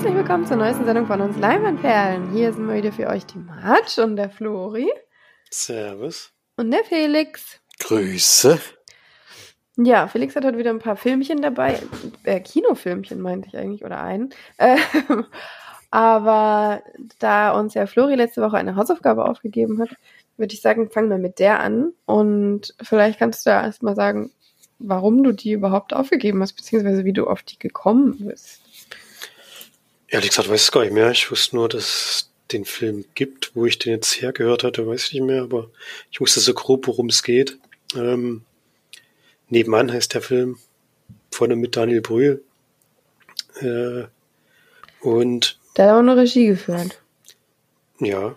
Herzlich 0.00 0.16
willkommen 0.16 0.46
zur 0.46 0.56
neuesten 0.56 0.86
Sendung 0.86 1.06
von 1.06 1.20
uns 1.20 1.36
Leinwandperlen. 1.36 2.32
Hier 2.32 2.54
sind 2.54 2.66
wir 2.66 2.74
wieder 2.74 2.90
für 2.90 3.06
euch 3.08 3.26
die 3.26 3.36
March 3.36 3.98
und 3.98 4.16
der 4.16 4.30
Flori. 4.30 4.90
Servus. 5.50 6.32
Und 6.56 6.70
der 6.70 6.84
Felix. 6.84 7.60
Grüße. 7.80 8.58
Ja, 9.76 10.08
Felix 10.08 10.34
hat 10.34 10.46
heute 10.46 10.56
wieder 10.56 10.70
ein 10.70 10.78
paar 10.78 10.96
Filmchen 10.96 11.42
dabei. 11.42 11.82
Äh, 12.24 12.40
Kinofilmchen 12.40 13.20
meinte 13.20 13.48
ich 13.48 13.58
eigentlich, 13.58 13.84
oder 13.84 14.02
einen. 14.02 14.30
Äh, 14.56 14.78
aber 15.90 16.82
da 17.18 17.50
uns 17.50 17.74
ja 17.74 17.84
Flori 17.84 18.14
letzte 18.14 18.40
Woche 18.40 18.56
eine 18.56 18.76
Hausaufgabe 18.76 19.26
aufgegeben 19.26 19.82
hat, 19.82 19.90
würde 20.38 20.54
ich 20.54 20.62
sagen, 20.62 20.88
fangen 20.88 21.10
wir 21.10 21.18
mit 21.18 21.38
der 21.38 21.60
an. 21.60 21.92
Und 22.06 22.74
vielleicht 22.80 23.18
kannst 23.18 23.44
du 23.44 23.50
ja 23.50 23.64
erstmal 23.64 23.96
sagen, 23.96 24.30
warum 24.78 25.22
du 25.22 25.32
die 25.32 25.52
überhaupt 25.52 25.92
aufgegeben 25.92 26.40
hast, 26.40 26.54
beziehungsweise 26.54 27.04
wie 27.04 27.12
du 27.12 27.26
auf 27.26 27.42
die 27.42 27.58
gekommen 27.58 28.16
bist. 28.20 28.59
Ehrlich 30.10 30.30
gesagt, 30.30 30.48
weiß 30.48 30.64
ich 30.64 30.72
gar 30.72 30.82
nicht 30.82 30.92
mehr. 30.92 31.10
Ich 31.12 31.30
wusste 31.30 31.54
nur, 31.56 31.68
dass 31.68 31.84
es 31.84 32.30
den 32.50 32.64
Film 32.64 33.04
gibt. 33.14 33.52
Wo 33.54 33.64
ich 33.64 33.78
den 33.78 33.92
jetzt 33.92 34.20
hergehört 34.20 34.64
hatte, 34.64 34.86
weiß 34.86 35.06
ich 35.06 35.12
nicht 35.14 35.22
mehr, 35.22 35.42
aber 35.42 35.70
ich 36.10 36.20
wusste 36.20 36.40
so 36.40 36.52
grob, 36.52 36.88
worum 36.88 37.08
es 37.08 37.22
geht. 37.22 37.58
Ähm, 37.94 38.42
Nebenan 39.48 39.92
heißt 39.92 40.12
der 40.14 40.20
Film. 40.20 40.58
Vorne 41.30 41.54
mit 41.54 41.76
Daniel 41.76 42.00
Brühl. 42.00 42.42
Äh, 43.60 44.04
und. 45.00 45.58
Der 45.76 45.86
hat 45.86 45.94
auch 45.94 45.98
eine 46.00 46.16
Regie 46.16 46.46
geführt. 46.46 47.00
Ja, 48.00 48.36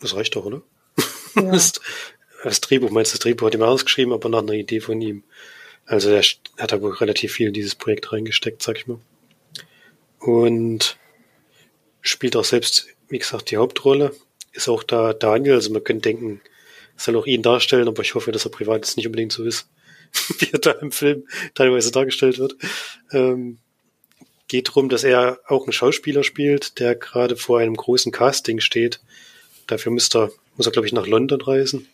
das 0.00 0.14
reicht 0.14 0.36
doch, 0.36 0.44
oder? 0.44 0.62
Ja. 1.34 1.42
das, 1.50 1.72
das 2.44 2.60
Drehbuch, 2.60 2.90
meinst 2.90 3.12
du, 3.12 3.16
das 3.16 3.20
Drehbuch 3.20 3.46
hat 3.46 3.54
ihm 3.54 3.62
ausgeschrieben, 3.62 4.12
aber 4.12 4.28
nach 4.28 4.40
einer 4.40 4.52
Idee 4.52 4.80
von 4.80 5.00
ihm. 5.00 5.24
Also 5.86 6.10
er 6.10 6.22
hat 6.58 6.72
da 6.72 6.82
wohl 6.82 6.92
relativ 6.92 7.32
viel 7.32 7.48
in 7.48 7.54
dieses 7.54 7.74
Projekt 7.74 8.12
reingesteckt, 8.12 8.62
sag 8.62 8.76
ich 8.76 8.86
mal. 8.86 8.98
Und 10.18 10.98
spielt 12.08 12.36
auch 12.36 12.44
selbst, 12.44 12.86
wie 13.08 13.18
gesagt, 13.18 13.50
die 13.50 13.56
Hauptrolle. 13.56 14.12
Ist 14.52 14.68
auch 14.68 14.82
da 14.82 15.12
Daniel, 15.12 15.54
also 15.54 15.70
man 15.70 15.84
könnte 15.84 16.08
denken, 16.08 16.40
soll 16.96 17.16
auch 17.16 17.26
ihn 17.26 17.42
darstellen, 17.42 17.88
aber 17.88 18.02
ich 18.02 18.14
hoffe, 18.14 18.32
dass 18.32 18.46
er 18.46 18.50
privat 18.50 18.76
jetzt 18.76 18.96
nicht 18.96 19.06
unbedingt 19.06 19.32
so 19.32 19.44
ist, 19.44 19.68
wie 20.38 20.50
er 20.50 20.58
da 20.58 20.70
im 20.72 20.92
Film 20.92 21.26
teilweise 21.54 21.90
dargestellt 21.90 22.38
wird. 22.38 22.56
Ähm, 23.12 23.58
geht 24.48 24.68
darum, 24.68 24.88
dass 24.88 25.04
er 25.04 25.40
auch 25.46 25.64
einen 25.64 25.72
Schauspieler 25.72 26.22
spielt, 26.22 26.78
der 26.78 26.94
gerade 26.94 27.36
vor 27.36 27.58
einem 27.58 27.76
großen 27.76 28.12
Casting 28.12 28.60
steht. 28.60 29.00
Dafür 29.66 29.92
muss 29.92 30.14
er, 30.14 30.30
muss 30.56 30.66
er, 30.66 30.72
glaube 30.72 30.86
ich, 30.86 30.92
nach 30.92 31.06
London 31.06 31.40
reisen, 31.40 31.88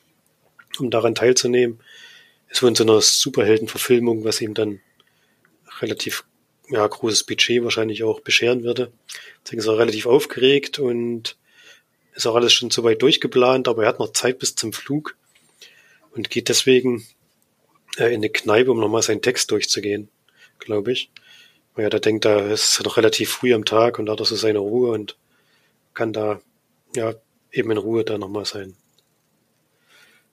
um 0.78 0.90
daran 0.90 1.14
teilzunehmen. 1.14 1.80
Es 2.48 2.62
wird 2.62 2.70
in 2.70 2.77
so 2.77 2.84
einer 2.84 3.00
Superheldenverfilmung, 3.00 4.24
was 4.24 4.40
ihm 4.40 4.55
dann 4.55 4.80
relativ 5.80 6.24
ja, 6.73 6.87
großes 6.87 7.25
Budget 7.25 7.62
wahrscheinlich 7.62 8.03
auch 8.03 8.20
bescheren 8.20 8.65
würde. 8.65 8.91
Deswegen 9.45 9.61
ist 9.61 9.67
er 9.67 9.78
relativ 9.78 10.06
aufgeregt 10.06 10.79
und 10.79 11.37
ist 12.14 12.27
auch 12.27 12.34
alles 12.34 12.53
schon 12.53 12.70
so 12.70 12.83
weit 12.83 13.03
durchgeplant, 13.03 13.69
aber 13.69 13.83
er 13.83 13.89
hat 13.91 13.98
noch 13.98 14.12
Zeit 14.12 14.39
bis 14.39 14.55
zum 14.55 14.73
Flug 14.73 15.17
und 16.12 16.31
geht 16.31 16.48
deswegen 16.48 17.06
äh, 17.98 18.06
in 18.06 18.17
eine 18.17 18.31
Kneipe, 18.31 18.70
um 18.70 18.81
nochmal 18.81 19.03
seinen 19.03 19.23
Text 19.23 19.51
durchzugehen, 19.51 20.09
glaube 20.59 20.92
ich. 20.92 21.11
Weil 21.75 21.84
er 21.84 21.91
da 21.91 21.98
denkt, 21.98 22.25
da 22.25 22.41
ist 22.41 22.80
er 22.80 22.85
noch 22.85 22.96
relativ 22.96 23.30
früh 23.30 23.55
am 23.55 23.64
Tag 23.64 23.98
und 23.98 24.07
da 24.07 24.13
hat 24.13 24.20
er 24.20 24.27
so 24.27 24.36
seine 24.36 24.58
Ruhe 24.58 24.92
und 24.92 25.17
kann 25.95 26.13
da 26.13 26.41
ja 26.96 27.14
eben 27.51 27.70
in 27.70 27.79
Ruhe 27.79 28.05
da 28.05 28.17
nochmal 28.17 28.46
sein, 28.46 28.77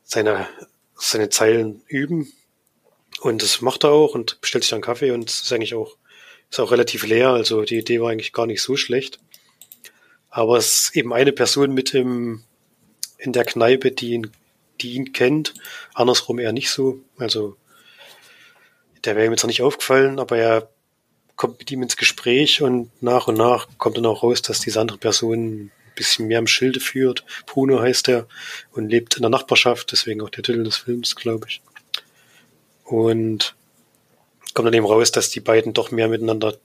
seine, 0.03 0.47
seine 0.95 1.29
Zeilen 1.29 1.81
üben. 1.87 2.31
Und 3.19 3.43
das 3.43 3.59
macht 3.59 3.83
er 3.83 3.91
auch 3.91 4.15
und 4.15 4.39
bestellt 4.39 4.63
sich 4.63 4.71
dann 4.71 4.81
Kaffee 4.81 5.11
und 5.11 5.29
ist 5.29 5.51
eigentlich 5.51 5.75
auch, 5.75 5.97
ist 6.49 6.59
auch 6.59 6.71
relativ 6.71 7.05
leer. 7.05 7.29
Also 7.29 7.63
die 7.63 7.77
Idee 7.77 8.01
war 8.01 8.11
eigentlich 8.11 8.33
gar 8.33 8.45
nicht 8.45 8.61
so 8.61 8.75
schlecht. 8.75 9.19
Aber 10.29 10.57
es 10.57 10.85
ist 10.85 10.95
eben 10.95 11.13
eine 11.13 11.31
Person 11.31 11.73
mit 11.73 11.93
im, 11.93 12.43
in 13.17 13.33
der 13.33 13.45
Kneipe, 13.45 13.91
die 13.91 14.11
ihn, 14.11 14.31
die 14.81 14.93
ihn 14.93 15.11
kennt. 15.11 15.53
Andersrum 15.93 16.39
eher 16.39 16.53
nicht 16.53 16.69
so. 16.69 16.99
Also, 17.17 17.57
der 19.03 19.15
wäre 19.15 19.25
ihm 19.25 19.31
jetzt 19.31 19.43
noch 19.43 19.49
nicht 19.49 19.61
aufgefallen, 19.61 20.19
aber 20.19 20.37
er 20.37 20.69
kommt 21.35 21.59
mit 21.59 21.71
ihm 21.71 21.81
ins 21.81 21.97
Gespräch 21.97 22.61
und 22.61 22.91
nach 23.01 23.27
und 23.27 23.37
nach 23.37 23.67
kommt 23.77 23.97
dann 23.97 24.05
auch 24.05 24.23
raus, 24.23 24.41
dass 24.41 24.59
diese 24.59 24.79
andere 24.79 24.97
Person 24.97 25.37
ein 25.37 25.71
bisschen 25.95 26.27
mehr 26.27 26.39
im 26.39 26.47
Schilde 26.47 26.79
führt. 26.79 27.23
Bruno 27.45 27.79
heißt 27.79 28.09
er 28.09 28.27
und 28.73 28.89
lebt 28.89 29.15
in 29.15 29.21
der 29.21 29.29
Nachbarschaft, 29.29 29.91
deswegen 29.91 30.21
auch 30.21 30.29
der 30.29 30.43
Titel 30.43 30.63
des 30.63 30.77
Films, 30.77 31.15
glaube 31.15 31.47
ich. 31.47 31.61
Und 32.83 33.55
kommt 34.53 34.67
dann 34.67 34.73
eben 34.73 34.85
raus, 34.85 35.11
dass 35.11 35.29
die 35.29 35.39
beiden 35.39 35.73
doch 35.73 35.91
mehr 35.91 36.07
miteinander 36.07 36.57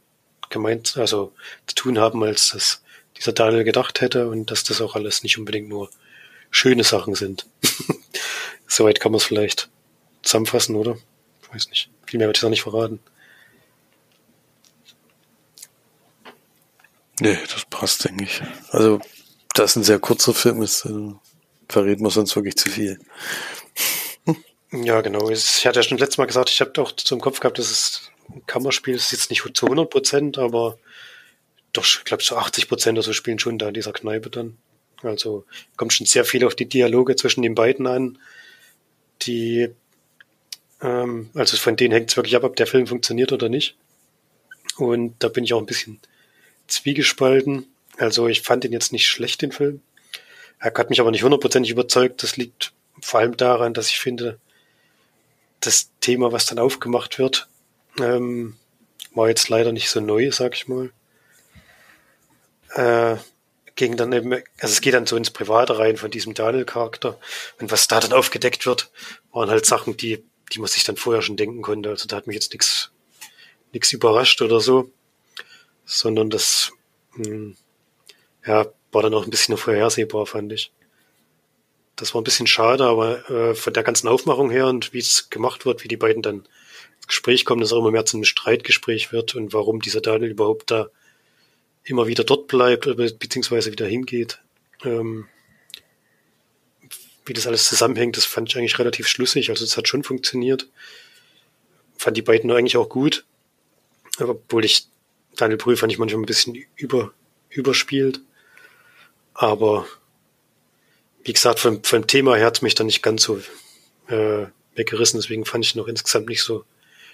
gemeint, 0.50 0.96
also 0.96 1.32
zu 1.66 1.74
tun 1.74 1.98
haben, 1.98 2.22
als 2.22 2.50
das 2.50 2.82
dieser 3.16 3.32
Daniel 3.32 3.64
gedacht 3.64 4.00
hätte 4.00 4.28
und 4.28 4.50
dass 4.50 4.64
das 4.64 4.80
auch 4.80 4.94
alles 4.94 5.22
nicht 5.22 5.38
unbedingt 5.38 5.68
nur 5.68 5.90
schöne 6.50 6.84
Sachen 6.84 7.14
sind. 7.14 7.46
Soweit 8.66 9.00
kann 9.00 9.12
man 9.12 9.18
es 9.18 9.24
vielleicht 9.24 9.68
zusammenfassen, 10.22 10.76
oder? 10.76 10.96
Weiß 11.52 11.68
nicht. 11.68 11.90
Viel 12.06 12.18
mehr 12.18 12.28
würde 12.28 12.38
ich 12.38 12.42
noch 12.42 12.50
nicht 12.50 12.62
verraten. 12.62 13.00
Nee, 17.20 17.38
das 17.52 17.64
passt, 17.66 18.04
denke 18.04 18.24
ich. 18.24 18.42
Also, 18.70 19.00
das 19.54 19.76
ein 19.76 19.84
sehr 19.84 20.00
kurzer 20.00 20.34
Film 20.34 20.62
ist, 20.62 20.88
verrät 21.68 22.00
man 22.00 22.10
sonst 22.10 22.34
wirklich 22.34 22.56
zu 22.56 22.70
viel. 22.70 22.98
Ja, 24.82 25.02
genau. 25.02 25.30
Ich 25.30 25.66
hatte 25.66 25.78
ja 25.78 25.82
schon 25.84 25.98
letztes 25.98 26.18
Mal 26.18 26.26
gesagt, 26.26 26.50
ich 26.50 26.60
habe 26.60 26.82
auch 26.82 26.90
zum 26.92 27.20
Kopf 27.20 27.38
gehabt, 27.38 27.58
dass 27.58 27.70
es 27.70 28.10
ein 28.28 28.44
Kammerspiel 28.46 28.94
ist 28.96 29.12
jetzt 29.12 29.30
nicht 29.30 29.42
zu 29.54 29.66
100 29.66 29.88
Prozent, 29.88 30.36
aber 30.38 30.78
doch, 31.72 31.84
ich 31.84 32.04
glaube, 32.04 32.24
so 32.24 32.36
80 32.36 32.68
Prozent 32.68 32.98
oder 32.98 33.04
so 33.04 33.12
spielen 33.12 33.38
schon 33.38 33.58
da 33.58 33.68
in 33.68 33.74
dieser 33.74 33.92
Kneipe 33.92 34.30
dann. 34.30 34.56
Also 35.02 35.44
kommt 35.76 35.92
schon 35.92 36.06
sehr 36.06 36.24
viel 36.24 36.44
auf 36.44 36.56
die 36.56 36.68
Dialoge 36.68 37.14
zwischen 37.14 37.42
den 37.42 37.54
beiden 37.54 37.86
an, 37.86 38.18
die, 39.22 39.68
ähm, 40.82 41.30
also 41.34 41.56
von 41.56 41.76
denen 41.76 41.92
hängt 41.92 42.10
es 42.10 42.16
wirklich 42.16 42.34
ab, 42.34 42.42
ob 42.42 42.56
der 42.56 42.66
Film 42.66 42.88
funktioniert 42.88 43.32
oder 43.32 43.48
nicht. 43.48 43.76
Und 44.76 45.14
da 45.20 45.28
bin 45.28 45.44
ich 45.44 45.52
auch 45.54 45.60
ein 45.60 45.66
bisschen 45.66 46.00
zwiegespalten. 46.66 47.66
Also 47.96 48.26
ich 48.26 48.42
fand 48.42 48.64
ihn 48.64 48.72
jetzt 48.72 48.92
nicht 48.92 49.06
schlecht, 49.06 49.42
den 49.42 49.52
Film. 49.52 49.82
Er 50.58 50.72
hat 50.74 50.90
mich 50.90 51.00
aber 51.00 51.12
nicht 51.12 51.22
hundertprozentig 51.22 51.70
überzeugt. 51.70 52.24
Das 52.24 52.36
liegt 52.36 52.72
vor 53.00 53.20
allem 53.20 53.36
daran, 53.36 53.74
dass 53.74 53.90
ich 53.90 54.00
finde, 54.00 54.40
das 55.66 55.90
Thema, 56.00 56.32
was 56.32 56.46
dann 56.46 56.58
aufgemacht 56.58 57.18
wird, 57.18 57.48
ähm, 58.00 58.56
war 59.14 59.28
jetzt 59.28 59.48
leider 59.48 59.72
nicht 59.72 59.90
so 59.90 60.00
neu, 60.00 60.30
sag 60.30 60.54
ich 60.54 60.68
mal. 60.68 60.90
Äh, 62.70 63.16
ging 63.76 63.96
dann 63.96 64.12
eben, 64.12 64.32
also 64.32 64.72
es 64.72 64.80
geht 64.80 64.94
dann 64.94 65.06
so 65.06 65.16
ins 65.16 65.30
Private 65.30 65.78
rein 65.78 65.96
von 65.96 66.10
diesem 66.10 66.34
Daniel-Charakter. 66.34 67.18
Und 67.60 67.70
was 67.70 67.88
da 67.88 68.00
dann 68.00 68.12
aufgedeckt 68.12 68.66
wird, 68.66 68.90
waren 69.32 69.50
halt 69.50 69.66
Sachen, 69.66 69.96
die, 69.96 70.24
die 70.52 70.58
man 70.58 70.68
sich 70.68 70.84
dann 70.84 70.96
vorher 70.96 71.22
schon 71.22 71.36
denken 71.36 71.62
konnte. 71.62 71.88
Also 71.88 72.06
da 72.06 72.16
hat 72.16 72.26
mich 72.26 72.34
jetzt 72.34 72.52
nichts 72.52 72.90
nichts 73.74 73.92
überrascht 73.92 74.40
oder 74.40 74.60
so, 74.60 74.90
sondern 75.84 76.30
das 76.30 76.72
mh, 77.16 77.54
ja, 78.46 78.66
war 78.92 79.02
dann 79.02 79.14
auch 79.14 79.24
ein 79.24 79.30
bisschen 79.30 79.56
vorhersehbar, 79.56 80.26
fand 80.26 80.52
ich. 80.52 80.72
Das 81.96 82.14
war 82.14 82.20
ein 82.20 82.24
bisschen 82.24 82.46
schade, 82.46 82.84
aber 82.84 83.30
äh, 83.30 83.54
von 83.54 83.72
der 83.72 83.82
ganzen 83.82 84.08
Aufmachung 84.08 84.50
her 84.50 84.66
und 84.66 84.92
wie 84.92 84.98
es 84.98 85.30
gemacht 85.30 85.64
wird, 85.64 85.84
wie 85.84 85.88
die 85.88 85.96
beiden 85.96 86.22
dann 86.22 86.46
ins 86.96 87.06
Gespräch 87.06 87.44
kommen, 87.44 87.60
dass 87.60 87.72
auch 87.72 87.78
immer 87.78 87.92
mehr 87.92 88.04
zu 88.04 88.16
einem 88.16 88.24
Streitgespräch 88.24 89.12
wird 89.12 89.34
und 89.34 89.52
warum 89.52 89.80
dieser 89.80 90.00
Daniel 90.00 90.30
überhaupt 90.30 90.70
da 90.70 90.88
immer 91.84 92.06
wieder 92.06 92.24
dort 92.24 92.48
bleibt, 92.48 92.84
beziehungsweise 92.96 93.70
wieder 93.70 93.86
hingeht. 93.86 94.40
Ähm, 94.84 95.28
wie 97.26 97.32
das 97.32 97.46
alles 97.46 97.68
zusammenhängt, 97.68 98.16
das 98.16 98.24
fand 98.24 98.50
ich 98.50 98.56
eigentlich 98.56 98.78
relativ 98.78 99.06
schlüssig. 99.08 99.50
Also 99.50 99.64
es 99.64 99.76
hat 99.76 99.88
schon 99.88 100.02
funktioniert. 100.02 100.68
Fand 101.96 102.16
die 102.16 102.22
beiden 102.22 102.50
eigentlich 102.50 102.76
auch 102.76 102.88
gut. 102.88 103.24
Obwohl 104.18 104.64
ich 104.64 104.86
Daniel 105.36 105.58
Brühl 105.58 105.76
fand 105.76 105.92
ich 105.92 105.98
manchmal 105.98 106.22
ein 106.22 106.26
bisschen 106.26 106.56
über, 106.76 107.12
überspielt. 107.48 108.20
Aber 109.32 109.86
wie 111.24 111.32
gesagt, 111.32 111.58
vom, 111.58 111.82
vom 111.82 112.06
Thema 112.06 112.36
her 112.36 112.46
hat 112.46 112.62
mich 112.62 112.74
dann 112.74 112.86
nicht 112.86 113.02
ganz 113.02 113.22
so 113.22 113.40
äh, 114.08 114.46
weggerissen. 114.74 115.18
Deswegen 115.18 115.44
fand 115.44 115.64
ich 115.64 115.74
noch 115.74 115.88
insgesamt 115.88 116.28
nicht 116.28 116.42
so 116.42 116.64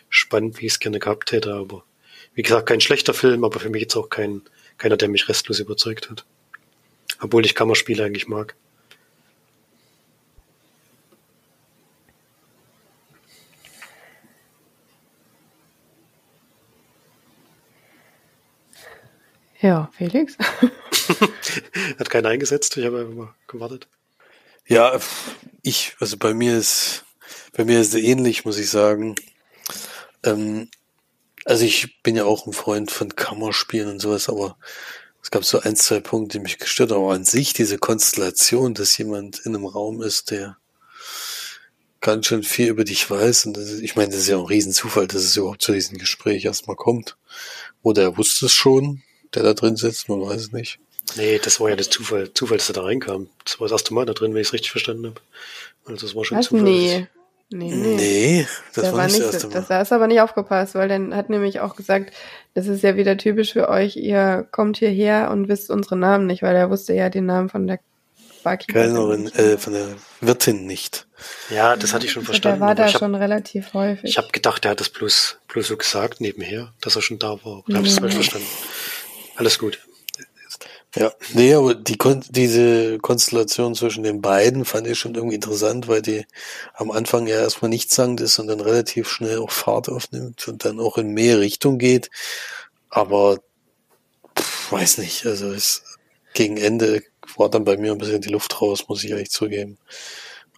spannend, 0.09 0.61
wie 0.61 0.67
ich 0.67 0.73
es 0.73 0.81
gerne 0.81 0.99
gehabt 0.99 1.33
hätte. 1.33 1.55
Aber 1.55 1.85
wie 2.35 2.43
gesagt, 2.43 2.69
kein 2.69 2.81
schlechter 2.81 3.15
Film, 3.15 3.45
aber 3.45 3.61
für 3.61 3.71
mich 3.71 3.83
jetzt 3.83 3.97
auch 3.97 4.09
kein, 4.09 4.43
keiner, 4.79 4.97
der 4.97 5.09
mich 5.09 5.29
restlos 5.29 5.61
überzeugt 5.61 6.11
hat. 6.11 6.25
Obwohl 7.21 7.45
ich 7.45 7.55
Kammerspiele 7.55 8.05
eigentlich 8.05 8.27
mag. 8.27 8.57
Ja, 19.61 19.91
Felix. 19.93 20.39
Hat 21.99 22.09
keiner 22.09 22.31
eingesetzt, 22.31 22.79
ich 22.79 22.87
habe 22.87 23.01
einfach 23.01 23.15
mal 23.15 23.35
gewartet. 23.47 23.89
Ja, 24.71 24.99
ich, 25.63 25.97
also 26.01 26.17
bei 26.17 26.33
mir 26.33 26.57
ist, 26.57 27.05
bei 27.53 27.65
mir 27.65 27.81
ist 27.81 27.89
es 27.95 28.03
ähnlich, 28.03 28.45
muss 28.45 28.57
ich 28.59 28.71
sagen. 28.71 29.17
Ähm, 30.25 30.71
Also 31.47 31.65
ich 31.67 32.03
bin 32.03 32.17
ja 32.17 32.25
auch 32.27 32.47
ein 32.47 32.55
Freund 32.55 32.91
von 32.93 33.17
Kammerspielen 33.17 33.91
und 33.91 34.01
sowas, 34.01 34.29
aber 34.31 34.59
es 35.23 35.31
gab 35.33 35.45
so 35.45 35.61
ein, 35.61 35.77
zwei 35.77 36.01
Punkte, 36.01 36.39
die 36.39 36.43
mich 36.45 36.59
gestört 36.59 36.93
haben. 36.93 37.05
Aber 37.05 37.15
an 37.15 37.25
sich 37.27 37.53
diese 37.55 37.79
Konstellation, 37.79 38.75
dass 38.75 38.99
jemand 38.99 39.41
in 39.41 39.57
einem 39.57 39.67
Raum 39.67 40.03
ist, 40.03 40.31
der 40.33 40.59
ganz 42.01 42.27
schön 42.27 42.43
viel 42.43 42.69
über 42.69 42.85
dich 42.85 43.09
weiß. 43.11 43.47
Und 43.47 43.57
ist, 43.59 43.81
ich 43.81 43.97
meine, 43.97 44.11
das 44.11 44.21
ist 44.21 44.29
ja 44.29 44.37
auch 44.37 44.43
ein 44.43 44.47
Riesenzufall, 44.47 45.07
dass 45.07 45.23
es 45.23 45.37
überhaupt 45.37 45.63
zu 45.63 45.73
diesem 45.73 45.99
Gespräch 45.99 46.45
erstmal 46.45 46.77
kommt. 46.77 47.17
Oder 47.83 48.03
er 48.03 48.17
wusste 48.17 48.47
es 48.47 48.53
schon, 48.53 49.03
der 49.35 49.43
da 49.43 49.55
drin 49.55 49.77
sitzt, 49.77 50.09
man 50.09 50.21
weiß 50.21 50.41
es 50.43 50.53
nicht. 50.53 50.79
Nee, 51.17 51.41
das 51.43 51.59
war 51.61 51.71
ja 51.71 51.77
das 51.77 51.91
Zufall, 51.91 52.33
Zufall, 52.35 52.59
dass 52.59 52.69
er 52.71 52.75
da 52.75 52.83
reinkam. 52.83 53.29
Das 53.45 53.59
war 53.61 53.67
das 53.67 53.73
erste 53.73 53.95
Mal 53.95 54.07
da 54.07 54.13
drin, 54.13 54.33
wenn 54.35 54.41
ich 54.41 54.49
es 54.49 54.53
richtig 54.53 54.71
verstanden 54.71 55.07
habe. 55.07 55.21
Also 55.87 56.07
das 56.07 56.15
war 56.15 56.25
schon 56.25 56.39
Was? 56.39 56.47
Zufall. 56.47 56.63
Nee. 56.65 57.07
Nee, 57.53 57.73
nee. 57.75 57.97
Nee, 57.97 58.47
das 58.75 58.85
Der 58.85 58.93
war, 58.93 59.07
nicht 59.07 59.19
das 59.19 59.33
erste 59.35 59.49
Mal. 59.49 59.55
das, 59.55 59.67
da 59.69 59.79
hast 59.79 59.91
du 59.91 59.97
aber 59.97 60.07
nicht 60.07 60.21
aufgepasst, 60.21 60.77
weil 60.77 60.89
dann 60.89 61.17
hat 61.17 61.31
nämlich 61.31 61.59
auch 61.59 61.75
gesagt, 61.75 62.13
das 62.55 62.69
ist 62.69 62.85
ja 62.85 62.95
wieder 62.97 63.17
typisch 63.17 63.53
für 63.55 63.69
euch, 63.69 63.97
ihr 63.97 64.47
kommt 64.53 64.77
hierher 64.77 65.31
und 65.33 65.49
wisst 65.49 65.69
unsere 65.69 65.97
Namen 65.97 66.27
nicht, 66.29 66.43
weil 66.43 66.55
er 66.55 66.71
wusste 66.71 66.93
ja 66.95 67.09
den 67.11 67.27
Namen 67.27 67.49
von 67.49 67.67
der 67.67 67.81
Barkeeperin. 68.45 68.95
Kellnerin, 68.95 69.27
äh, 69.35 69.59
von 69.59 69.73
der 69.73 69.89
Wirtin 70.21 70.65
nicht. 70.67 71.09
Ja, 71.53 71.75
das 71.75 71.93
hatte 71.93 72.07
ich 72.07 72.13
schon 72.13 72.21
Also 72.21 72.33
verstanden. 72.35 72.61
Der 72.61 72.67
war 72.69 72.75
da 72.77 72.87
ich 72.87 72.93
schon 72.93 73.15
habe 73.15 73.25
relativ 73.25 73.75
häufig. 73.75 74.17
hab 74.17 74.33
gedacht, 74.33 74.65
er 74.65 74.71
hat 74.71 74.81
das 74.81 74.89
bloß, 74.89 75.39
bloß 75.49 75.67
so 75.67 75.77
gesagt 75.77 76.21
nebenher, 76.21 76.73
dass 76.81 76.95
er 76.95 77.03
schon 77.03 77.19
da 77.19 77.31
war. 77.45 77.65
Da 77.67 77.79
habe 77.79 77.87
ich 77.87 77.95
es 77.95 77.97
Nee. 77.97 78.03
falsch 78.03 78.15
verstanden. 78.15 78.47
Alles 79.35 79.59
gut. 79.59 79.81
Ja, 80.97 81.13
nee, 81.35 81.55
aber 81.55 81.75
die 81.77 81.97
Kon 81.97 82.25
diese 82.31 82.99
Konstellation 82.99 83.77
zwischen 83.77 84.03
den 84.03 84.21
beiden 84.21 84.65
fand 84.65 84.89
ich 84.89 84.99
schon 84.99 85.15
irgendwie 85.15 85.37
interessant, 85.37 85.87
weil 85.87 86.03
die 86.03 86.25
am 86.75 86.91
Anfang 86.91 87.29
ja 87.29 87.37
erstmal 87.37 87.69
nichtssagend 87.69 88.21
ist 88.21 88.39
und 88.41 88.49
dann 88.49 88.59
relativ 88.61 89.09
schnell 89.09 89.39
auch 89.39 89.53
Fahrt 89.53 89.89
aufnimmt 89.89 90.49
und 90.49 90.65
dann 90.65 90.81
auch 90.81 90.99
in 90.99 91.13
mehr 91.13 91.39
Richtung 91.39 91.79
geht. 91.79 92.11
Aber 92.91 93.39
pff, 94.39 94.73
weiß 94.73 94.99
nicht, 94.99 95.27
also 95.27 95.53
es, 95.53 95.83
gegen 96.35 96.57
Ende 96.57 97.03
war 97.37 97.51
dann 97.51 97.65
bei 97.65 97.77
mir 97.77 97.93
ein 97.93 97.99
bisschen 97.99 98.21
die 98.21 98.29
Luft 98.31 98.61
raus, 98.61 98.87
muss 98.89 99.05
ich 99.05 99.11
ehrlich 99.11 99.31
zugeben. 99.31 99.79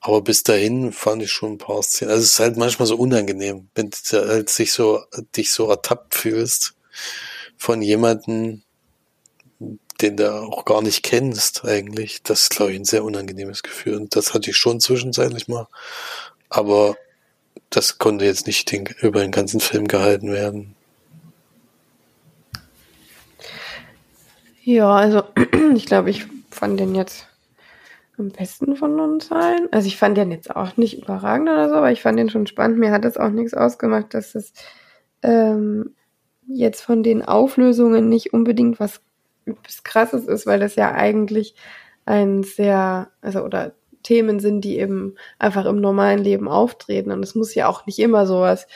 Aber 0.00 0.22
bis 0.22 0.42
dahin 0.44 0.92
fand 0.92 1.22
ich 1.22 1.32
schon 1.32 1.54
ein 1.54 1.58
paar 1.58 1.82
Szenen. 1.82 2.12
Also 2.12 2.24
es 2.24 2.32
ist 2.34 2.40
halt 2.40 2.56
manchmal 2.56 2.86
so 2.88 2.96
unangenehm, 2.96 3.68
wenn 3.74 3.90
du 3.90 4.28
halt 4.28 4.50
sich 4.50 4.72
so, 4.72 5.02
dich 5.36 5.52
so 5.52 5.68
ertappt 5.70 6.14
fühlst 6.16 6.74
von 7.58 7.82
jemandem, 7.82 8.62
den 10.02 10.16
du 10.16 10.32
auch 10.32 10.64
gar 10.64 10.82
nicht 10.82 11.02
kennst 11.02 11.64
eigentlich. 11.64 12.22
Das 12.22 12.42
ist, 12.42 12.50
glaube 12.50 12.72
ich, 12.72 12.78
ein 12.78 12.84
sehr 12.84 13.04
unangenehmes 13.04 13.62
Gefühl. 13.62 13.96
Und 13.96 14.16
das 14.16 14.34
hatte 14.34 14.50
ich 14.50 14.56
schon 14.56 14.80
zwischenzeitlich 14.80 15.48
mal. 15.48 15.68
Aber 16.48 16.96
das 17.70 17.98
konnte 17.98 18.24
jetzt 18.24 18.46
nicht 18.46 18.70
den, 18.70 18.86
über 19.00 19.20
den 19.20 19.30
ganzen 19.30 19.60
Film 19.60 19.88
gehalten 19.88 20.32
werden. 20.32 20.74
Ja, 24.62 24.94
also 24.94 25.24
ich 25.74 25.86
glaube, 25.86 26.10
ich 26.10 26.26
fand 26.50 26.78
den 26.78 26.94
jetzt 26.94 27.26
am 28.18 28.30
besten 28.30 28.76
von 28.76 29.00
uns 29.00 29.32
allen. 29.32 29.68
Also 29.72 29.86
ich 29.86 29.96
fand 29.96 30.16
den 30.16 30.30
jetzt 30.30 30.54
auch 30.54 30.76
nicht 30.76 31.02
überragend 31.02 31.48
oder 31.48 31.68
so, 31.68 31.76
aber 31.76 31.90
ich 31.90 32.02
fand 32.02 32.18
den 32.18 32.30
schon 32.30 32.46
spannend. 32.46 32.78
Mir 32.78 32.92
hat 32.92 33.04
es 33.04 33.16
auch 33.16 33.30
nichts 33.30 33.54
ausgemacht, 33.54 34.14
dass 34.14 34.34
es 34.34 34.52
ähm, 35.22 35.94
jetzt 36.46 36.82
von 36.82 37.02
den 37.02 37.22
Auflösungen 37.22 38.08
nicht 38.08 38.32
unbedingt 38.32 38.78
was, 38.78 39.00
was 39.46 39.84
krasses 39.84 40.26
ist, 40.26 40.46
weil 40.46 40.60
das 40.60 40.76
ja 40.76 40.92
eigentlich 40.92 41.54
ein 42.04 42.42
sehr, 42.42 43.10
also 43.20 43.42
oder 43.42 43.72
Themen 44.02 44.40
sind, 44.40 44.62
die 44.62 44.78
eben 44.78 45.14
einfach 45.38 45.64
im 45.66 45.80
normalen 45.80 46.18
Leben 46.18 46.48
auftreten. 46.48 47.12
Und 47.12 47.22
es 47.22 47.34
muss 47.34 47.54
ja 47.54 47.68
auch 47.68 47.86
nicht 47.86 48.00
immer 48.00 48.26
sowas 48.26 48.66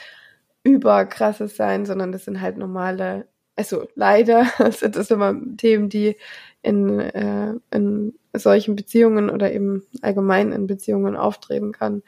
überkrasses 0.63 1.57
sein, 1.57 1.85
sondern 1.85 2.11
das 2.11 2.25
sind 2.25 2.41
halt 2.41 2.57
normale 2.57 3.27
also 3.57 3.87
leider 3.95 4.45
sind 4.71 4.95
das 4.95 5.11
immer 5.11 5.35
Themen, 5.57 5.89
die 5.89 6.15
in, 6.61 6.99
äh, 6.99 7.55
in 7.71 8.13
solchen 8.33 8.75
Beziehungen 8.75 9.29
oder 9.29 9.51
eben 9.51 9.83
allgemein 10.01 10.51
in 10.51 10.67
Beziehungen 10.67 11.15
auftreten 11.15 11.71
kann. 11.71 12.03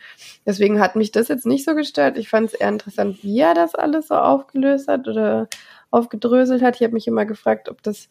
Deswegen 0.45 0.79
hat 0.79 0.95
mich 0.95 1.11
das 1.11 1.27
jetzt 1.27 1.45
nicht 1.45 1.65
so 1.65 1.75
gestört. 1.75 2.17
Ich 2.17 2.29
fand 2.29 2.49
es 2.49 2.53
eher 2.53 2.69
interessant, 2.69 3.23
wie 3.23 3.39
er 3.39 3.55
das 3.55 3.73
alles 3.75 4.07
so 4.07 4.15
aufgelöst 4.15 4.87
hat 4.87 5.07
oder 5.07 5.47
aufgedröselt 5.91 6.61
hat. 6.61 6.75
Ich 6.75 6.83
habe 6.83 6.93
mich 6.93 7.07
immer 7.07 7.25
gefragt, 7.25 7.67
ob 7.67 7.81
das 7.81 8.09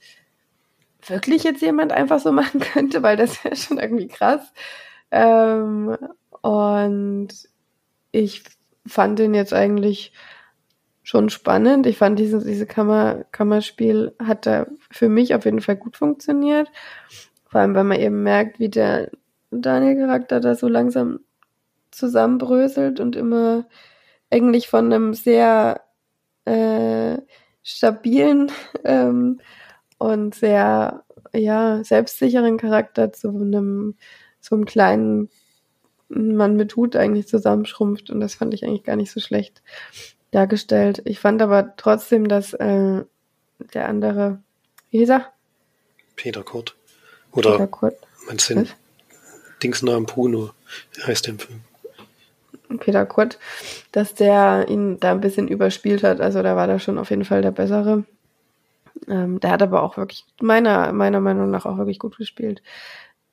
wirklich 1.06 1.44
jetzt 1.44 1.62
jemand 1.62 1.92
einfach 1.92 2.20
so 2.20 2.32
machen 2.32 2.60
könnte, 2.60 3.02
weil 3.02 3.16
das 3.16 3.44
wäre 3.44 3.56
schon 3.56 3.78
irgendwie 3.78 4.08
krass. 4.08 4.52
Ähm, 5.10 5.96
und 6.42 7.28
ich 8.12 8.42
fand 8.86 9.18
den 9.18 9.34
jetzt 9.34 9.52
eigentlich 9.52 10.12
schon 11.02 11.30
spannend. 11.30 11.86
Ich 11.86 11.96
fand 11.96 12.18
diese, 12.18 12.44
diese 12.44 12.66
Kammer, 12.66 13.24
Kammerspiel 13.32 14.14
hat 14.22 14.44
da 14.44 14.66
für 14.90 15.08
mich 15.08 15.34
auf 15.34 15.44
jeden 15.46 15.62
Fall 15.62 15.76
gut 15.76 15.96
funktioniert. 15.96 16.70
Vor 17.46 17.60
allem, 17.60 17.74
weil 17.74 17.84
man 17.84 17.98
eben 17.98 18.22
merkt, 18.22 18.58
wie 18.58 18.68
der 18.68 19.10
Daniel-Charakter 19.50 20.40
da 20.40 20.54
so 20.54 20.68
langsam 20.68 21.20
zusammenbröselt 21.90 23.00
und 23.00 23.16
immer 23.16 23.66
eigentlich 24.30 24.68
von 24.68 24.92
einem 24.92 25.14
sehr 25.14 25.80
äh, 26.44 27.16
stabilen 27.62 28.52
ähm, 28.84 29.40
und 29.98 30.34
sehr 30.34 31.04
ja 31.34 31.82
selbstsicheren 31.84 32.56
Charakter 32.56 33.12
zu 33.12 33.28
einem 33.28 33.96
so 34.40 34.54
einem 34.54 34.64
kleinen 34.64 35.28
Mann 36.08 36.56
mit 36.56 36.74
Hut 36.76 36.96
eigentlich 36.96 37.28
zusammenschrumpft 37.28 38.10
und 38.10 38.20
das 38.20 38.34
fand 38.34 38.54
ich 38.54 38.64
eigentlich 38.64 38.84
gar 38.84 38.96
nicht 38.96 39.10
so 39.10 39.20
schlecht 39.20 39.62
dargestellt. 40.30 41.02
Ich 41.04 41.20
fand 41.20 41.42
aber 41.42 41.76
trotzdem, 41.76 42.28
dass 42.28 42.54
äh, 42.54 43.04
der 43.74 43.88
andere, 43.88 44.40
wie 44.90 44.98
hieß 44.98 45.10
er? 45.10 45.32
Peter 46.16 46.42
Kurt. 46.42 46.74
Oder 47.32 47.52
Peter 47.52 47.66
Kurt. 47.66 47.94
meinst 48.26 48.50
du 48.50 48.54
den? 48.54 48.68
Dingsnamen 49.62 50.06
Bruno? 50.06 50.50
Heißt 51.06 51.26
der 51.26 51.34
im 51.34 51.38
Film. 51.38 51.60
Peter 52.80 53.06
Kurt, 53.06 53.38
dass 53.92 54.14
der 54.14 54.66
ihn 54.68 55.00
da 55.00 55.12
ein 55.12 55.20
bisschen 55.20 55.48
überspielt 55.48 56.02
hat. 56.02 56.20
Also 56.20 56.42
da 56.42 56.54
war 56.56 56.66
da 56.66 56.78
schon 56.78 56.98
auf 56.98 57.10
jeden 57.10 57.24
Fall 57.24 57.42
der 57.42 57.50
Bessere. 57.50 58.04
Ähm, 59.06 59.40
der 59.40 59.50
hat 59.50 59.62
aber 59.62 59.82
auch 59.82 59.96
wirklich, 59.96 60.24
meiner, 60.40 60.92
meiner 60.92 61.20
Meinung 61.20 61.50
nach, 61.50 61.66
auch 61.66 61.78
wirklich 61.78 61.98
gut 61.98 62.16
gespielt. 62.16 62.62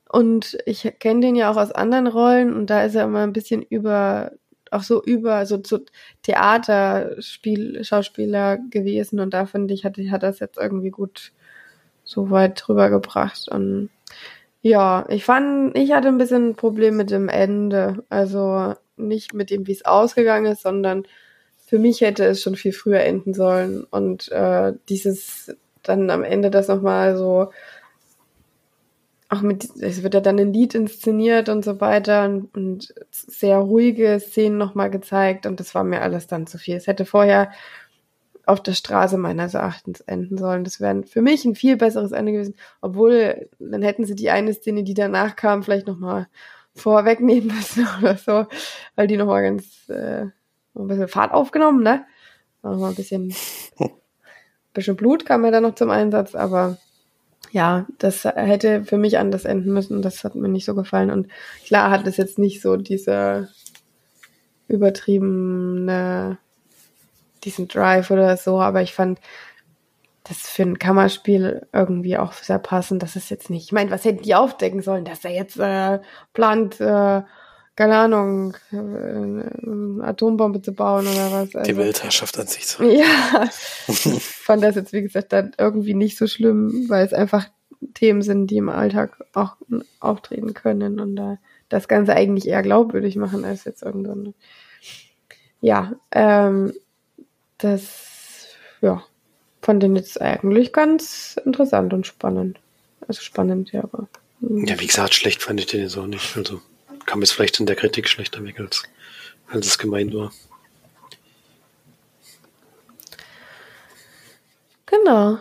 Und 0.09 0.57
ich 0.65 0.93
kenne 0.99 1.21
den 1.21 1.35
ja 1.35 1.51
auch 1.51 1.57
aus 1.57 1.71
anderen 1.71 2.07
Rollen 2.07 2.53
und 2.53 2.69
da 2.69 2.83
ist 2.83 2.95
er 2.95 3.05
immer 3.05 3.23
ein 3.23 3.33
bisschen 3.33 3.61
über, 3.63 4.31
auch 4.71 4.83
so 4.83 5.03
über, 5.03 5.45
so, 5.45 5.61
so 5.65 5.79
Theaterspiel, 6.23 7.83
Schauspieler 7.83 8.57
gewesen 8.69 9.19
und 9.19 9.33
da 9.33 9.45
finde 9.45 9.73
ich, 9.73 9.83
hat, 9.85 9.97
hat 9.97 10.23
das 10.23 10.39
jetzt 10.39 10.57
irgendwie 10.57 10.91
gut 10.91 11.33
so 12.03 12.29
weit 12.29 12.61
drüber 12.65 12.89
gebracht. 12.89 13.47
Und 13.49 13.89
ja, 14.61 15.05
ich 15.09 15.25
fand, 15.25 15.77
ich 15.77 15.91
hatte 15.91 16.07
ein 16.07 16.17
bisschen 16.17 16.49
ein 16.49 16.55
Problem 16.55 16.97
mit 16.97 17.11
dem 17.11 17.29
Ende. 17.29 18.03
Also 18.09 18.73
nicht 18.97 19.33
mit 19.33 19.49
dem, 19.49 19.67
wie 19.67 19.73
es 19.73 19.85
ausgegangen 19.85 20.51
ist, 20.51 20.61
sondern 20.61 21.03
für 21.65 21.79
mich 21.79 22.01
hätte 22.01 22.25
es 22.25 22.41
schon 22.41 22.55
viel 22.55 22.73
früher 22.73 23.01
enden 23.01 23.33
sollen. 23.33 23.83
Und 23.83 24.31
äh, 24.31 24.73
dieses 24.89 25.55
dann 25.83 26.09
am 26.09 26.23
Ende 26.23 26.51
das 26.51 26.67
nochmal 26.67 27.17
so, 27.17 27.51
auch 29.29 29.41
mit, 29.41 29.67
es 29.81 30.03
wird 30.03 30.13
ja 30.13 30.21
dann 30.21 30.39
ein 30.39 30.53
Lied 30.53 30.75
inszeniert 30.75 31.49
und 31.49 31.65
so 31.65 31.81
weiter 31.81 32.25
und, 32.25 32.55
und 32.55 32.93
sehr 33.11 33.57
ruhige 33.57 34.19
Szenen 34.19 34.57
nochmal 34.57 34.89
gezeigt 34.91 35.45
und 35.45 35.59
das 35.59 35.73
war 35.73 35.83
mir 35.83 36.01
alles 36.01 36.27
dann 36.27 36.47
zu 36.47 36.57
viel. 36.57 36.75
Es 36.75 36.87
hätte 36.87 37.05
vorher 37.05 37.51
auf 38.45 38.61
der 38.61 38.73
Straße 38.73 39.17
meines 39.17 39.55
Erachtens 39.55 40.01
enden 40.01 40.37
sollen. 40.37 40.63
Das 40.63 40.79
wäre 40.79 41.03
für 41.03 41.23
mich 41.23 41.45
ein 41.45 41.55
viel 41.55 41.77
besseres 41.77 42.11
Ende 42.11 42.31
gewesen. 42.31 42.55
Obwohl, 42.81 43.49
dann 43.59 43.81
hätten 43.81 44.05
sie 44.05 44.13
die 44.13 44.29
eine 44.29 44.53
Szene, 44.53 44.83
die 44.83 44.93
danach 44.93 45.35
kam, 45.35 45.63
vielleicht 45.63 45.87
nochmal 45.87 46.27
vorwegnehmen 46.75 47.55
müssen 47.55 47.87
oder 48.01 48.17
so, 48.17 48.45
weil 48.95 49.07
die 49.07 49.17
nochmal 49.17 49.41
ganz 49.41 49.89
äh, 49.89 50.27
ein 50.75 50.87
bisschen 50.87 51.07
Fahrt 51.07 51.33
aufgenommen, 51.33 51.83
ne? 51.83 52.05
Nochmal 52.63 52.91
ein 52.91 52.95
bisschen, 52.95 53.33
bisschen 54.73 54.95
Blut 54.95 55.25
kam 55.25 55.45
ja 55.45 55.51
dann 55.51 55.63
noch 55.63 55.75
zum 55.75 55.89
Einsatz, 55.89 56.35
aber 56.35 56.77
ja, 57.51 57.85
das 57.99 58.25
hätte 58.25 58.83
für 58.83 58.97
mich 58.97 59.17
anders 59.17 59.45
enden 59.45 59.71
müssen. 59.71 60.01
Das 60.01 60.23
hat 60.23 60.35
mir 60.35 60.49
nicht 60.49 60.65
so 60.65 60.75
gefallen. 60.75 61.09
Und 61.09 61.27
klar 61.65 61.91
hat 61.91 62.05
es 62.07 62.17
jetzt 62.17 62.37
nicht 62.37 62.61
so 62.61 62.75
diese 62.75 63.49
übertriebene, 64.67 66.37
diesen 67.43 67.67
Drive 67.67 68.11
oder 68.11 68.35
so, 68.37 68.59
aber 68.59 68.81
ich 68.81 68.93
fand 68.93 69.19
das 70.23 70.39
für 70.39 70.63
ein 70.63 70.79
Kammerspiel 70.79 71.67
irgendwie 71.71 72.17
auch 72.17 72.33
sehr 72.33 72.59
passend. 72.59 73.03
Das 73.03 73.15
ist 73.15 73.29
jetzt 73.29 73.49
nicht, 73.49 73.65
ich 73.65 73.71
meine, 73.71 73.91
was 73.91 74.05
hätten 74.05 74.23
die 74.23 74.35
aufdecken 74.35 74.81
sollen, 74.81 75.05
dass 75.05 75.23
er 75.23 75.31
jetzt 75.31 75.57
äh, 75.57 75.99
plant, 76.33 76.81
äh, 76.81 77.21
keine 77.75 77.97
Ahnung, 77.97 78.55
äh, 78.71 78.77
eine 78.77 80.01
Atombombe 80.03 80.61
zu 80.61 80.73
bauen 80.73 81.05
oder 81.07 81.31
was. 81.31 81.49
Die 81.49 81.57
Also- 81.57 81.77
Weltherrschaft 81.77 82.39
an 82.39 82.47
sich 82.47 82.65
zu. 82.65 82.83
ja, 82.89 83.49
ich 83.87 84.23
fand 84.23 84.63
das 84.63 84.75
jetzt, 84.75 84.93
wie 84.93 85.01
gesagt, 85.01 85.33
dann 85.33 85.53
irgendwie 85.57 85.93
nicht 85.93 86.17
so 86.17 86.27
schlimm, 86.27 86.85
weil 86.87 87.05
es 87.05 87.13
einfach 87.13 87.47
Themen 87.93 88.21
sind, 88.21 88.47
die 88.47 88.57
im 88.57 88.69
Alltag 88.69 89.17
auch 89.33 89.57
auftreten 89.99 90.53
können 90.53 90.99
und 90.99 91.15
da 91.15 91.37
das 91.69 91.87
Ganze 91.87 92.13
eigentlich 92.13 92.47
eher 92.47 92.61
glaubwürdig 92.61 93.15
machen 93.15 93.43
als 93.43 93.65
jetzt 93.65 93.83
irgendwann. 93.83 94.33
Ja, 95.61 95.93
ähm, 96.11 96.73
das 97.57 98.47
ja, 98.81 99.03
fand 99.61 99.81
den 99.83 99.95
jetzt 99.95 100.21
eigentlich 100.21 100.73
ganz 100.73 101.39
interessant 101.43 101.93
und 101.93 102.05
spannend. 102.07 102.59
Also 103.07 103.21
spannend, 103.21 103.71
ja, 103.71 103.83
aber. 103.83 104.07
Ja, 104.41 104.79
wie 104.79 104.87
gesagt, 104.87 105.15
schlecht 105.15 105.41
fand 105.41 105.59
ich 105.59 105.65
den 105.65 105.81
jetzt 105.81 105.97
auch 105.97 106.07
nicht. 106.07 106.37
Also 106.37 106.61
kam 107.15 107.21
jetzt 107.21 107.31
vielleicht 107.31 107.61
in 107.61 107.65
der 107.65 107.77
Kritik 107.77 108.09
schlechter 108.09 108.43
weg, 108.43 108.59
als, 108.59 108.83
als 109.47 109.67
es 109.67 109.77
gemeint 109.77 110.13
war. 110.13 110.33
Genau. 114.85 115.39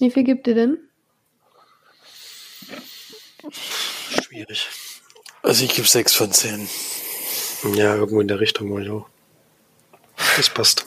Wie 0.00 0.10
viel 0.10 0.24
gibt 0.24 0.48
ihr 0.48 0.56
denn? 0.56 0.78
Schwierig. 4.20 4.68
Also 5.42 5.64
ich 5.64 5.76
gebe 5.76 5.86
sechs 5.86 6.12
von 6.12 6.32
zehn. 6.32 6.68
Ja, 7.74 7.94
irgendwo 7.94 8.20
in 8.20 8.26
der 8.26 8.40
Richtung 8.40 8.74
war 8.74 8.80
ich 8.80 8.90
auch. 8.90 9.08
Das 10.36 10.50
passt. 10.50 10.84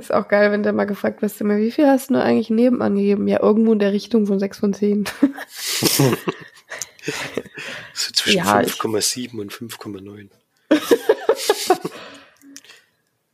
Ist 0.00 0.14
auch 0.14 0.28
geil, 0.28 0.50
wenn 0.50 0.62
du 0.62 0.72
mal 0.72 0.86
gefragt 0.86 1.20
wirst, 1.22 1.40
immer, 1.42 1.58
wie 1.58 1.70
viel 1.70 1.86
hast 1.86 2.08
du 2.10 2.14
eigentlich 2.16 2.48
neben 2.50 2.80
angegeben? 2.80 3.28
Ja, 3.28 3.40
irgendwo 3.42 3.72
in 3.74 3.78
der 3.78 3.92
Richtung 3.92 4.26
von 4.26 4.38
6 4.38 4.58
von 4.58 4.72
10. 4.74 5.04
So 7.94 8.12
zwischen 8.12 8.38
Ja, 8.38 8.60
ich- 8.60 8.72
5,7 8.74 9.40
und 9.40 9.52
5,9. 9.52 10.28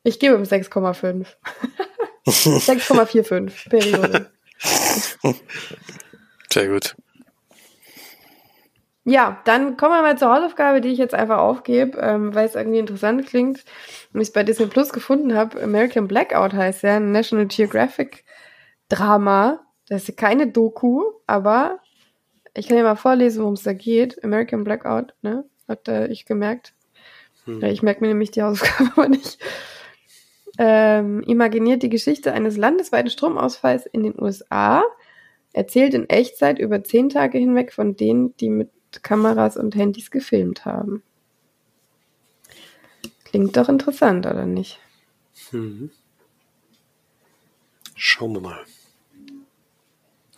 Ich 0.03 0.21
gebe 0.21 0.37
ihm 0.37 0.43
6,5. 0.45 1.27
6,45 2.27 3.69
Periode. 3.71 4.31
Sehr 6.53 6.69
gut. 6.69 6.95
Ja, 9.09 9.41
dann 9.45 9.77
kommen 9.77 9.93
wir 9.95 10.03
mal 10.03 10.19
zur 10.19 10.35
Hausaufgabe, 10.35 10.81
die 10.81 10.89
ich 10.89 10.99
jetzt 10.99 11.15
einfach 11.15 11.39
aufgebe, 11.39 11.97
ähm, 11.99 12.35
weil 12.35 12.45
es 12.45 12.57
irgendwie 12.57 12.81
interessant 12.81 13.25
klingt 13.25 13.65
und 14.13 14.21
ich 14.21 14.29
es 14.29 14.33
bei 14.33 14.43
Disney 14.43 14.67
Plus 14.67 14.93
gefunden 14.93 15.37
habe. 15.37 15.63
American 15.63 16.09
Blackout 16.09 16.53
heißt 16.53 16.83
ja, 16.83 16.97
ein 16.97 17.13
National 17.13 17.47
Geographic 17.47 18.25
Drama. 18.89 19.61
Das 19.89 20.09
ist 20.09 20.17
keine 20.17 20.49
Doku, 20.49 21.05
aber 21.29 21.79
ich 22.53 22.67
kann 22.67 22.79
ja 22.79 22.83
mal 22.83 22.97
vorlesen, 22.97 23.43
worum 23.43 23.55
es 23.55 23.63
da 23.63 23.75
geht. 23.75 24.25
American 24.25 24.65
Blackout, 24.65 25.15
ne? 25.23 25.45
Hat 25.69 25.87
äh, 25.87 26.09
ich 26.09 26.27
gemerkt. 26.27 26.75
Hm. 27.45 27.61
Ja, 27.61 27.69
Ich 27.69 27.85
merke 27.85 28.01
mir 28.01 28.09
nämlich 28.09 28.33
die 28.33 28.43
Hausaufgabe 28.43 28.91
aber 28.97 29.09
nicht. 29.09 29.39
Ähm, 30.59 31.23
imaginiert 31.23 31.85
die 31.85 31.91
Geschichte 31.91 32.33
eines 32.33 32.57
landesweiten 32.57 33.11
Stromausfalls 33.11 33.87
in 33.87 34.03
den 34.03 34.21
USA, 34.21 34.83
erzählt 35.53 35.95
in 35.95 36.09
Echtzeit 36.09 36.59
über 36.59 36.83
zehn 36.83 37.09
Tage 37.09 37.39
hinweg 37.39 37.73
von 37.73 37.95
denen, 37.95 38.37
die 38.39 38.49
mit 38.49 38.71
Kameras 39.03 39.57
und 39.57 39.75
Handys 39.75 40.11
gefilmt 40.11 40.65
haben. 40.65 41.03
Klingt 43.25 43.57
doch 43.57 43.69
interessant, 43.69 44.27
oder 44.27 44.47
nicht? 44.47 44.79
Mhm. 45.53 45.91
Schauen 47.95 48.35
wir 48.35 48.41
mal. 48.41 48.65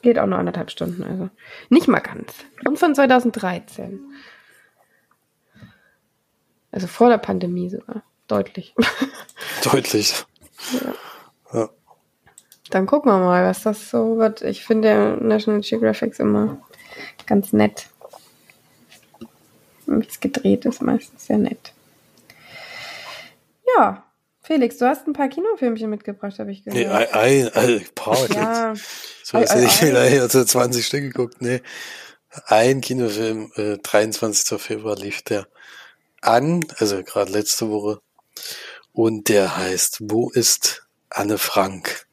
Geht 0.03 0.19
auch 0.19 0.27
nur 0.27 0.39
anderthalb 0.39 0.71
Stunden, 0.71 1.03
also 1.03 1.29
nicht 1.71 1.89
mal 1.89 2.01
ganz. 2.01 2.33
Und 2.65 2.79
von 2.79 2.95
2013. 2.95 4.01
Also 6.71 6.87
vor 6.87 7.09
der 7.09 7.19
Pandemie 7.19 7.69
sogar. 7.69 8.03
Deutlich. 8.29 8.75
Deutlich. 9.65 10.25
Ja. 11.53 11.69
Dann 12.71 12.87
gucken 12.87 13.11
wir 13.11 13.19
mal, 13.19 13.45
was 13.45 13.63
das 13.63 13.91
so 13.91 14.19
wird. 14.19 14.43
Ich 14.43 14.65
finde 14.65 15.19
National 15.21 15.63
Geographic 15.63 16.19
immer 16.19 16.59
ganz 17.27 17.53
nett. 17.53 17.89
Es 20.09 20.21
gedreht 20.21 20.65
ist, 20.65 20.83
meistens 20.83 21.27
sehr 21.27 21.39
nett. 21.39 21.73
Ja, 23.77 24.05
Felix, 24.43 24.79
du 24.79 24.87
hast 24.87 25.07
ein 25.07 25.13
paar 25.13 25.29
Kinofilmchen 25.29 25.91
mitgebracht, 25.91 26.39
habe 26.39 26.51
ich 26.53 26.65
Nee, 26.65 26.85
gehört. 26.85 27.13
ein, 27.13 27.49
ein, 27.49 27.69
ein 27.81 27.87
paar 27.95 28.31
ja. 28.31 28.75
So, 29.23 29.37
ei, 29.37 29.43
hätte 29.43 29.59
ich 29.61 29.83
ei. 29.83 29.87
vielleicht 29.87 30.21
also 30.21 30.45
20 30.45 30.87
Stück 30.87 31.03
geguckt. 31.03 31.43
Nee. 31.43 31.61
Ein 32.47 32.81
Kinofilm, 32.81 33.53
äh, 33.57 33.77
23. 33.79 34.59
Februar 34.61 34.97
lief 34.97 35.23
der 35.23 35.47
an, 36.23 36.65
also 36.79 37.03
gerade 37.03 37.31
letzte 37.33 37.69
Woche. 37.71 38.01
Und 38.93 39.29
der 39.29 39.57
heißt 39.57 39.99
Wo 40.03 40.31
ist 40.31 40.87
Anne 41.11 41.39
Frank? 41.39 42.07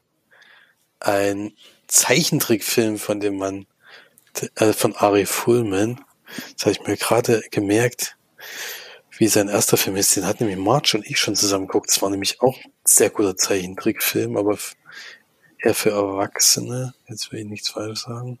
Ein 1.00 1.52
Zeichentrickfilm 1.86 2.98
von 2.98 3.20
dem 3.20 3.38
Mann, 3.38 3.66
äh, 4.56 4.72
von 4.72 4.94
Ari 4.94 5.26
Fullman. 5.26 6.04
Das 6.54 6.66
habe 6.66 6.72
ich 6.72 6.86
mir 6.86 6.96
gerade 6.96 7.42
gemerkt, 7.50 8.16
wie 9.18 9.28
sein 9.28 9.48
erster 9.48 9.76
Film 9.76 9.96
ist. 9.96 10.14
Den 10.16 10.26
hat 10.26 10.40
nämlich 10.40 10.58
Marge 10.58 10.96
und 10.96 11.06
ich 11.06 11.18
schon 11.18 11.36
zusammen 11.36 11.66
geguckt. 11.66 11.88
Das 11.88 12.02
war 12.02 12.10
nämlich 12.10 12.40
auch 12.40 12.56
ein 12.56 12.72
sehr 12.84 13.10
guter 13.10 13.36
Zeichentrickfilm, 13.36 14.36
aber 14.36 14.58
eher 15.58 15.74
für 15.74 15.90
Erwachsene. 15.90 16.94
Jetzt 17.08 17.32
will 17.32 17.40
ich 17.40 17.46
nichts 17.46 17.70
falsch 17.70 18.00
sagen. 18.00 18.38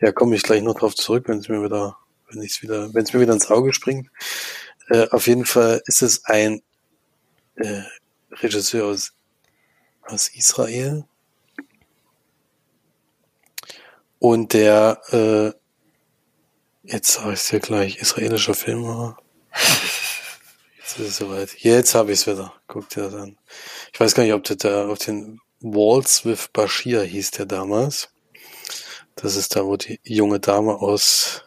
Ja, 0.00 0.12
komme 0.12 0.36
ich 0.36 0.42
gleich 0.42 0.62
noch 0.62 0.74
drauf 0.74 0.94
zurück, 0.94 1.28
wenn 1.28 1.38
es 1.38 1.48
mir 1.48 1.62
wieder, 1.62 1.96
wenn 2.30 2.42
ich 2.42 2.62
wieder, 2.62 2.92
wenn 2.92 3.04
es 3.04 3.12
mir 3.12 3.20
wieder 3.20 3.32
ins 3.32 3.50
Auge 3.50 3.72
springt. 3.72 4.10
Äh, 4.88 5.08
auf 5.10 5.26
jeden 5.26 5.46
Fall 5.46 5.82
ist 5.86 6.02
es 6.02 6.24
ein 6.26 6.62
äh, 7.56 7.82
Regisseur 8.32 8.86
aus, 8.86 9.14
aus 10.02 10.28
Israel. 10.28 11.04
Und 14.18 14.52
der, 14.52 15.00
äh, 15.10 15.63
jetzt 16.84 17.12
sag 17.12 17.32
ich 17.32 17.48
dir 17.48 17.60
gleich, 17.60 17.96
israelischer 17.98 18.54
Filmemacher. 18.54 19.16
Jetzt 20.78 20.98
ist 20.98 21.08
es 21.08 21.16
soweit. 21.16 21.54
Jetzt 21.58 21.94
habe 21.94 22.12
ich 22.12 22.20
es 22.20 22.26
wieder. 22.26 22.52
Guck 22.66 22.88
dir 22.90 23.04
das 23.04 23.14
an. 23.14 23.38
Ich 23.92 23.98
weiß 23.98 24.14
gar 24.14 24.22
nicht, 24.22 24.34
ob 24.34 24.44
der 24.44 24.56
da 24.56 24.88
auf 24.88 24.98
den 24.98 25.40
Waltz 25.60 26.24
with 26.24 26.48
Bashir 26.52 27.02
hieß 27.02 27.32
der 27.32 27.46
damals. 27.46 28.10
Das 29.16 29.36
ist 29.36 29.56
da, 29.56 29.64
wo 29.64 29.76
die 29.76 30.00
junge 30.02 30.40
Dame 30.40 30.74
aus, 30.74 31.42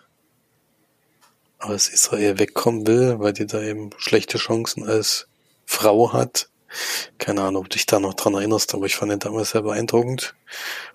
aus 1.60 1.90
Israel 1.90 2.40
wegkommen 2.40 2.88
will, 2.88 3.20
weil 3.20 3.34
die 3.34 3.46
da 3.46 3.62
eben 3.62 3.92
schlechte 3.98 4.38
Chancen 4.38 4.88
als 4.88 5.28
Frau 5.66 6.14
hat. 6.14 6.50
Keine 7.18 7.44
Ahnung, 7.44 7.64
ob 7.64 7.70
du 7.70 7.76
dich 7.76 7.86
da 7.86 8.00
noch 8.00 8.14
dran 8.14 8.34
erinnerst, 8.34 8.74
aber 8.74 8.86
ich 8.86 8.96
fand 8.96 9.12
den 9.12 9.20
damals 9.20 9.52
sehr 9.52 9.62
beeindruckend. 9.62 10.34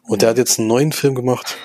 Und 0.02 0.22
der 0.22 0.30
hat 0.30 0.38
jetzt 0.38 0.58
einen 0.58 0.68
neuen 0.68 0.92
Film 0.92 1.14
gemacht. 1.14 1.56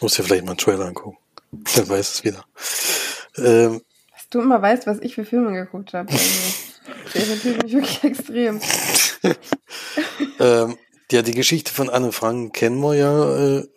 Muss 0.00 0.14
dir 0.14 0.24
vielleicht 0.24 0.44
mal 0.44 0.52
einen 0.52 0.58
Trailer 0.58 0.86
angucken. 0.86 1.18
Dann 1.52 1.88
weiß 1.88 2.14
es 2.14 2.24
wieder. 2.24 2.44
Ähm, 3.36 3.82
dass 4.12 4.28
du 4.30 4.40
immer 4.40 4.60
weißt, 4.62 4.86
was 4.86 4.98
ich 5.00 5.14
für 5.14 5.24
Filme 5.24 5.52
geguckt 5.52 5.92
habe. 5.94 6.10
Also, 6.12 6.24
der 7.14 7.26
irritiert 7.26 7.62
mich 7.62 7.72
wirklich 7.72 8.04
extrem. 8.04 8.60
ähm, 10.40 10.78
ja, 11.10 11.22
die 11.22 11.34
Geschichte 11.34 11.72
von 11.72 11.90
Anne 11.90 12.12
Frank 12.12 12.54
kennen 12.54 12.80
wir 12.80 12.94
ja. 12.94 13.58
Äh, 13.58 13.68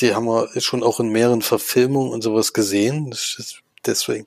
die 0.00 0.14
haben 0.14 0.26
wir 0.26 0.48
schon 0.60 0.82
auch 0.82 1.00
in 1.00 1.10
mehreren 1.10 1.42
Verfilmungen 1.42 2.12
und 2.12 2.22
sowas 2.22 2.52
gesehen. 2.52 3.14
Deswegen 3.86 4.26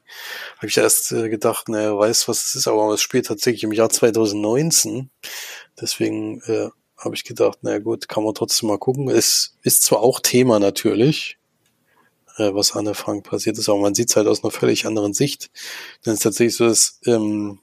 habe 0.58 0.68
ich 0.68 0.78
erst 0.78 1.12
äh, 1.12 1.30
gedacht, 1.30 1.70
naja, 1.70 1.98
weiß, 1.98 2.28
was 2.28 2.48
es 2.48 2.56
ist, 2.56 2.68
aber 2.68 2.94
es 2.94 3.02
spielt 3.02 3.28
tatsächlich 3.28 3.64
im 3.64 3.74
Jahr 3.74 3.90
2019. 3.90 5.10
Deswegen 5.80 6.42
äh, 6.48 6.70
habe 6.98 7.16
ich 7.16 7.24
gedacht, 7.24 7.60
naja 7.62 7.80
gut, 7.80 8.08
kann 8.08 8.24
man 8.24 8.34
trotzdem 8.34 8.70
mal 8.70 8.80
gucken. 8.80 9.10
Es 9.10 9.58
ist 9.62 9.84
zwar 9.84 10.00
auch 10.00 10.20
Thema 10.22 10.60
natürlich, 10.60 11.38
äh, 12.38 12.54
was 12.54 12.74
Anne 12.74 12.96
Frank 12.96 13.24
passiert 13.26 13.58
ist, 13.58 13.70
aber 13.70 13.80
man 13.80 13.96
sieht 13.96 14.10
es 14.10 14.16
halt 14.16 14.28
aus 14.28 14.44
einer 14.44 14.52
völlig 14.52 14.86
anderen 14.86 15.14
Sicht. 15.14 15.52
Denn 16.06 16.14
es 16.14 16.20
ist 16.20 16.24
tatsächlich 16.24 16.56
so, 16.56 16.68
dass 16.68 17.00
ähm, 17.06 17.60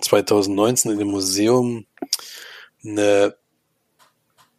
2019 0.00 0.92
in 0.92 0.98
dem 0.98 1.08
Museum 1.08 1.86
eine 2.84 3.36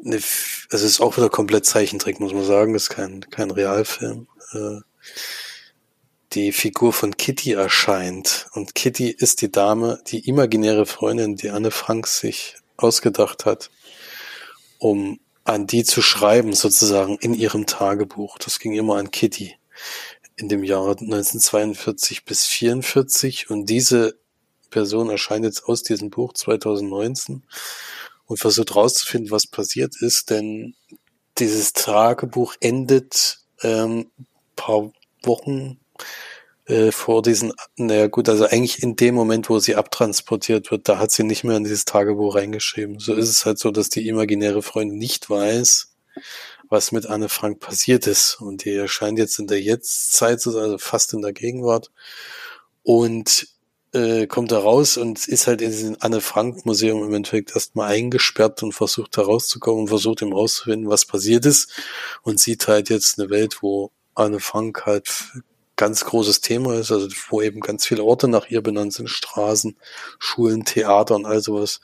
eine, 0.05 0.15
also 0.15 0.25
es 0.69 0.83
ist 0.83 1.01
auch 1.01 1.17
wieder 1.17 1.29
komplett 1.29 1.65
Zeichentrick, 1.65 2.19
muss 2.19 2.33
man 2.33 2.45
sagen. 2.45 2.73
Das 2.73 2.83
ist 2.83 2.89
kein, 2.89 3.21
kein 3.29 3.51
Realfilm. 3.51 4.27
Äh, 4.53 4.79
die 6.33 6.51
Figur 6.51 6.93
von 6.93 7.15
Kitty 7.15 7.53
erscheint. 7.53 8.47
Und 8.53 8.75
Kitty 8.75 9.09
ist 9.09 9.41
die 9.41 9.51
Dame, 9.51 10.01
die 10.07 10.27
imaginäre 10.27 10.85
Freundin, 10.85 11.35
die 11.35 11.51
Anne 11.51 11.71
Frank 11.71 12.07
sich 12.07 12.55
ausgedacht 12.75 13.45
hat, 13.45 13.69
um 14.79 15.19
an 15.43 15.67
die 15.67 15.83
zu 15.83 16.01
schreiben, 16.01 16.53
sozusagen 16.53 17.17
in 17.17 17.33
ihrem 17.33 17.65
Tagebuch. 17.65 18.37
Das 18.37 18.59
ging 18.59 18.73
immer 18.73 18.97
an 18.97 19.11
Kitty 19.11 19.55
in 20.35 20.49
dem 20.49 20.63
Jahre 20.63 20.91
1942 20.91 22.25
bis 22.25 22.45
44. 22.45 23.49
Und 23.49 23.65
diese 23.67 24.17
Person 24.69 25.09
erscheint 25.09 25.45
jetzt 25.45 25.65
aus 25.65 25.83
diesem 25.83 26.09
Buch 26.09 26.33
2019 26.33 27.43
und 28.25 28.37
versucht 28.37 28.75
rauszufinden, 28.75 29.31
was 29.31 29.47
passiert 29.47 29.95
ist, 30.01 30.29
denn 30.29 30.75
dieses 31.37 31.73
Tagebuch 31.73 32.55
endet 32.59 33.39
ähm, 33.61 34.11
paar 34.55 34.91
Wochen 35.23 35.79
äh, 36.65 36.91
vor 36.91 37.21
diesen, 37.21 37.53
naja 37.75 38.07
gut, 38.07 38.29
also 38.29 38.45
eigentlich 38.45 38.81
in 38.81 38.95
dem 38.95 39.15
Moment, 39.15 39.49
wo 39.49 39.59
sie 39.59 39.75
abtransportiert 39.75 40.71
wird, 40.71 40.87
da 40.87 40.97
hat 40.97 41.11
sie 41.11 41.23
nicht 41.23 41.43
mehr 41.43 41.57
in 41.57 41.63
dieses 41.63 41.85
Tagebuch 41.85 42.35
reingeschrieben. 42.35 42.99
So 42.99 43.13
ist 43.13 43.29
es 43.29 43.45
halt 43.45 43.59
so, 43.59 43.71
dass 43.71 43.89
die 43.89 44.07
imaginäre 44.07 44.61
Freundin 44.61 44.97
nicht 44.97 45.29
weiß, 45.29 45.93
was 46.69 46.91
mit 46.91 47.05
Anne 47.07 47.29
Frank 47.29 47.59
passiert 47.59 48.07
ist. 48.07 48.39
Und 48.39 48.63
die 48.63 48.73
erscheint 48.73 49.19
jetzt 49.19 49.39
in 49.39 49.47
der 49.47 49.61
Jetztzeit, 49.61 50.45
also 50.45 50.77
fast 50.77 51.13
in 51.13 51.21
der 51.21 51.33
Gegenwart. 51.33 51.91
Und 52.83 53.47
äh, 53.93 54.25
kommt 54.27 54.51
er 54.51 54.59
raus 54.59 54.97
und 54.97 55.27
ist 55.27 55.47
halt 55.47 55.61
in 55.61 55.69
diesem 55.69 55.97
Anne-Frank-Museum 55.99 57.03
im 57.03 57.13
Endeffekt 57.13 57.51
erstmal 57.53 57.91
eingesperrt 57.91 58.63
und 58.63 58.73
versucht 58.73 59.17
da 59.17 59.21
rauszukommen 59.21 59.81
und 59.81 59.87
versucht 59.89 60.21
ihm 60.21 60.33
rauszufinden, 60.33 60.89
was 60.89 61.05
passiert 61.05 61.45
ist 61.45 61.71
und 62.23 62.39
sieht 62.39 62.67
halt 62.67 62.89
jetzt 62.89 63.19
eine 63.19 63.29
Welt, 63.29 63.61
wo 63.61 63.91
Anne 64.15 64.39
Frank 64.39 64.85
halt 64.85 65.09
ganz 65.75 66.05
großes 66.05 66.41
Thema 66.41 66.75
ist, 66.75 66.91
also 66.91 67.07
wo 67.29 67.41
eben 67.41 67.59
ganz 67.59 67.85
viele 67.85 68.03
Orte 68.03 68.27
nach 68.27 68.47
ihr 68.49 68.61
benannt 68.61 68.93
sind, 68.93 69.09
Straßen, 69.09 69.75
Schulen, 70.19 70.65
Theater 70.65 71.15
und 71.15 71.25
all 71.25 71.41
sowas. 71.41 71.81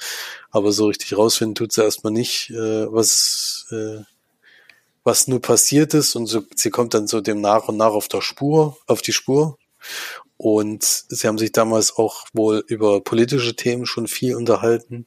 Aber 0.52 0.72
so 0.72 0.88
richtig 0.88 1.18
rausfinden 1.18 1.56
tut 1.56 1.72
sie 1.72 1.84
erstmal 1.84 2.14
nicht, 2.14 2.52
äh, 2.52 2.92
was, 2.92 3.66
äh, 3.72 4.04
was 5.04 5.28
nur 5.28 5.42
passiert 5.42 5.94
ist 5.94 6.16
und 6.16 6.28
so, 6.28 6.44
sie 6.56 6.70
kommt 6.70 6.94
dann 6.94 7.08
so 7.08 7.22
dem 7.22 7.42
nach 7.42 7.68
und 7.68 7.78
nach 7.78 7.94
auf 7.94 8.08
der 8.08 8.22
Spur, 8.22 8.78
auf 8.86 9.02
die 9.02 9.14
Spur. 9.14 9.58
Und 10.38 10.84
sie 10.84 11.28
haben 11.28 11.38
sich 11.38 11.52
damals 11.52 11.96
auch 11.96 12.26
wohl 12.34 12.64
über 12.68 13.02
politische 13.02 13.56
Themen 13.56 13.86
schon 13.86 14.08
viel 14.08 14.36
unterhalten. 14.36 15.06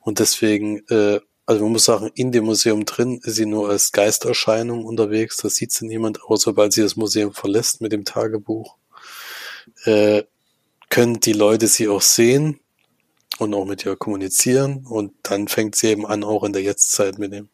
Und 0.00 0.18
deswegen 0.20 0.86
äh, 0.88 1.20
also 1.46 1.62
man 1.64 1.72
muss 1.72 1.84
sagen, 1.84 2.10
in 2.14 2.32
dem 2.32 2.44
Museum 2.44 2.84
drin 2.84 3.20
ist 3.22 3.36
sie 3.36 3.46
nur 3.46 3.68
als 3.68 3.92
Geisterscheinung 3.92 4.84
unterwegs. 4.84 5.36
Da 5.36 5.50
sieht 5.50 5.72
sie 5.72 5.86
niemand, 5.86 6.20
aber 6.24 6.36
sobald 6.36 6.72
sie 6.72 6.82
das 6.82 6.96
Museum 6.96 7.32
verlässt 7.32 7.80
mit 7.80 7.92
dem 7.92 8.04
Tagebuch, 8.04 8.76
äh, 9.84 10.24
können 10.88 11.20
die 11.20 11.32
Leute 11.32 11.66
sie 11.66 11.88
auch 11.88 12.02
sehen 12.02 12.60
und 13.38 13.52
auch 13.52 13.66
mit 13.66 13.84
ihr 13.84 13.96
kommunizieren. 13.96 14.86
Und 14.86 15.12
dann 15.22 15.48
fängt 15.48 15.76
sie 15.76 15.88
eben 15.88 16.06
an, 16.06 16.24
auch 16.24 16.44
in 16.44 16.52
der 16.52 16.62
Jetztzeit 16.62 17.18
mit 17.18 17.32
dem, 17.32 17.50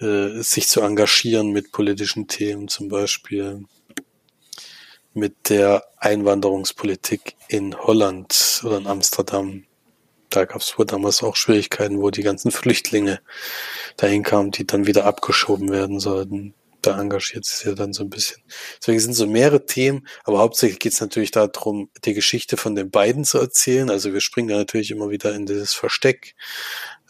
äh, 0.00 0.40
sich 0.42 0.68
zu 0.68 0.80
engagieren 0.80 1.50
mit 1.50 1.72
politischen 1.72 2.26
Themen, 2.26 2.68
zum 2.68 2.88
Beispiel 2.88 3.64
mit 5.12 5.50
der 5.50 5.84
Einwanderungspolitik 5.98 7.36
in 7.48 7.76
Holland 7.76 8.62
oder 8.64 8.78
in 8.78 8.86
Amsterdam 8.86 9.64
da 10.34 10.44
gab 10.44 10.60
es 10.60 10.78
wohl 10.78 10.86
damals 10.86 11.22
auch 11.22 11.36
Schwierigkeiten, 11.36 12.00
wo 12.00 12.10
die 12.10 12.22
ganzen 12.22 12.50
Flüchtlinge 12.50 13.20
dahin 13.96 14.22
kamen, 14.22 14.50
die 14.50 14.66
dann 14.66 14.86
wieder 14.86 15.04
abgeschoben 15.04 15.70
werden 15.70 16.00
sollten. 16.00 16.54
Da 16.82 17.00
engagiert 17.00 17.46
sich 17.46 17.64
ja 17.64 17.72
dann 17.72 17.94
so 17.94 18.02
ein 18.02 18.10
bisschen. 18.10 18.42
Deswegen 18.78 19.00
sind 19.00 19.14
so 19.14 19.26
mehrere 19.26 19.64
Themen, 19.64 20.06
aber 20.24 20.40
hauptsächlich 20.40 20.78
geht 20.80 20.92
es 20.92 21.00
natürlich 21.00 21.30
darum, 21.30 21.88
die 22.04 22.12
Geschichte 22.12 22.58
von 22.58 22.74
den 22.74 22.90
beiden 22.90 23.24
zu 23.24 23.38
erzählen. 23.38 23.88
Also 23.88 24.12
wir 24.12 24.20
springen 24.20 24.48
da 24.48 24.56
natürlich 24.56 24.90
immer 24.90 25.08
wieder 25.08 25.34
in 25.34 25.46
dieses 25.46 25.72
Versteck 25.72 26.34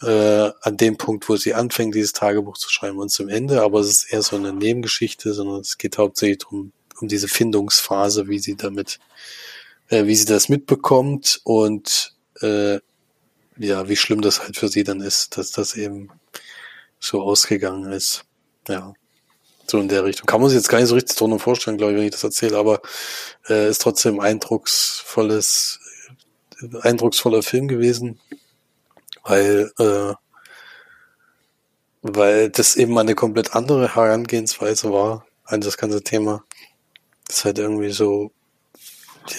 äh, 0.01 0.51
an 0.61 0.77
dem 0.77 0.97
Punkt, 0.97 1.27
wo 1.27 1.35
sie 1.35 1.53
anfängt, 1.53 1.93
dieses 1.93 2.13
Tagebuch 2.13 2.57
zu 2.57 2.69
schreiben 2.69 2.99
und 2.99 3.09
zum 3.09 3.27
Ende. 3.27 3.63
Aber 3.63 3.81
es 3.81 3.89
ist 3.89 4.13
eher 4.13 4.21
so 4.21 4.37
eine 4.37 4.53
Nebengeschichte, 4.53 5.33
sondern 5.33 5.59
es 5.59 5.77
geht 5.77 5.97
hauptsächlich 5.97 6.39
darum, 6.39 6.71
um 7.01 7.07
diese 7.09 7.27
Findungsphase, 7.27 8.29
wie 8.29 8.39
sie 8.39 8.55
damit, 8.55 8.99
äh, 9.89 10.05
wie 10.05 10.15
sie 10.15 10.25
das 10.25 10.47
mitbekommt 10.47 11.41
und 11.43 12.15
äh, 12.41 12.79
ja, 13.57 13.87
wie 13.87 13.95
schlimm 13.95 14.21
das 14.21 14.41
halt 14.41 14.57
für 14.57 14.67
sie 14.67 14.83
dann 14.83 15.01
ist, 15.01 15.37
dass 15.37 15.51
das 15.51 15.75
eben 15.75 16.09
so 16.99 17.21
ausgegangen 17.21 17.91
ist. 17.91 18.25
Ja, 18.67 18.93
so 19.67 19.79
in 19.79 19.87
der 19.87 20.03
Richtung. 20.03 20.25
Kann 20.25 20.41
man 20.41 20.49
sich 20.49 20.57
jetzt 20.57 20.69
gar 20.69 20.79
nicht 20.79 20.89
so 20.89 20.95
richtig 20.95 21.17
drunter 21.17 21.39
vorstellen, 21.39 21.77
glaube 21.77 21.93
ich, 21.93 21.97
wenn 21.97 22.05
ich 22.05 22.11
das 22.11 22.23
erzähle, 22.23 22.57
aber 22.57 22.81
äh, 23.49 23.69
ist 23.69 23.81
trotzdem 23.81 24.19
eindrucksvolles, 24.19 25.79
eindrucksvoller 26.81 27.43
Film 27.43 27.67
gewesen, 27.67 28.19
weil 29.23 29.71
äh, 29.79 30.13
weil 32.07 32.51
das 32.51 32.75
eben 32.75 32.97
eine 32.99 33.15
komplett 33.15 33.55
andere 33.55 33.95
Herangehensweise 33.95 34.91
war 34.91 35.25
an 35.43 35.61
das 35.61 35.77
ganze 35.77 36.03
Thema. 36.03 36.43
Das 37.27 37.37
ist 37.37 37.45
halt 37.45 37.57
irgendwie 37.57 37.91
so 37.91 38.31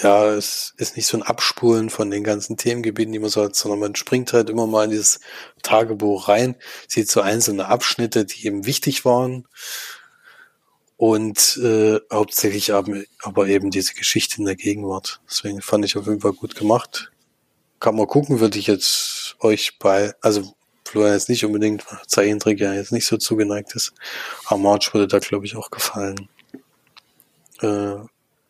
ja, 0.01 0.33
es 0.33 0.73
ist 0.77 0.95
nicht 0.95 1.07
so 1.07 1.17
ein 1.17 1.23
Abspulen 1.23 1.89
von 1.89 2.11
den 2.11 2.23
ganzen 2.23 2.57
Themengebieten, 2.57 3.13
die 3.13 3.19
man 3.19 3.29
so 3.29 3.43
hat, 3.43 3.55
sondern 3.55 3.79
man 3.79 3.95
springt 3.95 4.33
halt 4.33 4.49
immer 4.49 4.67
mal 4.67 4.85
in 4.85 4.91
dieses 4.91 5.19
Tagebuch 5.63 6.27
rein, 6.27 6.55
sieht 6.87 7.09
so 7.09 7.21
einzelne 7.21 7.67
Abschnitte, 7.67 8.25
die 8.25 8.45
eben 8.45 8.65
wichtig 8.65 9.05
waren 9.05 9.47
und 10.97 11.57
äh, 11.63 11.99
hauptsächlich 12.11 12.73
aber 12.73 13.47
eben 13.47 13.71
diese 13.71 13.93
Geschichte 13.93 14.37
in 14.39 14.45
der 14.45 14.55
Gegenwart. 14.55 15.21
Deswegen 15.29 15.61
fand 15.61 15.85
ich 15.85 15.95
auf 15.95 16.07
jeden 16.07 16.21
Fall 16.21 16.33
gut 16.33 16.55
gemacht. 16.55 17.11
Kann 17.79 17.95
man 17.95 18.07
gucken, 18.07 18.39
würde 18.39 18.57
ich 18.57 18.67
jetzt 18.67 19.35
euch 19.39 19.77
bei, 19.79 20.13
also 20.21 20.53
Florian 20.85 21.13
jetzt 21.13 21.29
nicht 21.29 21.45
unbedingt, 21.45 21.85
Zeichentrick 22.07 22.59
ja 22.59 22.73
jetzt 22.73 22.91
nicht 22.91 23.05
so 23.05 23.17
zugeneigt 23.17 23.75
ist, 23.75 23.93
aber 24.45 24.59
March 24.59 24.93
würde 24.93 25.07
da 25.07 25.19
glaube 25.19 25.45
ich 25.45 25.55
auch 25.55 25.69
gefallen. 25.69 26.29
Äh, 27.61 27.95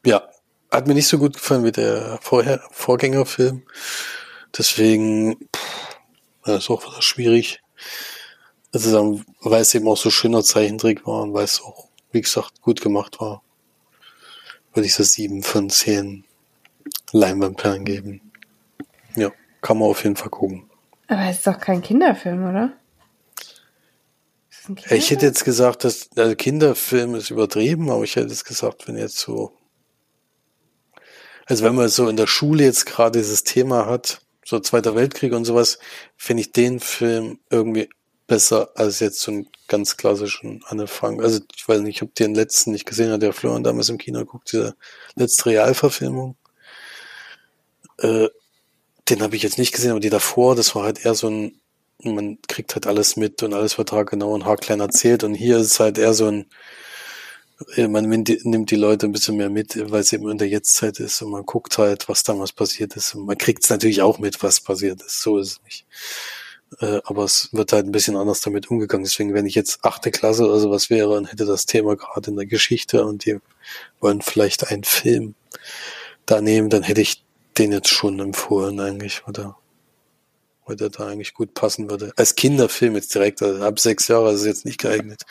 ja, 0.06 0.30
hat 0.72 0.88
mir 0.88 0.94
nicht 0.94 1.08
so 1.08 1.18
gut 1.18 1.34
gefallen 1.34 1.64
wie 1.64 1.72
der 1.72 2.20
Vorher 2.22 2.62
Vorgängerfilm. 2.72 3.64
Deswegen 4.58 5.38
pff, 5.56 5.98
das 6.44 6.64
ist 6.64 6.70
auch 6.70 7.02
schwierig. 7.02 7.62
Also 8.74 8.92
dann, 8.92 9.26
weil 9.42 9.62
es 9.62 9.74
eben 9.76 9.88
auch 9.88 9.98
so 9.98 10.10
schöner 10.10 10.44
Zeichentrick 10.44 11.06
war 11.06 11.24
und 11.24 11.34
weil 11.34 11.46
es 11.46 11.62
auch, 11.62 11.88
wie 12.12 12.22
gesagt, 12.22 12.62
gut 12.62 12.82
gemacht 12.82 13.20
war, 13.20 13.42
würde 14.74 14.88
ich 14.88 14.94
so 14.94 15.04
sieben 15.04 15.44
von 15.44 15.70
zehn 15.70 16.26
Leinwandperlen 17.12 17.86
geben. 17.86 18.32
Ja, 19.16 19.32
kann 19.62 19.80
man 19.80 19.90
auf 19.90 20.04
jeden 20.04 20.16
Fall 20.16 20.30
gucken. 20.30 20.70
Aber 21.08 21.30
es 21.30 21.38
ist 21.38 21.48
doch 21.48 21.60
kein 21.60 21.82
Kinderfilm, 21.82 22.50
oder? 22.50 22.74
Kinderfilm? 24.66 25.00
Ich 25.00 25.12
hätte 25.12 25.26
jetzt 25.26 25.46
gesagt, 25.46 25.84
dass 25.84 26.10
der 26.10 26.36
Kinderfilm 26.36 27.16
ist 27.16 27.30
übertrieben, 27.30 27.90
aber 27.90 28.04
ich 28.04 28.16
hätte 28.16 28.28
jetzt 28.28 28.46
gesagt, 28.46 28.88
wenn 28.88 28.98
jetzt 28.98 29.18
so 29.18 29.57
also 31.48 31.64
wenn 31.64 31.76
man 31.76 31.88
so 31.88 32.10
in 32.10 32.18
der 32.18 32.28
Schule 32.28 32.66
jetzt 32.66 32.86
gerade 32.86 33.20
dieses 33.20 33.44
Thema 33.44 33.86
hat, 33.86 34.22
so 34.46 34.60
Zweiter 34.60 34.96
Weltkrieg 34.96 35.34
und 35.34 35.46
sowas, 35.46 35.80
finde 36.18 36.42
ich 36.42 36.52
den 36.52 36.80
Film 36.80 37.40
irgendwie 37.50 37.90
besser 38.28 38.72
als 38.76 39.00
jetzt 39.00 39.22
so 39.22 39.32
einen 39.32 39.48
ganz 39.70 39.96
klassischen 39.96 40.62
Anne 40.68 40.88
Frank. 40.88 41.24
Also 41.24 41.40
ich 41.56 41.68
weiß 41.68 41.82
nicht, 41.82 42.02
ob 42.02 42.14
den 42.16 42.36
letzten 42.36 42.72
nicht 42.72 42.86
gesehen 42.86 43.12
hat, 43.12 43.22
der 43.22 43.32
Florian 43.32 43.64
damals 43.64 43.88
im 43.88 43.98
Kino 43.98 44.24
guckt, 44.26 44.52
diese 44.52 44.76
letzte 45.16 45.48
Realverfilmung. 45.48 46.36
Äh, 48.00 48.28
den 49.10 49.22
habe 49.22 49.38
ich 49.38 49.44
jetzt 49.44 49.58
nicht 49.58 49.74
gesehen, 49.74 49.92
aber 49.92 50.02
die 50.02 50.10
davor, 50.10 50.56
das 50.56 50.76
war 50.76 50.84
halt 50.84 51.06
eher 51.06 51.16
so 51.16 51.30
ein, 51.30 51.62
man 52.04 52.40
kriegt 52.50 52.76
halt 52.76 52.88
alles 52.88 53.16
mit 53.16 53.42
und 53.42 53.54
alles 53.54 53.78
wird 53.78 53.92
genau 54.10 54.34
und 54.34 54.46
haarklein 54.46 54.82
erzählt 54.82 55.24
und 55.24 55.34
hier 55.34 55.58
ist 55.58 55.72
es 55.72 55.80
halt 55.80 55.98
eher 55.98 56.14
so 56.14 56.28
ein, 56.28 56.46
man 57.88 58.08
nimmt 58.08 58.72
die 58.72 58.76
Leute 58.76 59.08
ein 59.08 59.12
bisschen 59.12 59.38
mehr 59.38 59.50
mit, 59.50 59.76
weil 59.92 60.02
es 60.02 60.14
eben 60.14 60.30
in 60.30 60.38
der 60.38 60.48
Jetztzeit 60.48 61.00
ist 61.00 61.22
und 61.22 61.32
man 61.32 61.46
guckt 61.46 61.78
halt, 61.78 62.08
was 62.08 62.24
damals 62.24 62.52
passiert 62.52 62.96
ist. 62.96 63.16
Und 63.16 63.26
man 63.26 63.38
kriegt 63.38 63.64
es 63.64 63.70
natürlich 63.70 64.02
auch 64.02 64.20
mit, 64.20 64.44
was 64.44 64.62
passiert 64.62 65.02
ist. 65.02 65.22
So 65.22 65.40
ist 65.40 65.54
es 65.54 65.64
nicht. 65.64 65.86
Äh, 66.80 67.00
aber 67.06 67.24
es 67.24 67.50
wird 67.54 67.74
halt 67.74 67.86
ein 67.86 67.92
bisschen 67.92 68.16
anders 68.16 68.42
damit 68.42 68.70
umgegangen. 68.70 69.06
Deswegen, 69.06 69.34
wenn 69.34 69.46
ich 69.48 69.56
jetzt 69.56 69.84
achte 69.84 70.12
Klasse 70.12 70.46
oder 70.46 70.60
sowas 70.60 70.90
wäre 70.90 71.18
und 71.18 71.32
hätte 71.32 71.46
das 71.46 71.66
Thema 71.66 71.96
gerade 71.96 72.30
in 72.30 72.38
der 72.38 72.46
Geschichte 72.46 73.04
und 73.06 73.26
die 73.26 73.40
wollen 74.00 74.22
vielleicht 74.22 74.68
einen 74.68 74.84
Film 74.84 75.34
da 76.26 76.42
nehmen, 76.42 76.70
dann 76.70 76.84
hätte 76.84 77.02
ich 77.02 77.24
den 77.58 77.72
jetzt 77.72 77.90
schon 77.90 78.20
empfohlen 78.20 78.80
eigentlich, 78.80 79.26
oder? 79.28 79.58
Weil 80.66 80.76
der 80.76 80.90
da 80.90 81.08
eigentlich 81.08 81.34
gut 81.34 81.56
passen 81.56 81.90
würde. 81.90 82.14
Als 82.18 82.36
Kinderfilm 82.36 82.96
jetzt 82.96 83.16
direkt, 83.16 83.42
also 83.42 83.64
ab 83.64 83.80
sechs 83.80 84.08
Jahre 84.10 84.32
ist 84.34 84.42
es 84.42 84.46
jetzt 84.46 84.66
nicht 84.66 84.80
geeignet. 84.80 85.24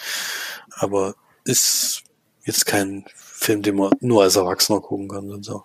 Aber 0.70 1.14
ist 1.44 2.02
jetzt 2.46 2.64
kein 2.64 3.04
Film, 3.14 3.62
den 3.62 3.76
man 3.76 3.90
nur 4.00 4.22
als 4.22 4.36
Erwachsener 4.36 4.80
gucken 4.80 5.08
kann 5.08 5.30
und 5.30 5.44
so. 5.44 5.64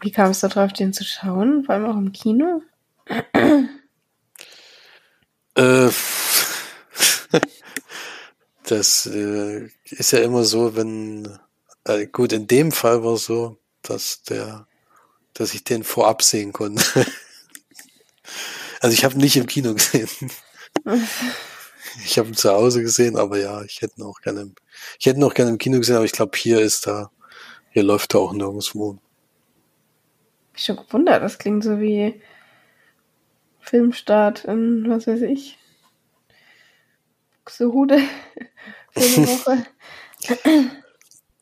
Wie 0.00 0.10
kamst 0.10 0.42
du 0.42 0.48
darauf, 0.48 0.72
den 0.72 0.92
zu 0.92 1.04
schauen? 1.04 1.64
Vor 1.64 1.74
allem 1.74 1.86
auch 1.86 1.96
im 1.96 2.12
Kino? 2.12 2.62
äh, 5.54 5.90
das 8.64 9.06
äh, 9.06 9.70
ist 9.84 10.10
ja 10.12 10.18
immer 10.20 10.44
so, 10.44 10.74
wenn 10.76 11.38
äh, 11.84 12.06
gut, 12.06 12.32
in 12.32 12.46
dem 12.46 12.72
Fall 12.72 13.04
war 13.04 13.14
es 13.14 13.26
so, 13.26 13.58
dass 13.82 14.22
der, 14.22 14.66
dass 15.34 15.54
ich 15.54 15.64
den 15.64 15.84
vorab 15.84 16.22
sehen 16.22 16.52
konnte. 16.52 16.82
also 18.80 18.94
ich 18.94 19.04
habe 19.04 19.18
nicht 19.18 19.36
im 19.36 19.46
Kino 19.46 19.74
gesehen. 19.74 20.08
Ich 22.04 22.18
habe 22.18 22.28
ihn 22.28 22.34
zu 22.34 22.50
Hause 22.50 22.82
gesehen, 22.82 23.16
aber 23.16 23.38
ja, 23.38 23.62
ich 23.62 23.80
hätte 23.80 24.00
ihn 24.00 24.04
auch 24.04 24.20
gerne, 24.20 24.52
ich 24.98 25.06
hätte 25.06 25.18
ihn 25.18 25.24
auch 25.24 25.34
gerne 25.34 25.52
im 25.52 25.58
Kino 25.58 25.78
gesehen, 25.78 25.96
aber 25.96 26.04
ich 26.04 26.12
glaube, 26.12 26.36
hier 26.36 26.60
ist 26.60 26.86
da, 26.86 27.10
hier 27.70 27.82
läuft 27.82 28.14
er 28.14 28.20
auch 28.20 28.32
nirgendwo. 28.32 28.98
Ich 30.56 30.64
schon 30.64 30.76
gewundert, 30.76 31.22
das 31.22 31.38
klingt 31.38 31.64
so 31.64 31.80
wie 31.80 32.20
Filmstart 33.60 34.44
in, 34.44 34.88
was 34.88 35.06
weiß 35.06 35.22
ich, 35.22 35.58
Buxtehude 37.44 37.98
für 38.90 39.00
eine 39.00 39.28
Woche. 39.28 39.66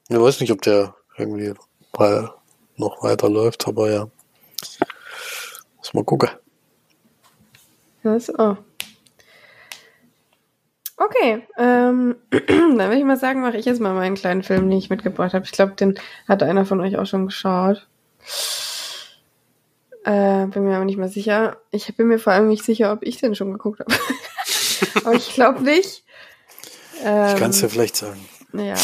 ich 0.09 0.19
weiß 0.19 0.41
nicht, 0.41 0.53
ob 0.53 0.63
der 0.63 0.95
irgendwie 1.17 1.53
noch 2.77 3.03
weiter 3.03 3.29
läuft, 3.29 3.69
aber 3.69 3.91
ja. 3.91 4.09
Muss 5.77 5.95
mal 5.95 6.05
gucken. 6.05 6.31
Ja, 8.03 8.17
ist 8.17 8.37
auch. 8.39 8.57
Okay, 10.97 11.43
ähm, 11.59 12.17
dann 12.31 12.77
würde 12.77 12.99
ich 12.99 13.05
mal 13.05 13.19
sagen, 13.19 13.41
mache 13.41 13.57
ich 13.57 13.65
jetzt 13.65 13.81
mal 13.81 13.95
meinen 13.95 14.15
kleinen 14.15 14.43
Film, 14.43 14.69
den 14.69 14.79
ich 14.79 14.91
mitgebracht 14.91 15.35
habe. 15.35 15.45
Ich 15.45 15.53
glaube, 15.53 15.73
den 15.73 15.99
hat 16.29 16.43
einer 16.43 16.67
von 16.67 16.81
euch 16.81 16.97
auch 16.99 17.07
schon 17.07 17.27
geschaut. 17.27 17.89
Äh, 20.05 20.47
bin 20.47 20.65
mir 20.65 20.77
aber 20.77 20.85
nicht 20.85 20.99
mal 20.99 21.09
sicher. 21.09 21.59
Ich 21.71 21.95
bin 21.97 22.09
mir 22.09 22.19
vor 22.19 22.33
allem 22.33 22.49
nicht 22.49 22.65
sicher, 22.65 22.93
ob 22.93 23.03
ich 23.03 23.19
den 23.19 23.35
schon 23.35 23.53
geguckt 23.53 23.81
habe. 23.81 23.95
aber 25.05 25.15
ich 25.15 25.33
glaube 25.35 25.63
nicht. 25.63 26.05
Ich 26.95 27.05
kann 27.05 27.51
es 27.51 27.61
ja 27.61 27.67
Ähm, 27.67 27.71
vielleicht 27.71 27.97
sagen. 27.97 28.29
Ja, 28.53 28.77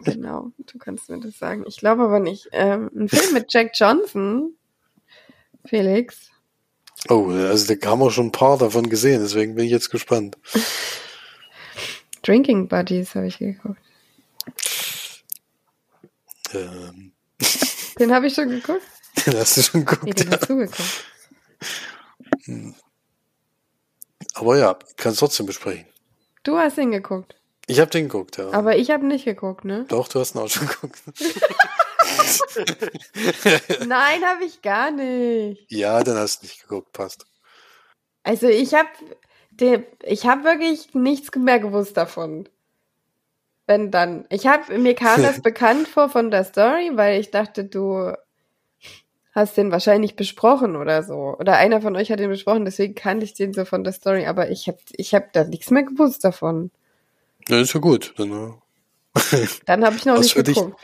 genau. 0.00 0.50
Du 0.58 0.78
kannst 0.78 1.10
mir 1.10 1.20
das 1.20 1.38
sagen. 1.38 1.64
Ich 1.66 1.76
glaube 1.76 2.02
aber 2.04 2.18
nicht. 2.18 2.48
Ähm, 2.52 2.90
ein 2.94 3.08
Film 3.08 3.34
mit 3.34 3.52
Jack 3.52 3.72
Johnson, 3.74 4.54
Felix. 5.64 6.30
Oh, 7.08 7.28
also 7.28 7.72
da 7.72 7.88
haben 7.88 8.00
wir 8.00 8.10
schon 8.10 8.26
ein 8.26 8.32
paar 8.32 8.58
davon 8.58 8.88
gesehen, 8.88 9.20
deswegen 9.22 9.54
bin 9.54 9.66
ich 9.66 9.70
jetzt 9.70 9.90
gespannt. 9.90 10.38
Drinking 12.26 12.68
Buddies 12.68 13.14
habe 13.14 13.28
ich 13.28 13.38
geguckt. 13.38 13.80
Ähm, 16.52 17.12
Den 17.98 18.12
habe 18.12 18.26
ich 18.26 18.34
schon 18.34 18.50
geguckt. 18.50 18.82
den 19.24 19.36
hast 19.38 19.56
du 19.56 19.62
schon 19.62 19.84
geguckt. 19.84 20.18
den 20.18 20.30
Ja. 20.30 20.38
hast 20.38 20.50
du 20.50 20.56
geguckt. 20.56 21.04
Aber 24.34 24.58
ja, 24.58 24.78
kannst 24.96 25.20
trotzdem 25.20 25.46
besprechen. 25.46 25.86
Du 26.42 26.58
hast 26.58 26.76
ihn 26.78 26.90
geguckt. 26.90 27.36
Ich 27.66 27.80
habe 27.80 27.90
den 27.90 28.04
geguckt, 28.04 28.36
ja. 28.36 28.50
Aber 28.52 28.76
ich 28.76 28.90
habe 28.90 29.06
nicht 29.06 29.24
geguckt, 29.24 29.64
ne? 29.64 29.84
Doch, 29.88 30.06
du 30.08 30.20
hast 30.20 30.34
ihn 30.36 30.40
auch 30.40 30.48
schon 30.48 30.66
geguckt. 30.68 31.02
Nein, 33.86 34.22
habe 34.24 34.44
ich 34.44 34.62
gar 34.62 34.90
nicht. 34.90 35.66
ja, 35.70 36.02
dann 36.04 36.16
hast 36.16 36.42
du 36.42 36.46
nicht 36.46 36.62
geguckt, 36.62 36.92
passt. 36.92 37.26
Also 38.22 38.46
ich 38.48 38.74
habe 38.74 38.88
ich 40.02 40.26
habe 40.26 40.44
wirklich 40.44 40.94
nichts 40.94 41.30
mehr 41.36 41.58
gewusst 41.60 41.96
davon. 41.96 42.48
Wenn 43.66 43.90
dann. 43.90 44.26
Ich 44.30 44.46
habe 44.46 44.78
mir 44.78 44.94
kam 44.94 45.22
das 45.22 45.42
bekannt 45.42 45.88
vor 45.88 46.08
von 46.08 46.30
der 46.30 46.44
Story, 46.44 46.90
weil 46.94 47.20
ich 47.20 47.30
dachte, 47.30 47.64
du 47.64 48.12
hast 49.32 49.56
den 49.56 49.70
wahrscheinlich 49.70 50.16
besprochen 50.16 50.76
oder 50.76 51.02
so. 51.02 51.36
Oder 51.38 51.56
einer 51.56 51.80
von 51.82 51.94
euch 51.96 52.10
hat 52.10 52.20
den 52.20 52.30
besprochen, 52.30 52.64
deswegen 52.64 52.94
kannte 52.94 53.24
ich 53.24 53.34
den 53.34 53.52
so 53.52 53.64
von 53.64 53.84
der 53.84 53.92
Story, 53.92 54.26
aber 54.26 54.50
ich 54.50 54.66
habe 54.68 54.78
ich 54.92 55.14
hab 55.14 55.32
da 55.32 55.44
nichts 55.44 55.70
mehr 55.70 55.82
gewusst 55.82 56.24
davon. 56.24 56.70
Ja, 57.48 57.60
ist 57.60 57.74
ja 57.74 57.80
gut. 57.80 58.14
Dann, 58.16 58.32
äh, 58.32 59.46
Dann 59.66 59.84
habe 59.84 59.96
ich 59.96 60.04
noch 60.06 60.18
nicht 60.18 60.34
geguckt. 60.34 60.80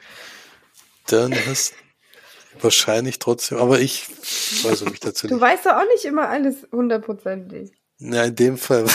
dann 1.07 1.35
hast 1.47 1.75
wahrscheinlich 2.61 3.19
trotzdem, 3.19 3.59
aber 3.59 3.81
ich 3.81 4.09
weiß 4.65 4.85
mich 4.85 5.01
dazu 5.01 5.27
Du 5.29 5.35
nicht. 5.35 5.43
weißt 5.43 5.67
doch 5.67 5.73
auch 5.77 5.87
nicht 5.95 6.05
immer 6.05 6.29
alles 6.29 6.67
hundertprozentig. 6.73 7.73
Ja, 8.05 8.25
in 8.25 8.35
dem 8.35 8.59
Fall. 8.59 8.85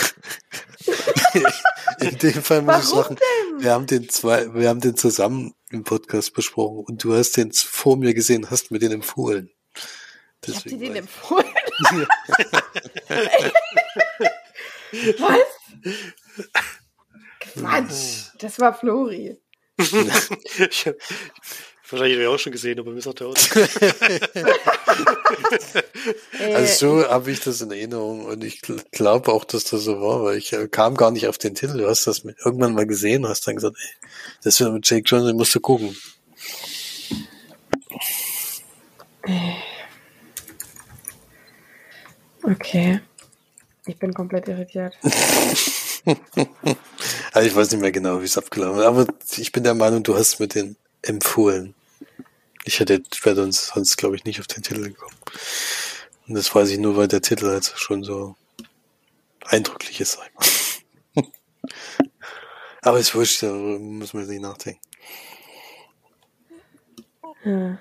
in 2.02 2.18
dem 2.18 2.44
Fall 2.44 2.62
muss 2.62 2.90
ich 2.90 2.92
Warum 2.92 3.04
sagen, 3.04 3.18
wir 3.60 3.72
haben 3.72 3.88
den 3.88 4.10
zwei, 4.10 4.54
wir 4.54 4.68
haben 4.68 4.82
den 4.82 4.98
zusammen 4.98 5.54
im 5.70 5.84
Podcast 5.86 6.34
besprochen 6.34 6.84
und 6.86 7.04
du 7.04 7.14
hast 7.14 7.38
den 7.38 7.54
vor 7.54 7.96
mir 7.96 8.14
gesehen, 8.14 8.50
hast 8.50 8.70
mir 8.70 8.80
den 8.80 8.92
empfohlen. 8.92 9.50
Ich 10.46 10.56
hab 10.56 10.64
dir 10.64 10.78
den 10.78 10.96
empfohlen. 10.98 11.46
Was? 15.20 15.48
Quatsch. 17.40 18.32
Das 18.40 18.60
war 18.60 18.74
Flori. 18.74 19.40
ich 19.78 20.86
hab, 20.86 20.96
wahrscheinlich 21.92 22.16
habe 22.18 22.24
ich 22.24 22.28
auch 22.30 22.40
schon 22.40 22.52
gesehen, 22.52 22.80
aber 22.80 22.92
mir 22.92 23.02
sagt 23.02 23.22
er 23.22 23.28
auch 23.28 23.36
Also 26.54 27.02
so 27.02 27.08
habe 27.10 27.32
ich 27.32 27.40
das 27.40 27.62
in 27.62 27.72
Erinnerung 27.72 28.26
und 28.26 28.44
ich 28.44 28.60
gl- 28.62 28.84
glaube 28.92 29.32
auch, 29.32 29.44
dass 29.46 29.64
das 29.66 29.84
so 29.84 30.02
war, 30.02 30.24
weil 30.24 30.38
ich 30.38 30.54
äh, 30.54 30.68
kam 30.68 30.96
gar 30.96 31.12
nicht 31.12 31.28
auf 31.28 31.38
den 31.38 31.56
Titel. 31.56 31.78
Du 31.78 31.88
hast 31.88 32.08
das 32.08 32.24
mit, 32.24 32.38
irgendwann 32.44 32.74
mal 32.74 32.88
gesehen 32.88 33.24
und 33.24 33.30
hast 33.30 33.48
dann 33.48 33.56
gesagt, 33.56 33.76
ey, 33.80 34.08
das 34.44 34.60
wird 34.60 34.74
mit 34.74 34.90
Jake 34.90 35.04
Johnson, 35.06 35.36
musst 35.36 35.54
du 35.56 35.60
gucken. 35.60 35.96
okay. 42.44 43.00
Ich 43.86 43.98
bin 43.98 44.14
komplett 44.14 44.48
irritiert. 44.48 44.98
Also 47.34 47.50
ich 47.50 47.54
weiß 47.56 47.72
nicht 47.72 47.82
mehr 47.82 47.92
genau, 47.92 48.22
wie 48.22 48.26
es 48.26 48.38
abgelaufen 48.38 48.80
ist, 48.80 48.86
aber 48.86 49.06
ich 49.36 49.52
bin 49.52 49.64
der 49.66 49.74
Meinung, 49.74 50.04
du 50.04 50.16
hast 50.16 50.40
mir 50.40 50.48
den 50.48 50.78
empfohlen. 51.02 51.76
Ich 52.68 52.82
hätte, 52.82 53.02
wäre 53.24 53.50
sonst, 53.52 53.98
glaube 53.98 54.18
ich 54.18 54.26
nicht 54.26 54.42
auf 54.42 54.48
den 54.48 54.62
Titel 54.62 54.84
gekommen. 54.84 55.16
Und 56.28 56.36
das 56.36 56.54
weiß 56.54 56.70
ich 56.70 56.80
nur, 56.80 56.98
weil 56.98 57.08
der 57.08 57.22
Titel 57.22 57.48
halt 57.48 57.74
schon 57.78 58.04
so 58.04 58.36
eindrücklich 59.46 60.02
ist. 60.02 60.14
Sag 60.14 60.30
ich 60.30 61.16
mal. 61.16 61.26
aber 62.82 63.00
ist 63.00 63.16
wurscht, 63.16 63.42
darüber 63.42 63.80
muss 63.80 64.14
man 64.14 64.28
nicht 64.28 64.42
nachdenken. 64.42 64.82
Ja. 67.46 67.80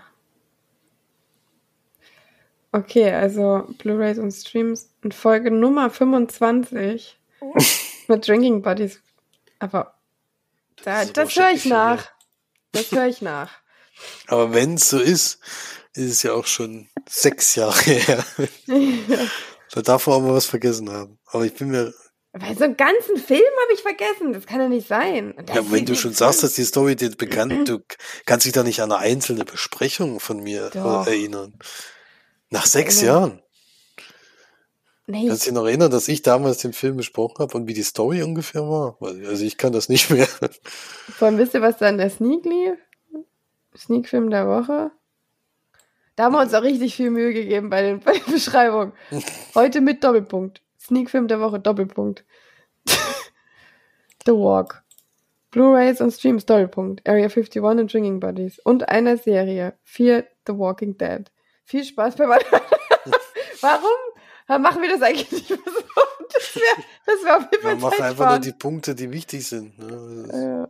Okay, 2.71 3.11
also 3.11 3.67
Blu-rays 3.79 4.19
und 4.19 4.31
Streams 4.31 4.89
in 5.03 5.11
Folge 5.11 5.51
Nummer 5.51 5.91
25 5.91 7.19
mit 8.07 8.29
Drinking 8.29 8.63
Buddies. 8.63 9.01
Aber 9.59 9.95
da, 10.85 11.05
das 11.07 11.33
schon 11.33 11.43
höre 11.43 11.53
ich 11.53 11.65
nach. 11.65 12.09
Das 12.71 12.93
höre 12.93 13.09
ich 13.09 13.21
nach. 13.21 13.66
Aber 14.27 14.53
wenn 14.55 14.75
es 14.75 14.91
so 14.91 14.99
ist, 14.99 15.39
ist 15.95 16.11
es 16.11 16.23
ja 16.23 16.33
auch 16.33 16.47
schon 16.47 16.89
sechs 17.09 17.55
Jahre 17.55 17.79
her. 17.81 18.25
Da 19.73 19.83
darf 19.83 20.07
man 20.07 20.17
auch 20.17 20.21
mal 20.23 20.35
was 20.35 20.47
vergessen 20.47 20.91
haben. 20.91 21.19
Aber 21.27 21.45
ich 21.45 21.55
bin 21.55 21.69
mir, 21.69 21.93
Weil 22.33 22.57
so 22.57 22.65
einen 22.65 22.77
ganzen 22.77 23.17
Film 23.17 23.41
habe 23.63 23.73
ich 23.75 23.81
vergessen. 23.83 24.33
Das 24.33 24.47
kann 24.47 24.61
ja 24.61 24.69
nicht 24.69 24.87
sein. 24.89 25.35
Ja, 25.55 25.71
wenn 25.71 25.87
du 25.87 25.95
schon 25.95 26.13
Film. 26.13 26.15
sagst, 26.15 26.43
dass 26.43 26.55
die 26.55 26.65
Story 26.65 26.97
dir 26.97 27.11
bekannt, 27.11 27.69
du 27.69 27.81
kannst 28.27 28.47
dich 28.47 28.53
da 28.53 28.63
nicht 28.63 28.81
an 28.81 28.93
eine 28.93 29.01
einzelne 29.01 29.45
Besprechung 29.45 30.21
von 30.21 30.43
mir 30.43 30.71
Doch. 30.71 31.07
erinnern. 31.07 31.59
Nach 32.51 32.67
sechs. 32.67 33.01
Jahren. 33.03 33.43
Nee, 35.09 35.29
Kannst 35.29 35.47
du 35.47 35.51
dich 35.51 35.55
noch 35.55 35.67
erinnern, 35.67 35.91
dass 35.91 36.09
ich 36.09 36.23
damals 36.23 36.59
den 36.59 36.73
Film 36.73 36.97
besprochen 36.97 37.39
habe 37.39 37.57
und 37.57 37.69
wie 37.69 37.75
die 37.75 37.85
Story 37.85 38.23
ungefähr 38.25 38.63
war? 38.63 38.99
Also 39.01 39.45
ich 39.45 39.57
kann 39.57 39.73
das 39.73 39.89
nicht 39.89 40.11
mehr. 40.11 40.27
Vor 41.17 41.29
allem 41.29 41.39
wisst 41.39 41.55
ihr, 41.55 41.63
was 41.63 41.77
da 41.79 41.89
in 41.89 41.99
der 41.99 42.11
Sneak 42.11 42.45
lief? 42.45 42.77
Sneak-Film 43.77 44.31
der 44.31 44.47
Woche. 44.47 44.91
Da 46.17 46.25
haben 46.25 46.33
wir 46.33 46.41
uns 46.41 46.55
auch 46.55 46.63
richtig 46.63 46.97
viel 46.97 47.11
Mühe 47.11 47.33
gegeben 47.33 47.71
bei 47.71 47.83
den, 47.83 48.01
bei 48.05 48.13
den 48.13 48.33
Beschreibungen. 48.33 48.93
Heute 49.55 49.81
mit 49.81 50.03
Doppelpunkt. 50.03 50.63
Sneak-Film 50.81 51.29
der 51.29 51.41
Woche, 51.41 51.61
Doppelpunkt. 51.61 52.25
The 54.25 54.33
Walk. 54.33 54.83
Blu-rays 55.51 56.01
und 56.01 56.11
Streams, 56.11 56.47
Doppelpunkt. 56.47 57.09
Area 57.09 57.25
51 57.25 57.63
und 57.63 57.93
Drinking 57.93 58.21
Buddies. 58.21 58.59
Und 58.59 58.89
einer 58.89 59.17
Serie. 59.17 59.75
Fear 59.85 60.25
The 60.47 60.59
Walking 60.59 60.97
Dead. 60.99 61.31
Viel 61.65 61.85
Spaß 61.85 62.17
beim 62.17 62.31
Anhören. 62.31 62.63
Warum 63.61 63.91
Ja, 64.49 64.59
machen 64.59 64.83
wir 64.83 64.91
das 64.91 65.03
eigentlich 65.03 65.31
nicht 65.33 65.51
mehr 65.51 65.59
so? 65.65 65.83
Das 66.33 66.57
wäre 66.57 66.87
das 67.07 67.25
wär 67.25 67.37
auf 67.37 67.49
jeden 67.51 67.63
Fall 67.63 67.77
machen 67.77 68.03
einfach 68.03 68.31
nur 68.31 68.39
die 68.41 68.53
Punkte, 68.53 68.95
die 68.95 69.11
wichtig 69.13 69.47
sind. 69.47 69.79
Ne? 69.79 70.69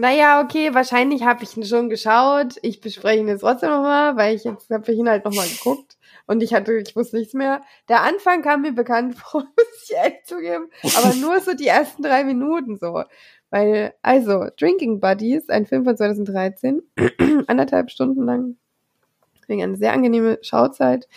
Naja, 0.00 0.40
okay, 0.40 0.74
wahrscheinlich 0.74 1.24
habe 1.24 1.42
ich 1.42 1.56
ihn 1.56 1.64
schon 1.64 1.88
geschaut. 1.88 2.54
Ich 2.62 2.80
bespreche 2.80 3.20
ihn 3.20 3.28
jetzt 3.28 3.40
trotzdem 3.40 3.70
nochmal, 3.70 4.16
weil 4.16 4.36
ich 4.36 4.44
jetzt 4.44 4.70
habe 4.70 4.92
ich 4.92 4.98
ihn 4.98 5.08
halt 5.08 5.24
nochmal 5.24 5.48
geguckt 5.48 5.96
und 6.26 6.42
ich 6.42 6.54
hatte, 6.54 6.74
ich 6.74 6.94
wusste 6.94 7.16
nichts 7.16 7.34
mehr. 7.34 7.62
Der 7.88 8.02
Anfang 8.02 8.42
kam 8.42 8.62
mir 8.62 8.72
bekannt 8.72 9.14
vor, 9.18 9.42
muss 9.42 9.90
ich 9.90 9.96
echt 9.96 10.28
zugeben, 10.28 10.70
aber 10.96 11.14
nur 11.14 11.40
so 11.40 11.54
die 11.54 11.66
ersten 11.66 12.02
drei 12.02 12.22
Minuten 12.22 12.76
so. 12.76 13.02
Weil, 13.50 13.94
also, 14.02 14.46
Drinking 14.58 15.00
Buddies, 15.00 15.48
ein 15.48 15.66
Film 15.66 15.84
von 15.84 15.96
2013, 15.96 16.82
anderthalb 17.46 17.90
Stunden 17.90 18.24
lang, 18.24 18.56
deswegen 19.40 19.62
eine 19.62 19.76
sehr 19.76 19.94
angenehme 19.94 20.38
Schauzeit, 20.42 21.08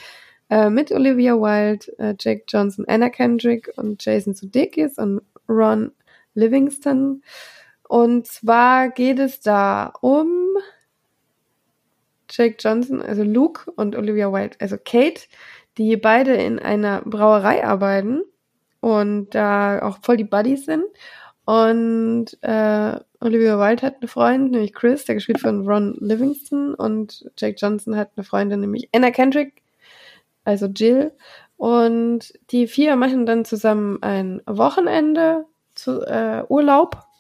äh, 0.50 0.70
mit 0.70 0.91
Olivia 0.91 1.36
Wilde, 1.36 1.86
äh, 2.00 2.15
Jake 2.17 2.46
Johnson, 2.48 2.86
Anna 2.88 3.10
Kendrick 3.10 3.72
und 3.76 4.04
Jason 4.04 4.34
Sudeikis 4.34 4.98
und 4.98 5.22
Ron 5.48 5.91
Livingston. 6.34 7.22
Und 7.92 8.26
zwar 8.26 8.88
geht 8.88 9.20
es 9.20 9.42
da 9.42 9.92
um 10.00 10.56
Jake 12.30 12.56
Johnson, 12.58 13.02
also 13.02 13.22
Luke 13.22 13.70
und 13.70 13.98
Olivia 13.98 14.32
Wilde, 14.32 14.56
also 14.62 14.78
Kate, 14.78 15.24
die 15.78 15.98
beide 15.98 16.36
in 16.36 16.58
einer 16.58 17.02
Brauerei 17.02 17.68
arbeiten 17.68 18.22
und 18.80 19.36
da 19.36 19.82
auch 19.82 19.98
voll 20.04 20.16
die 20.16 20.24
Buddies 20.24 20.64
sind. 20.64 20.86
Und 21.44 22.28
äh, 22.44 22.98
Olivia 23.20 23.60
Wilde 23.60 23.86
hat 23.86 23.98
eine 24.00 24.08
Freundin, 24.08 24.52
nämlich 24.52 24.74
Chris, 24.74 25.04
der 25.04 25.16
gespielt 25.16 25.42
von 25.42 25.68
Ron 25.68 25.98
Livingston. 26.00 26.74
Und 26.74 27.30
Jake 27.38 27.58
Johnson 27.58 27.98
hat 27.98 28.12
eine 28.16 28.24
Freundin, 28.24 28.62
nämlich 28.62 28.88
Anna 28.96 29.12
Kendrick, 29.12 29.64
also 30.46 30.68
Jill. 30.68 31.12
Und 31.58 32.32
die 32.52 32.68
vier 32.68 32.96
machen 32.96 33.26
dann 33.26 33.44
zusammen 33.44 34.02
ein 34.02 34.42
Wochenende 34.46 35.44
zu 35.76 36.04
äh, 36.04 36.46
Urlaub, 36.48 37.11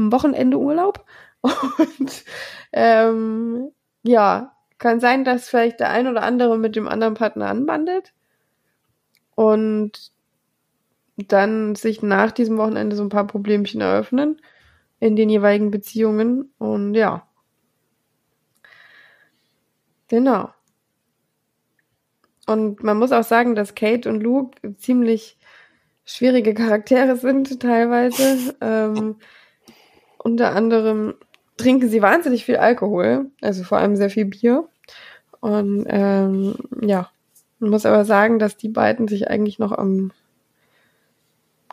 ein 0.00 0.12
Wochenende 0.12 0.58
Urlaub. 0.58 1.04
Und 1.42 2.24
ähm, 2.72 3.70
ja, 4.02 4.56
kann 4.78 5.00
sein, 5.00 5.24
dass 5.24 5.48
vielleicht 5.48 5.80
der 5.80 5.90
ein 5.90 6.08
oder 6.08 6.22
andere 6.22 6.58
mit 6.58 6.76
dem 6.76 6.88
anderen 6.88 7.14
Partner 7.14 7.48
anbandet. 7.48 8.12
Und 9.34 10.12
dann 11.16 11.74
sich 11.74 12.02
nach 12.02 12.32
diesem 12.32 12.56
Wochenende 12.56 12.96
so 12.96 13.02
ein 13.02 13.08
paar 13.10 13.26
Problemchen 13.26 13.80
eröffnen 13.80 14.40
in 15.00 15.16
den 15.16 15.28
jeweiligen 15.30 15.70
Beziehungen. 15.70 16.52
Und 16.58 16.94
ja. 16.94 17.26
Genau. 20.08 20.50
Und 22.46 22.82
man 22.82 22.98
muss 22.98 23.12
auch 23.12 23.22
sagen, 23.22 23.54
dass 23.54 23.74
Kate 23.74 24.08
und 24.08 24.20
Luke 24.20 24.76
ziemlich 24.76 25.38
schwierige 26.04 26.54
Charaktere 26.54 27.16
sind 27.16 27.60
teilweise. 27.60 28.56
ähm, 28.60 29.16
unter 30.22 30.54
anderem 30.54 31.14
trinken 31.56 31.88
sie 31.88 32.02
wahnsinnig 32.02 32.44
viel 32.44 32.56
Alkohol, 32.56 33.26
also 33.40 33.64
vor 33.64 33.78
allem 33.78 33.96
sehr 33.96 34.10
viel 34.10 34.26
Bier. 34.26 34.68
Und 35.40 35.86
ähm, 35.88 36.54
ja, 36.80 37.10
man 37.58 37.70
muss 37.70 37.86
aber 37.86 38.04
sagen, 38.04 38.38
dass 38.38 38.56
die 38.56 38.68
beiden 38.68 39.08
sich 39.08 39.28
eigentlich 39.28 39.58
noch 39.58 39.72
am 39.72 40.12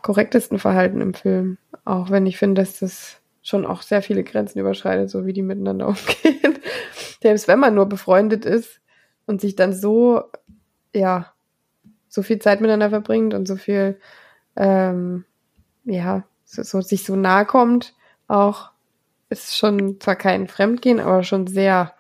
korrektesten 0.02 0.60
verhalten 0.60 1.02
im 1.02 1.14
Film. 1.14 1.58
Auch 1.86 2.10
wenn 2.10 2.26
ich 2.26 2.38
finde, 2.38 2.62
dass 2.62 2.80
das 2.80 3.18
schon 3.42 3.66
auch 3.66 3.82
sehr 3.82 4.02
viele 4.02 4.24
Grenzen 4.24 4.60
überschreitet, 4.60 5.10
so 5.10 5.26
wie 5.26 5.34
die 5.34 5.42
miteinander 5.42 5.88
umgehen. 5.90 6.60
Selbst 7.22 7.48
wenn 7.48 7.60
man 7.60 7.76
nur 7.76 7.88
befreundet 7.88 8.46
ist 8.46 8.80
und 9.26 9.42
sich 9.42 9.56
dann 9.56 9.74
so, 9.74 10.24
ja, 10.94 11.34
so 12.08 12.24
viel 12.24 12.40
Zeit 12.40 12.62
miteinander 12.62 12.90
verbringt 12.90 13.34
und 13.34 13.48
so 13.48 13.56
viel, 13.56 14.00
ähm, 14.56 15.26
ja, 15.84 16.24
so, 16.46 16.64
so 16.64 16.82
sich 16.82 17.04
so 17.04 17.16
nahe 17.16 17.46
kommt, 17.46 17.94
auch 18.28 18.72
ist 19.30 19.58
schon 19.58 20.00
zwar 20.00 20.16
kein 20.16 20.48
Fremdgehen, 20.48 21.00
aber 21.00 21.24
schon 21.24 21.48
sehr 21.48 21.94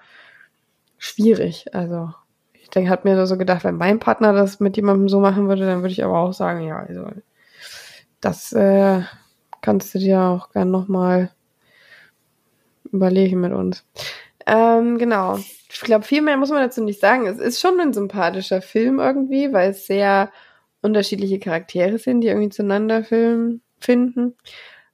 schwierig. 0.97 1.73
Also 1.73 2.13
ich 2.53 2.69
denke, 2.69 2.89
hat 2.89 3.05
mir 3.05 3.25
so 3.27 3.37
gedacht, 3.37 3.63
wenn 3.63 3.77
mein 3.77 3.99
Partner 3.99 4.33
das 4.33 4.59
mit 4.59 4.75
jemandem 4.77 5.09
so 5.09 5.19
machen 5.19 5.47
würde, 5.47 5.65
dann 5.65 5.81
würde 5.81 5.91
ich 5.91 6.03
aber 6.03 6.19
auch 6.19 6.33
sagen, 6.33 6.65
ja, 6.65 6.79
also 6.79 7.09
das 8.21 8.51
äh, 8.53 9.01
kannst 9.61 9.93
du 9.93 9.99
dir 9.99 10.21
auch 10.21 10.51
gern 10.51 10.71
nochmal 10.71 11.31
überlegen 12.91 13.41
mit 13.41 13.53
uns. 13.53 13.85
Ähm, 14.45 14.97
genau. 14.97 15.37
Ich 15.69 15.81
glaube, 15.81 16.05
viel 16.05 16.21
mehr 16.21 16.37
muss 16.37 16.49
man 16.49 16.61
dazu 16.61 16.83
nicht 16.83 17.01
sagen. 17.01 17.27
Es 17.27 17.37
ist 17.37 17.59
schon 17.59 17.79
ein 17.79 17.93
sympathischer 17.93 18.61
Film 18.61 18.99
irgendwie, 18.99 19.51
weil 19.51 19.71
es 19.71 19.85
sehr 19.85 20.31
unterschiedliche 20.81 21.39
Charaktere 21.39 21.97
sind, 21.97 22.21
die 22.21 22.27
irgendwie 22.27 22.49
zueinander 22.49 23.03
Film 23.03 23.61
finden. 23.79 24.35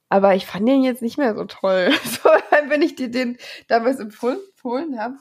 Aber 0.08 0.34
ich 0.34 0.46
fand 0.46 0.68
den 0.68 0.82
jetzt 0.82 1.02
nicht 1.02 1.18
mehr 1.18 1.34
so 1.34 1.44
toll. 1.44 1.90
So, 2.04 2.30
wenn 2.68 2.82
ich 2.82 2.94
dir 2.94 3.10
den 3.10 3.36
damals 3.68 3.98
empfohlen 4.00 4.98
habe, 4.98 5.16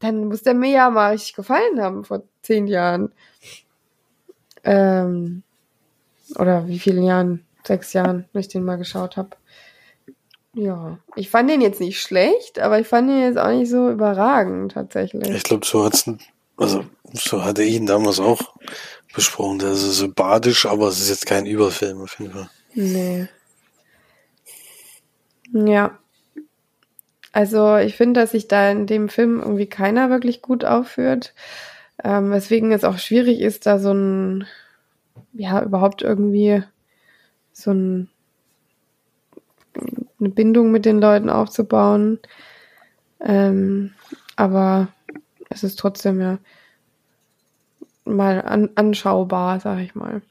dann 0.00 0.26
muss 0.26 0.42
der 0.42 0.54
mir 0.54 0.70
ja 0.70 0.90
mal 0.90 1.12
richtig 1.12 1.34
gefallen 1.34 1.80
haben 1.80 2.04
vor 2.04 2.24
zehn 2.42 2.66
Jahren. 2.66 3.12
Ähm, 4.64 5.42
oder 6.36 6.66
wie 6.68 6.78
vielen 6.78 7.04
Jahren? 7.04 7.46
Sechs 7.64 7.92
Jahren, 7.92 8.28
wenn 8.32 8.40
ich 8.40 8.48
den 8.48 8.64
mal 8.64 8.76
geschaut 8.76 9.16
habe. 9.16 9.30
Ja, 10.54 10.98
ich 11.14 11.30
fand 11.30 11.48
den 11.48 11.60
jetzt 11.60 11.80
nicht 11.80 12.00
schlecht, 12.02 12.58
aber 12.58 12.80
ich 12.80 12.88
fand 12.88 13.08
ihn 13.08 13.22
jetzt 13.22 13.38
auch 13.38 13.50
nicht 13.50 13.70
so 13.70 13.88
überragend 13.90 14.72
tatsächlich. 14.72 15.30
Ich 15.30 15.44
glaube, 15.44 15.64
so 15.64 15.84
hat's, 15.84 16.10
also 16.56 16.84
so 17.14 17.44
hatte 17.44 17.62
ich 17.62 17.76
ihn 17.76 17.86
damals 17.86 18.20
auch 18.20 18.40
besprochen. 19.14 19.60
Der 19.60 19.72
ist 19.72 19.96
sympathisch, 19.96 20.66
aber 20.66 20.88
es 20.88 21.00
ist 21.00 21.08
jetzt 21.08 21.26
kein 21.26 21.46
Überfilm 21.46 22.02
auf 22.02 22.18
jeden 22.18 22.32
Fall. 22.32 22.50
Nee. 22.74 23.28
Ja. 25.52 25.98
Also 27.32 27.76
ich 27.76 27.96
finde, 27.96 28.20
dass 28.20 28.32
sich 28.32 28.48
da 28.48 28.70
in 28.70 28.86
dem 28.86 29.08
Film 29.08 29.40
irgendwie 29.40 29.66
keiner 29.66 30.10
wirklich 30.10 30.42
gut 30.42 30.64
aufführt. 30.64 31.34
Ähm, 32.02 32.30
weswegen 32.30 32.72
es 32.72 32.84
auch 32.84 32.98
schwierig 32.98 33.40
ist, 33.40 33.66
da 33.66 33.78
so 33.78 33.92
ein, 33.92 34.46
ja, 35.32 35.62
überhaupt 35.62 36.02
irgendwie 36.02 36.62
so 37.52 37.70
ein, 37.72 38.08
eine 40.20 40.28
Bindung 40.28 40.70
mit 40.72 40.84
den 40.84 41.00
Leuten 41.00 41.30
aufzubauen. 41.30 42.18
Ähm, 43.20 43.92
aber 44.36 44.88
es 45.48 45.62
ist 45.64 45.78
trotzdem 45.78 46.20
ja 46.20 46.38
mal 48.04 48.42
an, 48.42 48.70
anschaubar, 48.74 49.60
sag 49.60 49.80
ich 49.80 49.94
mal. 49.94 50.22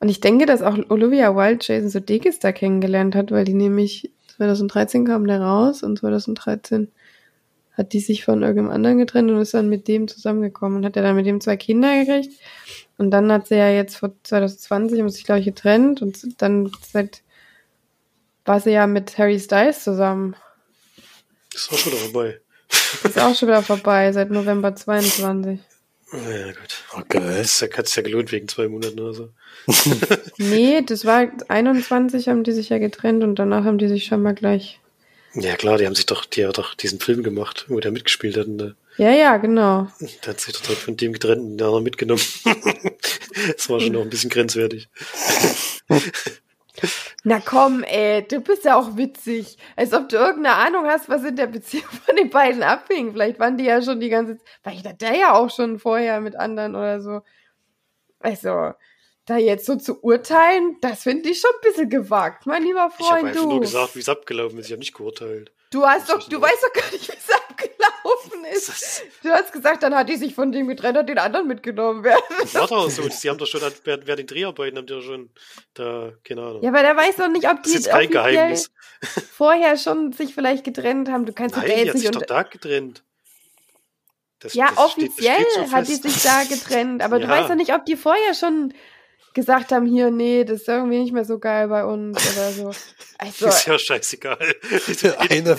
Und 0.00 0.08
ich 0.08 0.20
denke, 0.20 0.46
dass 0.46 0.62
auch 0.62 0.78
Olivia 0.90 1.34
Wilde 1.34 1.64
Jason 1.66 1.88
Sudeikis 1.88 2.38
da 2.38 2.52
kennengelernt 2.52 3.14
hat, 3.14 3.30
weil 3.30 3.44
die 3.44 3.54
nämlich 3.54 4.13
2013 4.36 5.04
kam 5.04 5.26
der 5.26 5.40
raus 5.40 5.82
und 5.82 5.98
2013 5.98 6.88
hat 7.72 7.92
die 7.92 8.00
sich 8.00 8.24
von 8.24 8.42
irgendeinem 8.42 8.70
anderen 8.70 8.98
getrennt 8.98 9.30
und 9.30 9.40
ist 9.40 9.54
dann 9.54 9.68
mit 9.68 9.88
dem 9.88 10.06
zusammengekommen 10.06 10.78
und 10.78 10.84
hat 10.84 10.96
ja 10.96 11.02
dann 11.02 11.16
mit 11.16 11.26
dem 11.26 11.40
zwei 11.40 11.56
Kinder 11.56 12.04
gekriegt. 12.04 12.32
Und 12.98 13.10
dann 13.10 13.32
hat 13.32 13.48
sie 13.48 13.56
ja 13.56 13.68
jetzt 13.68 13.96
vor 13.96 14.12
2020 14.22 15.00
haben 15.00 15.08
sich, 15.08 15.24
glaube 15.24 15.40
ich, 15.40 15.46
getrennt 15.46 16.00
und 16.00 16.40
dann 16.40 16.70
seit 16.80 17.22
war 18.44 18.60
sie 18.60 18.70
ja 18.70 18.86
mit 18.86 19.18
Harry 19.18 19.40
Styles 19.40 19.82
zusammen. 19.82 20.36
Ist 21.52 21.72
auch 21.72 21.78
schon 21.78 21.92
wieder 21.92 22.02
vorbei. 22.02 22.40
Ist 23.02 23.18
auch 23.18 23.34
schon 23.34 23.48
wieder 23.48 23.62
vorbei, 23.74 24.12
seit 24.12 24.30
November 24.30 24.74
22. 24.76 25.60
Ja, 26.14 26.46
gut. 26.46 26.84
Okay. 26.92 27.20
Das 27.38 27.60
hat 27.60 27.86
es 27.86 27.96
ja 27.96 28.02
gelohnt 28.02 28.30
wegen 28.30 28.46
zwei 28.46 28.68
Monaten 28.68 29.00
oder 29.00 29.14
so. 29.14 29.28
nee, 30.38 30.80
das 30.82 31.04
war 31.04 31.28
21 31.48 32.28
haben 32.28 32.44
die 32.44 32.52
sich 32.52 32.68
ja 32.68 32.78
getrennt 32.78 33.24
und 33.24 33.38
danach 33.38 33.64
haben 33.64 33.78
die 33.78 33.88
sich 33.88 34.04
schon 34.04 34.22
mal 34.22 34.34
gleich. 34.34 34.80
Ja 35.34 35.56
klar, 35.56 35.78
die 35.78 35.86
haben 35.86 35.96
sich 35.96 36.06
doch, 36.06 36.24
die 36.24 36.46
hat 36.46 36.58
doch 36.58 36.74
diesen 36.74 37.00
Film 37.00 37.24
gemacht, 37.24 37.64
wo 37.68 37.80
der 37.80 37.90
mitgespielt 37.90 38.36
hat. 38.36 38.46
Und 38.46 38.58
der, 38.58 38.74
Ja, 38.96 39.10
ja, 39.10 39.36
genau. 39.38 39.88
der 40.00 40.30
hat 40.30 40.40
sich 40.40 40.54
doch 40.54 40.76
von 40.76 40.96
dem 40.96 41.12
getrennt 41.12 41.42
und 41.42 41.56
den 41.58 41.66
anderen 41.66 41.82
mitgenommen. 41.82 42.22
das 43.56 43.68
war 43.68 43.80
schon 43.80 43.92
noch 43.92 44.02
ein 44.02 44.10
bisschen 44.10 44.30
grenzwertig. 44.30 44.88
Na 47.24 47.40
komm, 47.40 47.82
ey, 47.84 48.22
du 48.26 48.40
bist 48.40 48.64
ja 48.64 48.76
auch 48.76 48.96
witzig. 48.96 49.56
Als 49.76 49.92
ob 49.94 50.08
du 50.10 50.16
irgendeine 50.16 50.56
Ahnung 50.56 50.86
hast, 50.86 51.08
was 51.08 51.24
in 51.24 51.36
der 51.36 51.46
Beziehung 51.46 51.84
von 52.06 52.16
den 52.16 52.30
beiden 52.30 52.62
abhing. 52.62 53.12
Vielleicht 53.12 53.38
waren 53.40 53.56
die 53.56 53.64
ja 53.64 53.80
schon 53.82 54.00
die 54.00 54.10
ganze 54.10 54.36
Zeit, 54.38 54.46
vielleicht 54.62 54.86
hat 54.86 55.00
der 55.00 55.16
ja 55.16 55.32
auch 55.34 55.50
schon 55.50 55.78
vorher 55.78 56.20
mit 56.20 56.36
anderen 56.36 56.74
oder 56.74 57.00
so. 57.00 57.22
Also, 58.20 58.72
da 59.26 59.36
jetzt 59.38 59.64
so 59.66 59.76
zu 59.76 60.02
urteilen, 60.02 60.76
das 60.80 61.02
finde 61.04 61.30
ich 61.30 61.40
schon 61.40 61.50
ein 61.50 61.60
bisschen 61.62 61.88
gewagt, 61.90 62.46
mein 62.46 62.62
lieber 62.62 62.90
Ich 62.98 63.04
habe 63.06 63.20
Freund, 63.20 63.28
einfach 63.28 63.42
du. 63.42 63.48
nur 63.48 63.60
gesagt, 63.60 63.96
wie 63.96 64.00
es 64.00 64.08
abgelaufen 64.08 64.58
ist. 64.58 64.66
Ich 64.66 64.72
habe 64.72 64.80
nicht 64.80 64.94
geurteilt. 64.94 65.50
Du 65.70 65.84
hast 65.84 66.08
Das 66.08 66.18
doch, 66.20 66.28
du 66.28 66.40
weißt 66.40 66.62
doch 66.62 66.72
gar 66.72 66.90
nicht, 66.92 67.08
wie 67.08 67.16
es 67.16 67.34
abgelaufen 67.34 68.44
ist. 68.52 69.02
Du 69.22 69.30
hast 69.30 69.52
gesagt, 69.52 69.82
dann 69.82 69.94
hat 69.94 70.08
die 70.08 70.16
sich 70.16 70.34
von 70.34 70.52
dem 70.52 70.68
getrennt, 70.68 70.98
hat 70.98 71.08
den 71.08 71.18
anderen 71.18 71.48
mitgenommen 71.48 72.04
werden. 72.04 72.22
War 72.52 72.66
doch 72.68 72.90
so. 72.90 73.08
Sie 73.08 73.28
haben 73.30 73.38
doch 73.38 73.46
schon, 73.46 73.60
während 73.84 74.06
während 74.06 74.18
den 74.20 74.26
Dreharbeiten 74.26 74.76
haben 74.78 74.86
die 74.86 74.92
doch 74.92 75.02
schon 75.02 75.30
da, 75.72 76.12
keine 76.22 76.42
Ahnung. 76.42 76.62
Ja, 76.62 76.68
aber 76.68 76.82
der 76.82 76.94
weiß 76.96 77.16
doch 77.16 77.28
nicht, 77.28 77.48
ob 77.48 77.62
die 77.62 77.70
ist 77.70 77.86
jetzt 77.86 77.90
kein 77.90 78.10
Geheimnis. 78.10 78.70
vorher 79.32 79.76
schon 79.78 80.12
sich 80.12 80.34
vielleicht 80.34 80.64
getrennt 80.64 81.08
haben. 81.10 81.24
Du 81.26 81.32
kannst 81.32 81.56
doch 81.56 81.62
Nein, 81.62 81.68
der 81.70 81.76
die 81.78 81.82
jetzt 81.86 81.94
hat 81.94 82.00
sich 82.02 82.10
nicht 82.10 82.20
doch 82.22 82.26
da 82.26 82.42
getrennt. 82.42 83.02
Das, 84.40 84.52
Ja, 84.54 84.66
das 84.76 84.92
steht- 84.92 85.04
offiziell 85.08 85.46
steht 85.50 85.66
so 85.68 85.72
hat 85.72 85.88
die 85.88 85.94
sich 85.94 86.22
da 86.22 86.44
getrennt, 86.44 87.02
aber 87.02 87.18
du 87.18 87.24
Ja. 87.24 87.30
weißt 87.30 87.50
doch 87.50 87.54
nicht, 87.54 87.72
ob 87.72 87.84
die 87.86 87.96
vorher 87.96 88.34
schon 88.34 88.74
gesagt 89.34 89.72
haben, 89.72 89.84
hier, 89.84 90.10
nee, 90.10 90.44
das 90.44 90.62
ist 90.62 90.68
irgendwie 90.68 91.00
nicht 91.00 91.12
mehr 91.12 91.24
so 91.24 91.38
geil 91.38 91.68
bei 91.68 91.84
uns 91.84 92.18
oder 92.32 92.50
so. 92.52 92.70
Also, 93.16 93.46
Ist 93.46 93.66
ja 93.66 93.78
scheißegal. 93.78 94.38
Eine, 95.30 95.56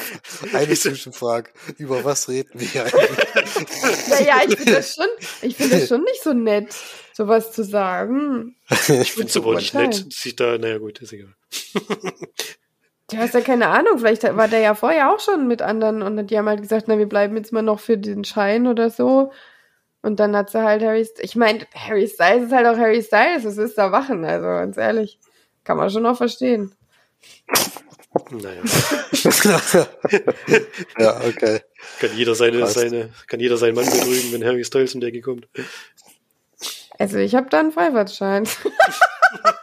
eine 0.54 0.74
Zwischenfrage. 0.76 1.52
Über 1.78 2.04
was 2.04 2.28
reden 2.28 2.52
wir 2.60 2.84
eigentlich? 2.84 4.10
naja, 4.10 4.42
ich 4.46 4.58
finde 4.58 4.74
das 4.74 4.94
schon, 4.94 5.08
ich 5.42 5.56
finde 5.56 5.80
das 5.80 5.88
schon 5.88 6.04
nicht 6.04 6.22
so 6.22 6.34
nett, 6.34 6.76
sowas 7.14 7.54
zu 7.54 7.64
sagen. 7.64 8.58
Ich 8.88 9.14
finde 9.14 9.30
es 9.30 9.38
aber 9.38 9.56
nicht 9.56 9.74
nett, 9.74 10.14
sich 10.14 10.36
da, 10.36 10.58
naja 10.58 10.80
gut, 10.80 11.00
ist 11.00 11.14
egal. 11.14 11.34
Du 13.10 13.18
hast 13.18 13.34
ja 13.34 13.42
keine 13.42 13.68
Ahnung, 13.68 14.00
vielleicht 14.00 14.24
war 14.24 14.50
der 14.50 14.60
ja 14.60 14.76
vorher 14.76 15.14
auch 15.14 15.22
schon 15.22 15.48
mit 15.48 15.62
anderen 15.62 16.02
und 16.02 16.28
die 16.28 16.38
haben 16.38 16.50
halt 16.50 16.62
gesagt, 16.62 16.88
na, 16.88 16.98
wir 16.98 17.08
bleiben 17.08 17.38
jetzt 17.38 17.54
mal 17.54 17.62
noch 17.62 17.80
für 17.80 17.98
den 17.98 18.26
Schein 18.26 18.68
oder 18.68 18.90
so. 18.90 19.32
Und 20.06 20.20
dann 20.20 20.36
hat 20.36 20.52
sie 20.52 20.62
halt 20.62 20.84
Harry, 20.84 21.02
St- 21.02 21.22
ich 21.22 21.36
meine, 21.36 21.66
Harry 21.74 22.08
Styles 22.08 22.46
ist 22.46 22.52
halt 22.52 22.68
auch 22.68 22.78
Harry 22.78 23.02
Styles, 23.02 23.42
das 23.42 23.58
ist 23.58 23.76
da 23.76 23.92
Wachen, 23.92 24.24
also 24.24 24.46
ganz 24.46 24.78
ehrlich, 24.78 25.18
kann 25.64 25.78
man 25.78 25.90
schon 25.90 26.06
auch 26.06 26.16
verstehen. 26.16 26.76
Naja, 28.30 28.62
ja, 31.00 31.22
okay. 31.22 31.60
kann 32.00 32.16
jeder 32.16 32.36
seine, 32.36 32.68
seine, 32.68 33.10
kann 33.26 33.40
jeder 33.40 33.58
seinen 33.58 33.74
Mann 33.74 33.86
betrügen, 33.86 34.32
wenn 34.32 34.46
Harry 34.46 34.64
Styles 34.64 34.94
um 34.94 35.02
die 35.02 35.08
Ecke 35.08 35.22
kommt. 35.22 35.48
Also 37.00 37.18
ich 37.18 37.34
habe 37.34 37.50
da 37.50 37.62
einen 37.62 37.72
Freifahrtschein. 37.72 38.48
Hab 39.44 39.60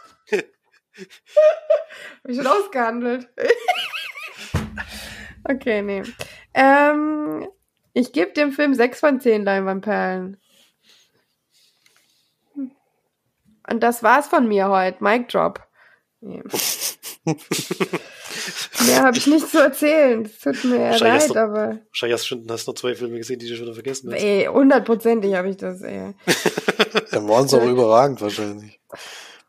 ich 2.27 2.35
schon 2.35 2.47
ausgehandelt. 2.47 3.29
okay, 5.49 5.81
nee. 5.81 6.03
Ähm, 6.53 7.47
ich 7.93 8.11
gebe 8.11 8.31
dem 8.33 8.51
Film 8.51 8.73
6 8.73 8.99
von 8.99 9.19
10 9.19 9.43
Leinwandperlen. 9.43 10.37
Und 13.69 13.81
das 13.81 14.03
war's 14.03 14.27
von 14.27 14.47
mir 14.47 14.69
heute. 14.69 15.03
Mic 15.03 15.29
Drop. 15.29 15.61
Nee. 16.21 16.43
Mehr 18.85 19.03
habe 19.03 19.17
ich 19.17 19.27
nicht 19.27 19.47
zu 19.49 19.59
erzählen. 19.59 20.23
Es 20.25 20.39
tut 20.39 20.63
mir 20.65 20.89
hast 20.89 20.99
leid, 21.01 21.29
du- 21.29 21.35
aber 21.39 21.79
Wahrscheinlich 21.89 22.19
hast 22.19 22.29
du 22.31 22.43
hast 22.49 22.67
noch 22.67 22.73
zwei 22.75 22.95
Filme 22.95 23.17
gesehen, 23.17 23.39
die 23.39 23.47
du 23.47 23.55
schon 23.55 23.65
wieder 23.65 23.73
vergessen 23.75 24.11
hast. 24.11 24.21
ey, 24.21 24.45
hundertprozentig 24.45 25.33
habe 25.35 25.49
ich 25.49 25.57
das, 25.57 25.81
ey. 25.81 26.13
Dann 27.11 27.27
waren 27.27 27.45
es 27.45 27.53
auch 27.53 27.65
überragend 27.65 28.19
wahrscheinlich. 28.21 28.79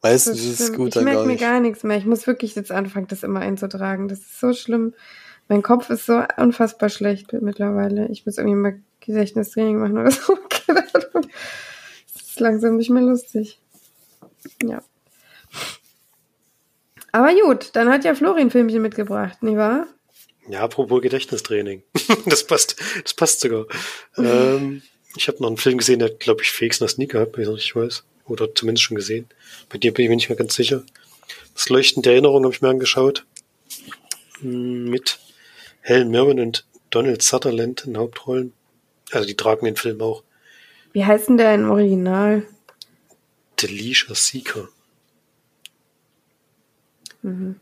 Meistens 0.03 0.37
Das 0.37 0.45
ist 0.45 0.61
es 0.61 0.73
gut 0.75 0.89
ich 0.89 0.95
dann 0.95 1.05
merke 1.05 1.25
mir 1.25 1.37
gar 1.37 1.61
nichts 1.61 1.83
mehr. 1.83 1.97
Ich 1.97 2.05
muss 2.05 2.27
wirklich 2.27 2.55
jetzt 2.55 2.71
anfangen, 2.71 3.07
das 3.09 3.23
immer 3.23 3.41
einzutragen. 3.41 4.07
Das 4.09 4.19
ist 4.21 4.39
so 4.39 4.53
schlimm. 4.53 4.95
Mein 5.49 5.63
Kopf 5.63 5.91
ist 5.91 6.07
so 6.07 6.23
unfassbar 6.37 6.89
schlecht 6.89 7.33
mittlerweile. 7.33 8.09
Ich 8.09 8.25
muss 8.25 8.39
irgendwie 8.39 8.57
mal 8.57 8.81
Gedächtnistraining 9.01 9.79
machen 9.79 9.99
oder 9.99 10.11
so. 10.11 10.39
Ahnung. 11.15 11.31
ist 12.15 12.41
langsam 12.41 12.77
nicht 12.77 12.91
mehr 12.91 13.03
lustig. 13.03 13.59
Ja. 14.63 14.83
Aber 17.13 17.33
gut, 17.35 17.71
dann 17.75 17.89
hat 17.91 18.05
ja 18.05 18.15
Florin 18.15 18.51
Filmchen 18.51 18.83
mitgebracht, 18.83 19.43
nicht 19.43 19.57
wahr? 19.57 19.87
Ja, 20.49 20.61
apropos 20.61 21.01
Gedächtnistraining. 21.01 21.83
das 22.27 22.45
passt, 22.45 22.77
das 23.03 23.15
passt 23.15 23.41
sogar. 23.41 23.67
ähm, 24.19 24.83
ich 25.17 25.29
habe 25.29 25.39
noch 25.41 25.49
einen 25.49 25.57
Film 25.57 25.79
gesehen, 25.79 26.01
der, 26.01 26.11
glaube 26.11 26.43
ich, 26.43 26.51
Fakes 26.51 26.81
das 26.81 26.99
nie 26.99 27.07
gehabt, 27.07 27.37
wenn 27.37 27.45
ich 27.45 27.51
nicht 27.51 27.77
weiß. 27.77 28.05
Oder 28.27 28.55
zumindest 28.55 28.85
schon 28.85 28.97
gesehen. 28.97 29.29
Bei 29.69 29.79
dir 29.79 29.93
bin 29.95 30.05
ich 30.05 30.09
mir 30.09 30.17
nicht 30.17 30.29
mehr 30.29 30.37
ganz 30.37 30.55
sicher. 30.55 30.83
Das 31.55 31.69
Leuchten 31.69 32.03
der 32.03 32.15
Erinnerung 32.15 32.45
habe 32.45 32.55
ich 32.55 32.63
mir 32.63 32.69
angeschaut. 32.69 33.25
Hm, 34.41 34.91
mit 34.91 35.19
Helen 35.85 36.11
Mirren 36.11 36.41
und 36.41 36.67
Donald 36.89 37.21
Sutherland 37.21 37.85
in 37.85 37.99
Hauptrollen. 37.99 38.55
Also 39.13 39.27
die 39.27 39.37
tragen 39.37 39.67
den 39.67 39.77
Film 39.77 40.01
auch. 40.01 40.23
Wie 40.93 41.05
heißt 41.05 41.29
denn 41.29 41.37
der 41.37 41.55
im 41.55 41.71
Original? 41.71 42.47
The 43.61 43.67
Leisure 43.67 44.15
Seeker. 44.15 44.69
Mhm. 47.21 47.61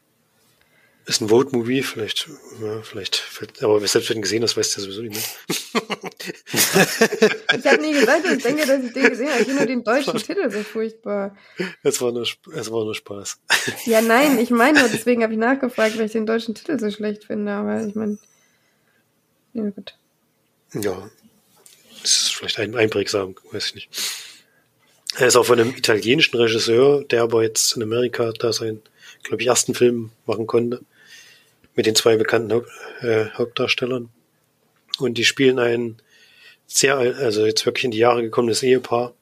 Ist 1.05 1.21
ein 1.21 1.29
Vote-Movie, 1.29 1.83
vielleicht, 1.83 2.29
ja, 2.62 2.81
vielleicht, 2.83 3.25
aber 3.61 3.81
selbst 3.81 4.09
wenn 4.09 4.19
du 4.19 4.23
gesehen 4.23 4.45
hast, 4.45 4.57
weißt 4.57 4.77
du 4.77 4.81
ja 4.81 4.85
sowieso 4.85 5.03
nicht 5.03 5.15
mehr. 5.17 5.83
ich 7.59 7.67
habe 7.67 7.83
nie 7.83 7.93
gesagt, 7.93 8.25
ich 8.25 8.43
denke, 8.43 8.67
dass 8.67 8.85
ich 8.85 8.93
den 8.93 9.11
gesehen 9.11 9.29
habe. 9.29 9.41
Ich 9.41 9.47
finde 9.47 9.62
nur 9.62 9.67
den 9.67 9.83
deutschen 9.83 10.17
Titel 10.19 10.49
so 10.49 10.62
furchtbar. 10.62 11.37
Es 11.83 12.01
war 12.01 12.12
nur, 12.12 12.23
es 12.23 12.71
war 12.71 12.85
nur 12.85 12.95
Spaß. 12.95 13.41
Ja, 13.85 14.01
nein, 14.01 14.38
ich 14.38 14.51
meine 14.51 14.79
nur, 14.79 14.88
deswegen 14.88 15.25
habe 15.25 15.33
ich 15.33 15.41
nachgefragt, 15.41 15.99
weil 15.99 16.07
ich 16.07 16.12
den 16.12 16.27
deutschen 16.27 16.55
Titel 16.55 16.79
so 16.79 16.88
schlecht 16.91 17.25
finde, 17.25 17.51
aber 17.51 17.85
ich 17.85 17.97
meine, 17.97 18.19
ja 19.55 19.71
gut. 19.71 19.95
Ja, 20.75 21.11
das 22.01 22.11
ist 22.11 22.35
vielleicht 22.37 22.61
ein 22.61 22.77
einprägsam, 22.77 23.35
weiß 23.51 23.67
ich 23.67 23.75
nicht. 23.75 23.88
Er 25.17 25.27
ist 25.27 25.37
auch 25.37 25.47
von 25.47 25.61
einem 25.61 25.75
italienischen 25.75 26.37
Regisseur, 26.37 27.03
der 27.05 27.23
aber 27.23 27.43
jetzt 27.43 27.77
in 27.77 27.83
Amerika 27.83 28.33
da 28.38 28.53
seinen, 28.53 28.83
glaube 29.25 29.43
ich, 29.43 29.49
ersten 29.49 29.75
Film 29.75 30.11
machen 30.27 30.47
konnte. 30.47 30.81
Mit 31.75 31.87
den 31.87 31.95
zwei 31.95 32.17
bekannten 32.17 32.53
Haupt, 32.53 32.71
äh, 33.01 33.27
Hauptdarstellern. 33.31 34.11
Und 34.99 35.15
die 35.19 35.25
spielen 35.25 35.59
ein 35.59 36.03
sehr, 36.67 36.97
also 36.97 37.47
jetzt 37.47 37.65
wirklich 37.67 37.85
in 37.85 37.91
die 37.91 37.99
Jahre 37.99 38.23
gekommenes 38.23 38.63
Ehepaar. 38.63 39.15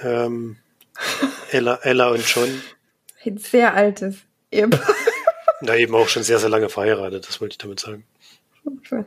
Ähm, 0.00 0.56
Ella, 1.50 1.78
Ella 1.82 2.10
und 2.10 2.26
John. 2.26 2.62
Ein 3.24 3.38
sehr 3.38 3.74
altes 3.74 4.16
Ehepaar. 4.50 4.94
Na, 5.60 5.76
eben 5.76 5.94
auch 5.94 6.08
schon 6.08 6.22
sehr, 6.24 6.38
sehr 6.38 6.48
lange 6.48 6.68
verheiratet, 6.68 7.28
das 7.28 7.40
wollte 7.40 7.54
ich 7.54 7.58
damit 7.58 7.78
sagen. 7.78 8.04
Okay. 8.64 9.04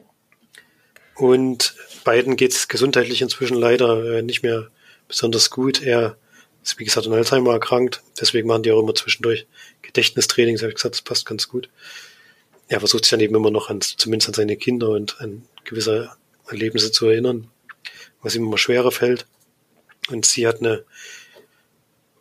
Und 1.16 1.76
beiden 2.04 2.36
geht 2.36 2.52
es 2.52 2.68
gesundheitlich 2.68 3.22
inzwischen 3.22 3.58
leider 3.58 4.18
äh, 4.18 4.22
nicht 4.22 4.44
mehr 4.44 4.70
besonders 5.08 5.50
gut. 5.50 5.82
Er 5.82 6.18
ist, 6.64 6.80
wie 6.80 6.86
gesagt, 6.86 7.08
an 7.08 7.14
Alzheimer 7.14 7.54
erkrankt. 7.54 8.02
Deswegen 8.20 8.48
machen 8.48 8.64
die 8.64 8.72
auch 8.72 8.82
immer 8.82 8.96
zwischendurch 8.96 9.48
Gedächtnistraining. 9.82 10.58
habe 10.58 10.70
ich 10.70 10.76
gesagt, 10.76 10.96
das 10.96 11.02
passt 11.02 11.26
ganz 11.26 11.48
gut. 11.48 11.70
Er 12.68 12.80
versucht 12.80 13.06
sich 13.06 13.12
dann 13.12 13.20
eben 13.20 13.36
immer 13.36 13.52
noch 13.52 13.70
an, 13.70 13.82
zumindest 13.82 14.30
an 14.30 14.34
seine 14.34 14.58
Kinder 14.58 14.90
und 14.90 15.22
an 15.22 15.48
gewisse 15.64 16.12
Erlebnisse 16.48 16.92
zu 16.92 17.08
erinnern, 17.08 17.50
was 18.22 18.36
ihm 18.36 18.44
immer 18.44 18.58
schwerer 18.58 18.92
fällt. 18.92 19.28
Und 20.10 20.26
sie 20.26 20.48
hat 20.48 20.60
eine, 20.60 20.84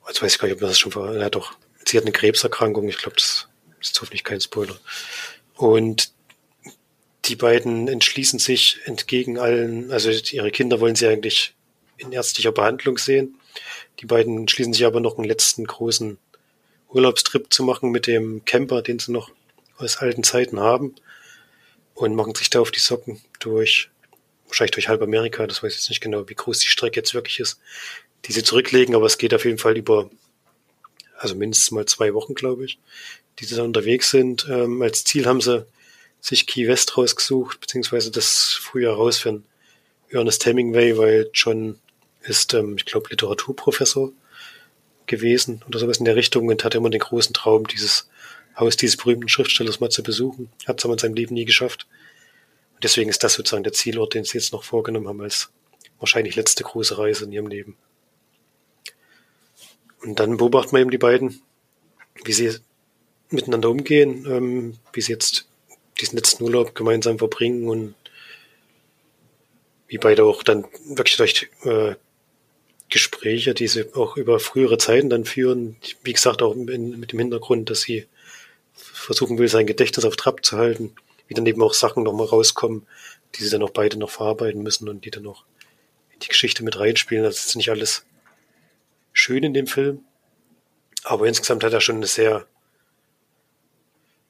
jetzt 0.07 0.23
weiß 0.23 0.35
ich 0.35 0.39
gar 0.39 0.49
nicht, 0.49 0.55
ob 0.55 0.61
das 0.61 0.79
schon 0.79 0.95
war, 0.95 1.17
ja 1.17 1.31
doch, 1.31 1.55
sie 1.85 1.97
hat 1.97 2.05
eine 2.05 2.13
Krebserkrankung. 2.13 2.89
Ich 2.89 2.99
glaube, 2.99 3.17
das 3.17 3.49
ist 3.81 4.01
hoffentlich 4.01 4.25
kein 4.25 4.41
Spoiler. 4.41 4.79
Und 5.57 6.13
die 7.27 7.37
beiden 7.37 7.89
entschließen 7.89 8.39
sich 8.39 8.81
entgegen 8.85 9.39
allen, 9.39 9.91
also 9.91 10.11
ihre 10.11 10.51
Kinder 10.51 10.81
wollen 10.81 10.95
sie 10.95 11.07
eigentlich 11.07 11.55
in 11.97 12.13
ärztlicher 12.13 12.53
Behandlung 12.53 12.99
sehen. 12.99 13.39
Die 14.01 14.07
beiden 14.07 14.39
entschließen 14.39 14.73
sich 14.73 14.85
aber 14.85 15.01
noch 15.01 15.17
einen 15.17 15.29
letzten 15.29 15.65
großen 15.65 16.19
Urlaubstrip 16.89 17.53
zu 17.53 17.63
machen 17.63 17.91
mit 17.91 18.07
dem 18.07 18.45
Camper, 18.45 18.83
den 18.83 18.99
sie 18.99 19.13
noch 19.13 19.31
aus 19.79 19.99
alten 19.99 20.23
Zeiten 20.23 20.61
haben 20.61 20.95
und 21.95 22.15
machen 22.15 22.35
sich 22.35 22.51
da 22.51 22.61
auf 22.61 22.71
die 22.71 22.81
Socken 22.81 23.21
durch, 23.41 23.91
wahrscheinlich 24.47 24.73
durch 24.73 24.89
halb 24.89 25.03
Amerika, 25.03 25.47
das 25.47 25.63
weiß 25.63 25.73
ich 25.73 25.79
jetzt 25.81 25.91
nicht 25.91 26.01
genau, 26.01 26.29
wie 26.29 26.35
groß 26.35 26.59
die 26.61 26.67
Strecke 26.67 26.97
jetzt 27.01 27.15
wirklich 27.15 27.41
ist, 27.41 27.61
die 28.25 28.33
sie 28.33 28.43
zurücklegen, 28.43 28.95
aber 28.95 29.07
es 29.07 29.19
geht 29.19 29.35
auf 29.35 29.45
jeden 29.45 29.59
Fall 29.59 29.77
über, 29.77 30.11
also 31.19 31.35
mindestens 31.35 31.71
mal 31.71 31.87
zwei 31.87 32.15
Wochen, 32.15 32.35
glaube 32.35 32.65
ich, 32.65 32.79
die 33.39 33.45
sie 33.45 33.57
da 33.57 33.63
unterwegs 33.63 34.11
sind. 34.11 34.47
Ähm, 34.49 34.83
als 34.83 35.05
Ziel 35.05 35.27
haben 35.27 35.41
sie 35.41 35.67
sich 36.21 36.47
Key 36.47 36.67
West 36.69 36.97
rausgesucht, 36.97 37.61
beziehungsweise 37.61 38.11
das 38.11 38.55
Frühjahr 38.55 38.95
raus 38.95 39.19
für 39.19 39.43
Ernest 40.11 40.47
Hemingway, 40.47 40.97
weil 40.97 41.31
John 41.35 41.79
ist, 42.23 42.55
ähm, 42.55 42.77
ich 42.79 42.87
glaube, 42.87 43.11
Literaturprofessor 43.11 44.13
gewesen 45.07 45.63
oder 45.69 45.79
sowas 45.79 45.99
in 45.99 46.07
der 46.07 46.17
Richtung 46.17 46.49
und 46.49 46.65
hatte 46.65 46.79
immer 46.79 46.91
den 46.91 47.01
großen 47.01 47.35
Traum, 47.35 47.67
dieses 47.67 48.09
Haus 48.57 48.77
dieses 48.77 48.97
berühmten 48.97 49.29
Schriftstellers 49.29 49.81
mal 49.81 49.91
zu 49.91 50.03
besuchen. 50.03 50.51
Hat 50.67 50.79
es 50.79 50.85
aber 50.85 50.95
in 50.95 50.99
seinem 50.99 51.15
Leben 51.15 51.35
nie 51.35 51.45
geschafft. 51.45 51.87
Und 52.75 52.85
deswegen 52.85 53.11
ist 53.11 53.25
das 53.25 53.35
sozusagen 53.35 53.65
der 53.65 53.73
Zielort, 53.73 54.15
den 54.15 54.25
sie 54.25 54.39
jetzt 54.39 54.53
noch 54.53 54.65
vorgenommen 54.65 55.09
haben 55.09 55.21
als 55.21 55.51
wahrscheinlich 55.99 56.37
letzte 56.37 56.65
große 56.65 56.99
Reise 56.99 57.25
in 57.25 57.33
ihrem 57.33 57.47
Leben. 57.47 57.77
Und 60.03 60.21
dann 60.21 60.37
beobachten 60.37 60.73
wir 60.73 60.81
eben 60.81 60.91
die 60.91 60.99
beiden, 60.99 61.41
wie 62.25 62.33
sie 62.33 62.59
miteinander 63.31 63.71
umgehen, 63.71 64.27
ähm, 64.29 64.79
wie 64.93 65.01
sie 65.01 65.13
jetzt 65.13 65.49
diesen 66.01 66.17
letzten 66.17 66.45
Urlaub 66.45 66.75
gemeinsam 66.75 67.19
verbringen 67.19 67.69
und 67.69 67.95
wie 69.89 69.99
beide 69.99 70.25
auch 70.25 70.43
dann 70.43 70.65
wirklich 70.85 71.17
durch 71.17 71.49
äh, 71.63 71.95
Gespräche, 72.91 73.55
die 73.55 73.67
sie 73.67 73.95
auch 73.95 74.17
über 74.17 74.39
frühere 74.39 74.79
Zeiten 74.79 75.11
dann 75.11 75.25
führen, 75.25 75.77
wie 76.03 76.13
gesagt 76.13 76.43
auch 76.43 76.55
in, 76.55 76.99
mit 76.99 77.13
dem 77.13 77.19
Hintergrund, 77.19 77.71
dass 77.71 77.83
sie 77.83 78.07
versuchen 78.75 79.39
will, 79.39 79.49
sein 79.49 79.67
Gedächtnis 79.67 80.05
auf 80.05 80.17
Trab 80.17 80.45
zu 80.45 80.57
halten, 80.57 80.95
wie 81.29 81.35
dann 81.35 81.47
eben 81.47 81.63
auch 81.63 81.75
Sachen 81.75 82.03
nochmal 82.03 82.27
rauskommen, 82.27 82.87
die 83.35 83.45
sie 83.45 83.51
dann 83.51 83.63
auch 83.63 83.71
beide 83.71 83.99
noch 83.99 84.11
verarbeiten 84.11 84.63
müssen 84.63 84.89
und 84.89 85.05
die 85.05 85.11
dann 85.11 85.23
noch 85.23 85.45
in 86.13 86.21
die 86.21 86.29
Geschichte 86.29 86.65
mit 86.65 86.79
reinspielen. 86.79 87.25
Das 87.25 87.47
ist 87.47 87.57
nicht 87.57 87.71
alles 87.71 88.05
schön 89.13 89.45
in 89.45 89.55
dem 89.55 89.67
Film, 89.67 90.05
aber 91.05 91.27
insgesamt 91.27 91.65
hat 91.65 91.73
er 91.73 91.81
schon 91.81 91.97
eine 91.97 92.07
sehr 92.07 92.47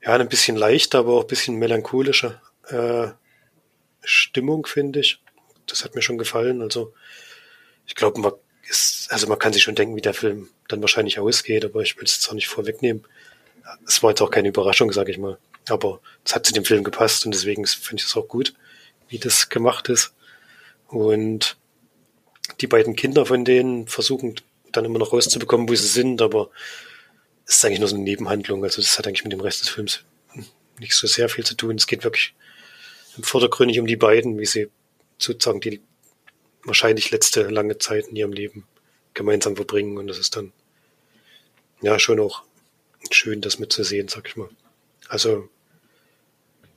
ja, 0.02 0.14
ein 0.14 0.28
bisschen 0.28 0.56
leichter, 0.56 0.98
aber 0.98 1.14
auch 1.14 1.22
ein 1.22 1.28
bisschen 1.28 1.56
melancholischer 1.56 2.42
äh, 2.68 3.08
Stimmung, 4.02 4.66
finde 4.66 5.00
ich. 5.00 5.20
Das 5.66 5.82
hat 5.82 5.94
mir 5.94 6.02
schon 6.02 6.18
gefallen. 6.18 6.60
Also 6.60 6.92
ich 7.86 7.94
glaube, 7.94 8.20
man 8.20 8.32
ist, 8.68 9.10
also 9.10 9.26
man 9.26 9.38
kann 9.38 9.52
sich 9.52 9.62
schon 9.62 9.74
denken, 9.74 9.96
wie 9.96 10.02
der 10.02 10.14
Film 10.14 10.50
dann 10.68 10.82
wahrscheinlich 10.82 11.18
ausgeht, 11.18 11.64
aber 11.64 11.80
ich 11.80 11.96
will 11.96 12.04
es 12.04 12.16
jetzt 12.16 12.28
auch 12.28 12.34
nicht 12.34 12.48
vorwegnehmen. 12.48 13.06
Es 13.86 14.02
war 14.02 14.10
jetzt 14.10 14.20
auch 14.20 14.30
keine 14.30 14.48
Überraschung, 14.48 14.92
sage 14.92 15.10
ich 15.10 15.18
mal. 15.18 15.38
Aber 15.68 16.00
es 16.24 16.34
hat 16.34 16.46
zu 16.46 16.52
dem 16.52 16.64
Film 16.64 16.84
gepasst 16.84 17.24
und 17.24 17.34
deswegen 17.34 17.66
finde 17.66 18.02
ich 18.02 18.08
es 18.08 18.16
auch 18.16 18.28
gut, 18.28 18.54
wie 19.08 19.18
das 19.18 19.48
gemacht 19.48 19.88
ist. 19.88 20.14
Und 20.88 21.56
die 22.60 22.66
beiden 22.66 22.96
Kinder 22.96 23.26
von 23.26 23.44
denen 23.44 23.88
versuchen 23.88 24.34
dann 24.72 24.84
immer 24.84 24.98
noch 24.98 25.12
rauszubekommen, 25.12 25.68
wo 25.68 25.74
sie 25.74 25.86
sind, 25.86 26.20
aber 26.20 26.50
es 27.46 27.56
ist 27.56 27.64
eigentlich 27.64 27.78
nur 27.80 27.88
so 27.88 27.94
eine 27.94 28.04
Nebenhandlung. 28.04 28.64
Also 28.64 28.82
das 28.82 28.98
hat 28.98 29.06
eigentlich 29.06 29.24
mit 29.24 29.32
dem 29.32 29.40
Rest 29.40 29.62
des 29.62 29.68
Films 29.68 30.04
nicht 30.78 30.94
so 30.94 31.06
sehr 31.06 31.28
viel 31.28 31.44
zu 31.44 31.54
tun. 31.54 31.76
Es 31.76 31.86
geht 31.86 32.04
wirklich 32.04 32.34
im 33.16 33.22
Vordergründig 33.22 33.80
um 33.80 33.86
die 33.86 33.96
beiden, 33.96 34.38
wie 34.38 34.46
sie 34.46 34.68
sozusagen 35.18 35.60
die 35.60 35.80
wahrscheinlich 36.64 37.10
letzte 37.10 37.42
lange 37.48 37.78
Zeit 37.78 38.08
in 38.08 38.16
ihrem 38.16 38.32
Leben 38.32 38.66
gemeinsam 39.14 39.56
verbringen. 39.56 39.98
Und 39.98 40.08
das 40.08 40.18
ist 40.18 40.36
dann 40.36 40.52
ja 41.80 41.98
schon 41.98 42.20
auch 42.20 42.42
schön, 43.10 43.40
das 43.40 43.58
mitzusehen, 43.58 44.08
sag 44.08 44.28
ich 44.28 44.36
mal. 44.36 44.48
Also 45.08 45.48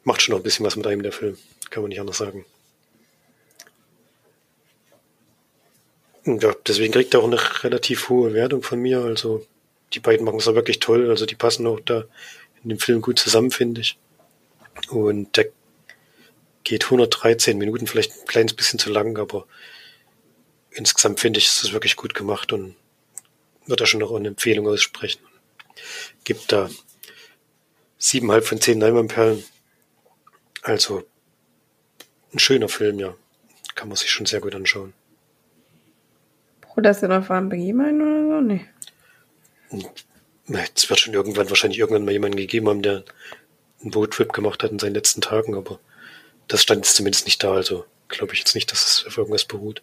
macht 0.03 0.21
schon 0.21 0.33
noch 0.33 0.39
ein 0.39 0.43
bisschen 0.43 0.65
was 0.65 0.75
mit 0.75 0.87
einem 0.87 1.03
der 1.03 1.11
Film, 1.11 1.37
kann 1.69 1.83
man 1.83 1.89
nicht 1.89 1.99
anders 1.99 2.17
sagen. 2.17 2.45
Ja, 6.25 6.53
deswegen 6.65 6.91
kriegt 6.91 7.13
er 7.13 7.21
auch 7.21 7.27
eine 7.27 7.63
relativ 7.63 8.09
hohe 8.09 8.33
Wertung 8.33 8.61
von 8.61 8.79
mir. 8.79 8.99
Also 9.01 9.45
die 9.93 9.99
beiden 9.99 10.25
machen 10.25 10.39
es 10.39 10.47
auch 10.47 10.55
wirklich 10.55 10.79
toll. 10.79 11.09
Also 11.09 11.25
die 11.25 11.35
passen 11.35 11.65
auch 11.65 11.79
da 11.79 12.05
in 12.63 12.69
dem 12.69 12.79
Film 12.79 13.01
gut 13.01 13.17
zusammen, 13.17 13.51
finde 13.51 13.81
ich. 13.81 13.97
Und 14.89 15.35
der 15.37 15.49
geht 16.63 16.83
113 16.83 17.57
Minuten, 17.57 17.87
vielleicht 17.87 18.11
ein 18.11 18.27
kleines 18.27 18.53
bisschen 18.53 18.77
zu 18.77 18.89
lang, 18.89 19.17
aber 19.17 19.47
insgesamt 20.71 21.19
finde 21.19 21.39
ich, 21.39 21.45
ist 21.45 21.63
es 21.63 21.71
wirklich 21.71 21.95
gut 21.95 22.13
gemacht 22.13 22.51
und 22.51 22.75
wird 23.65 23.79
da 23.79 23.85
schon 23.85 24.01
noch 24.01 24.13
eine 24.13 24.27
Empfehlung 24.27 24.67
aussprechen. 24.67 25.21
Gibt 26.23 26.51
da 26.51 26.69
siebeneinhalb 27.97 28.45
von 28.45 28.61
zehn 28.61 28.79
Leinwandperlen. 28.79 29.43
Also 30.61 31.03
ein 32.33 32.39
schöner 32.39 32.69
Film, 32.69 32.99
ja. 32.99 33.15
Kann 33.75 33.87
man 33.87 33.97
sich 33.97 34.09
schon 34.09 34.25
sehr 34.25 34.41
gut 34.41 34.55
anschauen. 34.55 34.93
Oder 36.75 36.91
ist 36.91 37.01
er 37.01 37.09
noch 37.09 37.25
Farben 37.25 37.49
begeben 37.49 37.79
oder 37.81 38.27
so? 38.27 38.41
Nee. 38.41 38.65
Es 40.75 40.89
wird 40.89 40.99
schon 40.99 41.13
irgendwann 41.13 41.49
wahrscheinlich 41.49 41.79
irgendwann 41.79 42.05
mal 42.05 42.11
jemanden 42.11 42.37
gegeben 42.37 42.69
haben, 42.69 42.81
der 42.81 43.03
einen 43.81 43.91
Boottrip 43.91 44.31
gemacht 44.33 44.63
hat 44.63 44.71
in 44.71 44.79
seinen 44.79 44.93
letzten 44.93 45.21
Tagen, 45.21 45.55
aber 45.55 45.79
das 46.47 46.61
stand 46.61 46.85
jetzt 46.85 46.95
zumindest 46.95 47.25
nicht 47.25 47.43
da, 47.43 47.53
also 47.53 47.85
glaube 48.07 48.33
ich 48.33 48.39
jetzt 48.39 48.55
nicht, 48.55 48.71
dass 48.71 48.85
es 48.85 49.05
auf 49.05 49.17
irgendwas 49.17 49.45
beruht. 49.45 49.81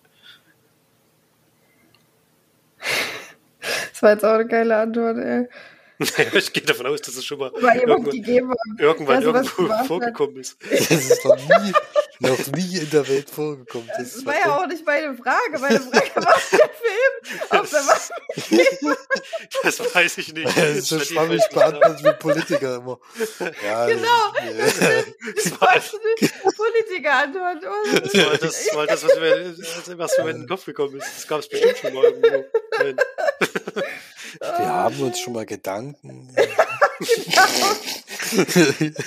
Das 3.92 4.02
war 4.02 4.12
jetzt 4.12 4.24
auch 4.24 4.34
eine 4.34 4.46
geile 4.46 4.76
Antwort, 4.76 5.18
ey. 5.18 5.48
Naja, 5.98 6.30
ich 6.34 6.52
gehe 6.52 6.62
davon 6.62 6.86
aus, 6.86 7.00
dass 7.02 7.16
es 7.16 7.24
schon 7.24 7.38
mal 7.38 7.52
irgendwann, 7.54 8.04
gegeben 8.04 8.52
irgendwann 8.78 9.22
irgendwo 9.22 9.62
gemacht 9.62 9.78
hat. 9.80 9.86
vorgekommen 9.86 10.36
ist. 10.38 10.56
Das 10.70 10.90
ist 10.90 11.24
noch 11.24 11.36
nie, 11.36 11.72
noch 12.20 12.46
nie 12.48 12.78
in 12.78 12.90
der 12.90 13.06
Welt 13.08 13.30
vorgekommen. 13.30 13.88
Das, 13.96 14.14
Das 14.14 14.26
war 14.26 14.34
ja 14.34 14.56
auch 14.56 14.66
nicht 14.66 14.84
meine 14.84 15.14
Frage. 15.16 15.58
Meine 15.58 15.80
Frage 15.80 16.10
war 16.16 16.40
der 16.52 16.70
Film. 16.70 17.40
Ob 17.50 17.70
der 17.70 17.80
was 17.86 18.10
Das 19.62 19.94
weiß 19.94 20.18
ich 20.18 20.34
nicht. 20.34 20.56
Das 20.56 20.76
ist 20.76 20.88
so 20.88 20.98
schwammig 21.00 21.42
beantwortet 21.52 22.04
wie 22.04 22.12
Politiker 22.18 22.76
immer. 22.76 22.98
Ja, 23.64 23.86
Genau, 23.86 24.32
das-. 24.58 24.78
Das 24.78 25.90
so 25.90 25.98
eine 26.00 26.52
Politikerantwort. 26.54 27.62
Das 28.02 28.14
war 28.14 28.36
das, 28.36 28.74
war 28.74 28.86
das 28.86 29.04
was, 29.04 29.16
mir, 29.16 29.98
was 29.98 30.18
mir 30.18 30.30
in 30.30 30.38
den 30.40 30.48
Kopf 30.48 30.64
gekommen 30.64 30.96
ist. 30.96 31.06
Das 31.16 31.26
gab 31.28 31.40
es 31.40 31.48
bestimmt 31.48 31.78
schon 31.78 31.94
mal 31.94 32.04
irgendwo. 32.04 32.44
Nein. 32.78 32.96
Wir 34.58 34.68
haben 34.68 35.00
uns 35.00 35.18
schon 35.18 35.32
mal 35.32 35.46
Gedanken. 35.46 36.28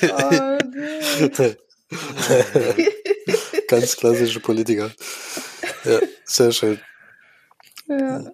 Oh, 0.04 0.58
nee. 1.38 1.56
Ganz 3.68 3.96
klassische 3.98 4.40
Politiker. 4.40 4.92
Ja, 5.86 6.00
sehr 6.26 6.52
schön. 6.52 6.80
Ja. 7.88 8.32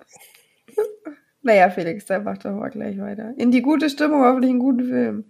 Naja, 1.41 1.69
Felix, 1.69 2.05
dann 2.05 2.23
mach 2.23 2.37
doch 2.37 2.51
mal 2.51 2.69
gleich 2.69 2.97
weiter. 2.99 3.33
In 3.37 3.51
die 3.51 3.61
gute 3.61 3.89
Stimmung, 3.89 4.23
hoffentlich 4.23 4.51
einen 4.51 4.59
guten 4.59 4.85
Film. 4.87 5.29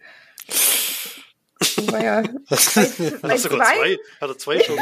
War 1.92 2.04
ja, 2.04 2.18
Hat 2.18 3.32
er 3.32 3.38
sogar 3.38 3.60
zwei? 3.74 3.98
Hat 4.22 4.30
er 4.30 4.38
zwei 4.38 4.60
schon? 4.60 4.78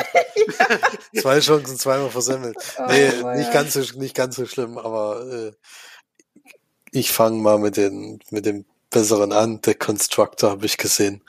Zwei 1.22 1.40
Chancen, 1.40 1.78
zweimal 1.78 2.10
versemmelt. 2.10 2.58
Oh, 2.78 2.86
Nee, 2.88 3.10
nicht 3.38 3.54
ganz 3.54 3.74
so, 3.74 4.00
nicht 4.00 4.16
ganz 4.16 4.36
so 4.36 4.46
schlimm, 4.46 4.78
aber 4.78 5.22
äh, 5.32 5.52
ich 6.92 7.12
fange 7.12 7.42
mal 7.42 7.58
mit, 7.58 7.78
den, 7.78 8.20
mit 8.30 8.46
dem 8.46 8.66
besseren 8.90 9.32
an. 9.32 9.60
The 9.64 9.74
Constructor 9.74 10.52
habe 10.52 10.66
ich 10.66 10.78
gesehen. 10.78 11.24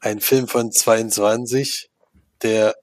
Ein 0.00 0.20
Film 0.20 0.48
von 0.48 0.72
22, 0.72 1.90
der 2.42 2.76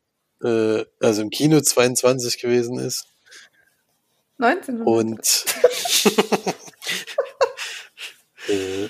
äh, 0.43 0.83
also 0.99 1.21
im 1.21 1.29
Kino 1.29 1.61
22 1.61 2.39
gewesen 2.39 2.77
ist 2.77 3.07
19. 4.37 4.81
und 4.81 5.19
äh, 8.49 8.89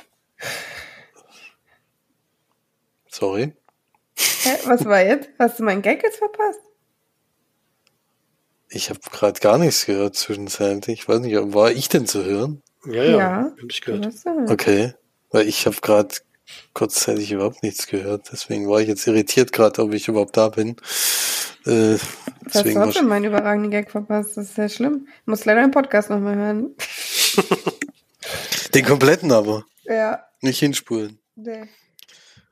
sorry. 3.09 3.53
Hä, 4.17 4.57
was 4.65 4.85
war 4.85 5.01
jetzt? 5.01 5.29
Hast 5.37 5.59
du 5.59 5.63
meinen 5.63 5.83
Gag 5.83 6.01
jetzt 6.03 6.17
verpasst? 6.17 6.59
Ich 8.69 8.89
habe 8.89 8.99
gerade 9.11 9.39
gar 9.39 9.57
nichts 9.57 9.85
gehört 9.85 10.15
zwischenzeitlich. 10.15 11.01
Ich 11.01 11.07
weiß 11.07 11.19
nicht, 11.19 11.35
war 11.53 11.71
ich 11.71 11.87
denn 11.89 12.07
zu 12.07 12.23
hören? 12.23 12.61
Ja, 12.85 13.03
ja. 13.03 13.17
Ja. 13.17 13.51
Hab 13.61 13.69
ich 13.69 13.79
Du 13.81 13.91
gehört. 13.93 14.05
hast 14.07 14.25
Okay, 14.49 14.93
weil 15.31 15.47
ich 15.47 15.65
habe 15.65 15.77
gerade 15.81 16.15
kurzzeitig 16.73 17.31
überhaupt 17.31 17.63
nichts 17.63 17.87
gehört. 17.87 18.29
Deswegen 18.31 18.67
war 18.69 18.79
ich 18.81 18.87
jetzt 18.87 19.07
irritiert 19.07 19.51
gerade, 19.51 19.81
ob 19.81 19.93
ich 19.93 20.07
überhaupt 20.07 20.35
da 20.37 20.49
bin. 20.49 20.75
Äh, 21.65 21.97
Du 21.97 21.97
hast 22.47 22.55
deswegen 22.63 22.75
war 22.79 22.85
trotzdem 22.85 23.07
meinen 23.07 23.25
überragenden 23.25 23.71
Gag 23.71 23.89
verpasst. 23.89 24.37
Das 24.37 24.45
ist 24.45 24.55
sehr 24.55 24.69
schlimm. 24.69 25.07
Ich 25.21 25.27
muss 25.27 25.45
leider 25.45 25.61
den 25.61 25.71
Podcast 25.71 26.11
nochmal 26.11 26.35
hören. 26.35 26.75
den 28.75 28.85
kompletten 28.85 29.31
aber, 29.31 29.65
Ja, 29.83 30.23
nicht 30.41 30.59
hinspulen. 30.59 31.17
nee. 31.35 31.63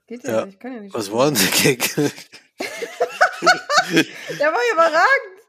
Geht 0.07 0.23
ja, 0.25 0.31
Ja. 0.39 0.45
nicht. 0.45 0.55
Ich 0.55 0.59
kann 0.59 0.73
ja 0.73 0.79
nicht. 0.81 0.93
Was 0.95 1.11
war 1.11 1.25
denn 1.31 1.35
der 1.39 1.75
Gag? 1.75 1.95
Der 4.39 4.47
war 4.51 4.59
überragend. 4.73 5.42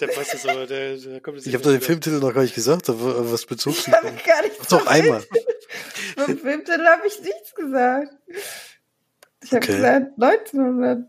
Der 0.00 0.06
passt 0.08 0.32
jetzt 0.32 0.48
aber, 0.48 0.66
der, 0.66 0.96
der 0.96 1.20
kommt 1.20 1.36
jetzt 1.36 1.46
Ich 1.46 1.52
nicht 1.52 1.54
habe 1.54 1.64
doch 1.64 1.70
den. 1.72 1.80
Filmtitel 1.80 2.18
noch 2.18 2.32
gar 2.34 2.42
nicht 2.42 2.54
gesagt, 2.54 2.88
aber 2.88 3.30
was 3.30 3.44
bezog 3.46 3.74
sich 3.74 3.88
Ich 3.88 3.92
habe 3.94 4.06
denn? 4.08 4.18
gar 4.24 4.42
nichts 4.42 4.68
Doch 4.68 4.86
einmal. 4.86 5.22
Vom 6.16 6.38
Filmtitel 6.38 6.84
habe 6.86 7.06
ich 7.06 7.20
nichts 7.20 7.54
gesagt. 7.54 8.12
Ich 9.44 9.52
habe 9.52 9.64
Okay. 9.64 9.76
gesagt 9.76 10.06
1900. 10.20 11.08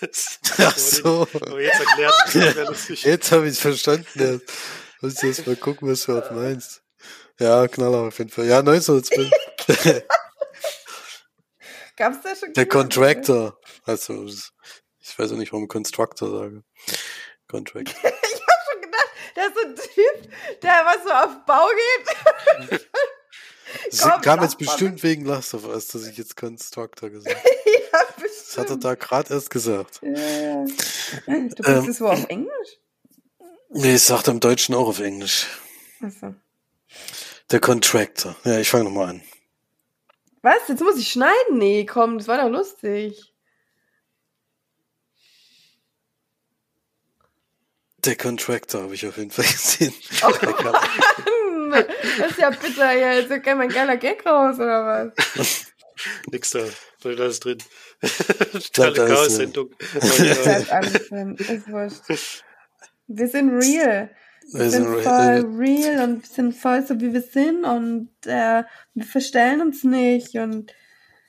Das- 0.00 0.38
Ach 0.58 0.76
so. 0.78 1.26
Aber 1.34 1.60
jetzt 1.60 1.80
erklärt, 1.80 2.68
lustig. 2.68 3.02
Jetzt 3.04 3.32
habe 3.32 3.48
ich 3.48 3.58
verstanden. 3.58 4.06
Ja. 4.14 4.38
Muss 5.00 5.16
ich 5.22 5.24
erst 5.28 5.46
mal 5.46 5.56
gucken, 5.56 5.88
was 5.90 6.04
du 6.04 6.12
überhaupt 6.12 6.32
meinst. 6.32 6.82
Ja, 7.40 7.66
Knaller 7.66 7.98
auf 8.08 8.18
jeden 8.18 8.30
Fall. 8.30 8.46
Ja, 8.46 8.58
1912. 8.60 9.30
Gab 11.96 12.12
es 12.12 12.20
da 12.22 12.36
schon 12.36 12.52
Der? 12.52 12.66
Contractor. 12.66 13.58
Also, 13.84 14.26
ich 15.02 15.18
weiß 15.18 15.32
auch 15.32 15.36
nicht, 15.36 15.52
warum 15.52 15.68
Constructor 15.68 16.30
sage. 16.30 16.62
Contractor. 17.48 17.94
Ich 18.24 18.40
habe 18.42 18.62
schon 18.72 18.82
gedacht, 18.82 19.08
der 19.36 19.46
ist 19.46 19.54
so 19.54 19.66
ein 19.66 19.76
Typ, 19.76 20.32
der 20.62 20.70
was 20.84 21.04
so 21.04 21.10
auf 21.10 21.44
Bau 21.46 21.66
geht. 22.68 22.80
Das 23.90 24.00
Komm, 24.02 24.20
kam 24.20 24.42
jetzt 24.42 24.58
bestimmt 24.58 25.02
wegen 25.02 25.24
Last 25.24 25.54
of 25.54 25.64
Us, 25.66 25.86
dass 25.88 26.06
ich 26.06 26.18
jetzt 26.18 26.36
Constructor 26.36 27.08
gesagt 27.08 27.36
habe. 27.44 27.46
ja, 27.64 27.98
Das 28.20 28.58
hat 28.58 28.68
er 28.70 28.76
bestimmt. 28.76 28.84
da 28.84 28.94
gerade 28.96 29.32
erst 29.34 29.48
gesagt. 29.48 30.00
Ja, 30.02 30.10
ja. 30.10 30.64
Du 30.66 31.26
Ähm, 31.26 31.48
bist 31.48 31.88
es 31.88 32.00
wohl 32.02 32.10
auf 32.10 32.26
Englisch? 32.28 32.78
Nee, 33.70 33.94
es 33.94 34.06
sagt 34.06 34.28
im 34.28 34.40
Deutschen 34.40 34.74
auch 34.74 34.88
auf 34.88 35.00
Englisch. 35.00 35.46
Achso. 36.02 36.34
Der 37.50 37.60
Contractor. 37.60 38.36
Ja, 38.44 38.58
ich 38.58 38.68
fange 38.68 38.84
nochmal 38.84 39.08
an. 39.08 39.22
Was? 40.42 40.68
Jetzt 40.68 40.82
muss 40.82 40.98
ich 40.98 41.08
schneiden? 41.10 41.56
Nee, 41.56 41.86
komm, 41.86 42.18
das 42.18 42.28
war 42.28 42.36
doch 42.42 42.50
lustig. 42.50 43.31
Der 48.04 48.16
Contractor 48.16 48.82
habe 48.82 48.94
ich 48.94 49.06
auf 49.06 49.16
jeden 49.16 49.30
Fall 49.30 49.44
gesehen. 49.50 49.94
Oh, 50.22 50.62
Mann, 51.68 51.84
das 52.18 52.30
ist 52.32 52.38
ja 52.38 52.50
bitter 52.50 52.90
hier. 52.90 53.14
Jetzt 53.20 53.30
ist 53.30 53.46
ja 53.46 53.54
mein 53.54 53.68
geiler 53.68 53.96
Gag 53.96 54.26
raus, 54.26 54.56
oder 54.56 55.12
was? 55.36 55.66
Nix 56.30 56.50
da. 56.50 56.60
Soll 57.00 57.16
das 57.16 57.40
drin? 57.40 57.58
Da- 58.00 58.08
Totale 58.58 58.92
da 58.94 59.04
ist, 59.06 59.10
Chaos-Sendung. 59.14 59.70
Das 60.00 60.18
ist 60.18 60.72
alles 60.72 61.08
drin. 61.08 61.36
Ist 61.36 61.68
wurscht. 61.70 62.42
Wir 63.06 63.28
sind 63.28 63.50
real. 63.50 64.10
Wir 64.52 64.70
sind 64.70 64.84
sind 64.84 65.02
voll 65.02 65.12
re- 65.12 65.58
real 65.58 66.02
und 66.08 66.22
wir 66.22 66.28
sind 66.28 66.52
voll 66.56 66.84
so, 66.86 67.00
wie 67.00 67.12
wir 67.12 67.22
sind 67.22 67.64
und 67.64 68.08
äh, 68.26 68.64
wir 68.94 69.04
verstellen 69.06 69.60
uns 69.60 69.84
nicht 69.84 70.34
und 70.36 70.72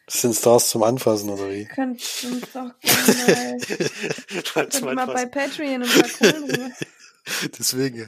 sind 0.07 0.35
Stars 0.35 0.69
zum 0.69 0.83
Anfassen, 0.83 1.29
oder 1.29 1.49
wie? 1.49 1.65
könnt 1.65 2.01
uns 2.23 2.55
auch 2.55 2.71
gerne 2.81 3.57
mal, 4.55 4.67
könnt 4.69 4.81
mal 4.83 5.05
bei. 5.07 5.25
Patreon 5.25 5.83
und 5.83 6.01
bei 6.01 6.09
Kohlen. 6.31 6.73
Deswegen. 7.57 7.97
ja. 7.99 8.05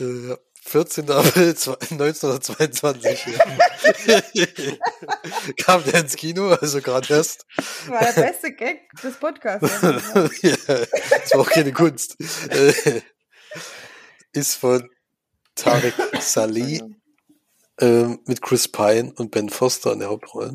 Äh, 0.00 0.28
ja. 0.30 0.38
14. 0.64 1.10
April 1.10 1.54
zwei- 1.56 1.76
1922. 1.80 3.26
ja. 4.04 4.20
Kam 5.64 5.82
der 5.84 6.00
ins 6.00 6.16
Kino, 6.16 6.48
also 6.50 6.82
gerade 6.82 7.14
erst. 7.14 7.46
Das 7.56 7.88
war 7.88 8.00
der 8.12 8.22
beste 8.22 8.52
Gag 8.52 8.80
des 9.02 9.16
Podcasts. 9.16 9.70
ja, 10.42 10.56
das 10.66 11.32
war 11.32 11.40
auch 11.40 11.48
keine 11.48 11.72
Kunst. 11.72 12.16
Äh, 12.50 13.00
Ist 14.32 14.56
von 14.56 14.90
Tarek 15.54 15.94
Salih 16.20 16.82
ähm, 17.80 18.18
mit 18.26 18.42
Chris 18.42 18.68
Pine 18.68 19.12
und 19.16 19.30
Ben 19.30 19.48
Foster 19.48 19.92
in 19.94 20.00
der 20.00 20.10
Hauptrolle. 20.10 20.52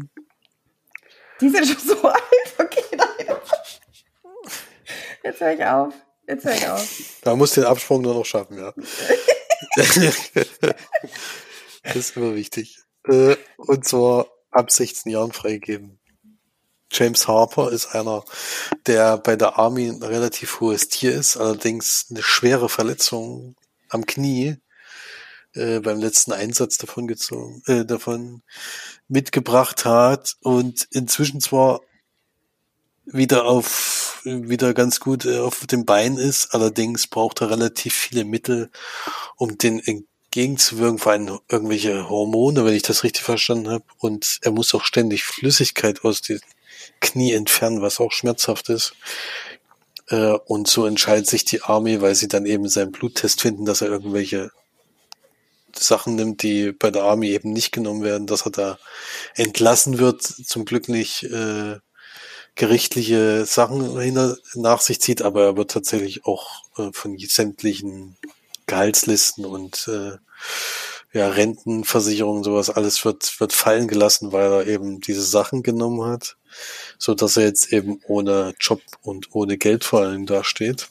Die 1.44 1.50
sind 1.50 1.68
schon 1.68 1.88
so 1.88 2.02
alt. 2.08 2.24
Okay, 2.58 2.84
nein. 2.96 3.38
Jetzt 5.24 5.42
höre 5.42 5.54
ich 5.54 5.66
auf. 5.66 5.94
Jetzt 6.28 6.46
höre 6.46 6.56
ich 6.56 6.68
auf. 6.68 6.88
Da 7.22 7.36
muss 7.36 7.52
den 7.54 7.66
Absprung 7.66 8.02
nur 8.02 8.14
noch 8.14 8.26
schaffen, 8.26 8.58
ja. 8.58 8.74
das 9.76 9.98
ist 11.96 12.16
immer 12.16 12.34
wichtig. 12.36 12.78
Äh, 13.08 13.36
Und 13.58 13.86
zwar 13.86 14.28
ab 14.52 14.72
16 14.72 15.12
Jahren 15.12 15.34
freigegeben. 15.34 16.00
James 16.92 17.28
Harper 17.28 17.72
ist 17.72 17.88
einer, 17.96 18.24
der 18.86 19.18
bei 19.18 19.36
der 19.36 19.58
Army 19.58 19.90
ein 19.90 20.02
relativ 20.04 20.62
hohes 20.62 20.88
Tier 20.88 21.14
ist, 21.14 21.36
allerdings 21.36 22.06
eine 22.10 22.24
schwere 22.24 22.70
Verletzung 22.70 23.56
am 23.90 24.06
Knie 24.06 24.58
äh, 25.54 25.80
beim 25.80 26.00
letzten 26.00 26.32
Einsatz 26.32 26.78
davon 26.78 27.08
gezogen, 27.08 27.62
äh, 27.68 27.86
davon 27.86 28.42
mitgebracht 29.08 29.86
hat 29.86 30.36
und 30.42 30.88
inzwischen 30.92 31.42
zwar 31.42 31.82
wieder 33.06 33.46
auf 33.46 34.22
wieder 34.24 34.74
ganz 34.74 35.00
gut 35.00 35.26
äh, 35.26 35.40
auf 35.40 35.66
dem 35.68 35.86
Bein 35.86 36.18
ist, 36.18 36.54
allerdings 36.54 37.08
braucht 37.08 37.42
er 37.42 37.50
relativ 37.50 37.94
viele 37.94 38.24
Mittel, 38.24 38.70
um 39.36 39.58
den 39.58 39.80
entgegenzuwirken, 39.80 41.00
vor 41.00 41.12
allem 41.12 41.40
irgendwelche 41.50 42.10
Hormone, 42.10 42.66
wenn 42.66 42.74
ich 42.74 42.84
das 42.84 43.04
richtig 43.04 43.24
verstanden 43.24 43.70
habe. 43.70 43.84
Und 43.98 44.40
er 44.42 44.52
muss 44.52 44.74
auch 44.74 44.84
ständig 44.86 45.24
Flüssigkeit 45.24 46.04
aus 46.04 46.22
dem 46.22 46.40
Knie 47.02 47.34
entfernen, 47.34 47.82
was 47.82 48.00
auch 48.00 48.12
schmerzhaft 48.12 48.70
ist. 48.70 48.94
Äh, 50.08 50.38
Und 50.46 50.68
so 50.68 50.86
entscheidet 50.86 51.28
sich 51.28 51.46
die 51.46 51.62
Army, 51.62 52.02
weil 52.02 52.16
sie 52.16 52.28
dann 52.28 52.46
eben 52.46 52.68
seinen 52.70 52.92
Bluttest 52.92 53.42
finden, 53.42 53.66
dass 53.66 53.82
er 53.82 53.90
irgendwelche 53.90 54.52
Sachen 55.78 56.16
nimmt, 56.16 56.44
die 56.44 56.72
bei 56.72 56.92
der 56.92 57.04
Army 57.04 57.30
eben 57.30 57.52
nicht 57.52 57.72
genommen 57.72 58.04
werden, 58.04 58.28
dass 58.28 58.46
er 58.46 58.52
da 58.52 58.78
entlassen 59.36 59.98
wird, 59.98 60.22
zum 60.24 60.66
Glück 60.66 60.90
nicht 60.90 61.24
äh, 61.24 61.78
gerichtliche 62.56 63.46
Sachen 63.46 64.00
hinter, 64.00 64.38
nach 64.54 64.82
sich 64.82 65.02
zieht, 65.02 65.22
aber 65.22 65.44
er 65.44 65.58
wird 65.58 65.72
tatsächlich 65.72 66.26
auch 66.26 66.64
äh, 66.78 66.90
von 66.92 67.18
sämtlichen 67.18 68.18
Gehaltslisten 68.68 69.46
und 69.46 69.88
äh, 69.88 70.18
ja, 71.14 71.30
Rentenversicherung, 71.30 72.44
sowas, 72.44 72.72
alles 72.72 73.06
wird, 73.06 73.40
wird 73.40 73.54
fallen 73.54 73.88
gelassen, 73.88 74.32
weil 74.32 74.52
er 74.52 74.68
eben 74.68 75.00
diese 75.00 75.22
Sachen 75.22 75.62
genommen 75.62 76.10
hat, 76.10 76.38
so 76.98 77.14
dass 77.14 77.38
er 77.38 77.44
jetzt 77.44 77.72
eben 77.72 78.02
ohne 78.08 78.56
Job 78.60 78.82
und 79.04 79.30
ohne 79.34 79.58
Geld 79.58 79.84
vor 79.84 80.02
allem 80.02 80.26
dasteht. 80.26 80.90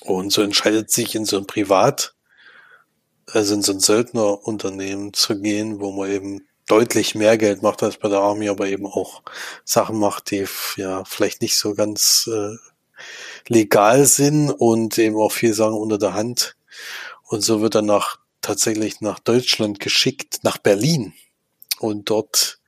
Und 0.00 0.30
so 0.32 0.42
entscheidet 0.42 0.90
sich 0.90 1.14
in 1.14 1.24
so 1.24 1.38
ein 1.38 1.46
Privat, 1.46 2.14
also 3.32 3.54
in 3.54 3.62
so 3.62 3.72
ein 3.72 3.80
Söldnerunternehmen 3.80 5.12
zu 5.12 5.40
gehen, 5.40 5.80
wo 5.80 5.92
man 5.92 6.10
eben 6.10 6.46
deutlich 6.66 7.14
mehr 7.14 7.36
Geld 7.38 7.62
macht 7.62 7.82
als 7.82 7.96
bei 7.96 8.08
der 8.08 8.20
Army, 8.20 8.48
aber 8.48 8.66
eben 8.68 8.86
auch 8.86 9.22
Sachen 9.64 9.98
macht, 9.98 10.30
die 10.30 10.46
ja 10.76 11.04
vielleicht 11.04 11.42
nicht 11.42 11.58
so 11.58 11.74
ganz 11.74 12.28
äh, 12.32 12.56
legal 13.48 14.06
sind 14.06 14.50
und 14.50 14.98
eben 14.98 15.16
auch 15.16 15.32
viel 15.32 15.54
Sachen 15.54 15.74
unter 15.74 15.98
der 15.98 16.14
Hand. 16.14 16.56
Und 17.24 17.42
so 17.42 17.60
wird 17.60 17.74
er 17.74 17.82
nach 17.82 18.18
tatsächlich 18.40 19.00
nach 19.00 19.18
Deutschland 19.18 19.80
geschickt, 19.80 20.40
nach 20.42 20.58
Berlin. 20.58 21.14
Und 21.78 22.10
dort 22.10 22.60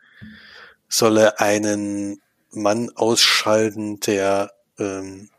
soll 0.89 1.19
er 1.19 1.41
einen 1.41 2.21
Mann 2.51 2.91
ausschalten, 2.95 4.01
der, 4.01 4.53
ähm, 4.79 5.31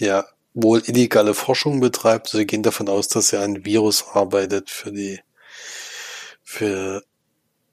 der 0.00 0.28
wohl 0.56 0.82
illegale 0.86 1.34
Forschung 1.34 1.80
betreibt. 1.80 2.30
Sie 2.30 2.46
gehen 2.46 2.62
davon 2.62 2.88
aus, 2.88 3.08
dass 3.08 3.32
er 3.32 3.42
ein 3.42 3.66
Virus 3.66 4.06
arbeitet 4.08 4.70
für 4.70 4.90
die, 4.90 5.20
für, 6.42 7.04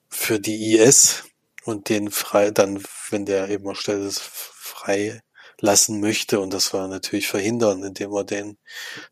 für 0.10 0.40
die 0.40 0.76
IS 0.76 1.24
und 1.64 1.88
den 1.88 2.12
frei, 2.12 2.52
dann, 2.52 2.84
wenn 3.10 3.26
der 3.26 3.50
eben 3.50 3.68
erstellt 3.68 4.04
ist, 4.04 4.20
frei 4.20 5.22
lassen 5.62 6.02
möchte. 6.02 6.42
Und 6.42 6.54
das 6.54 6.74
war 6.74 6.90
natürlich 6.90 7.30
verhindern, 7.30 7.84
indem 7.84 8.12
er 8.14 8.26
den 8.26 8.58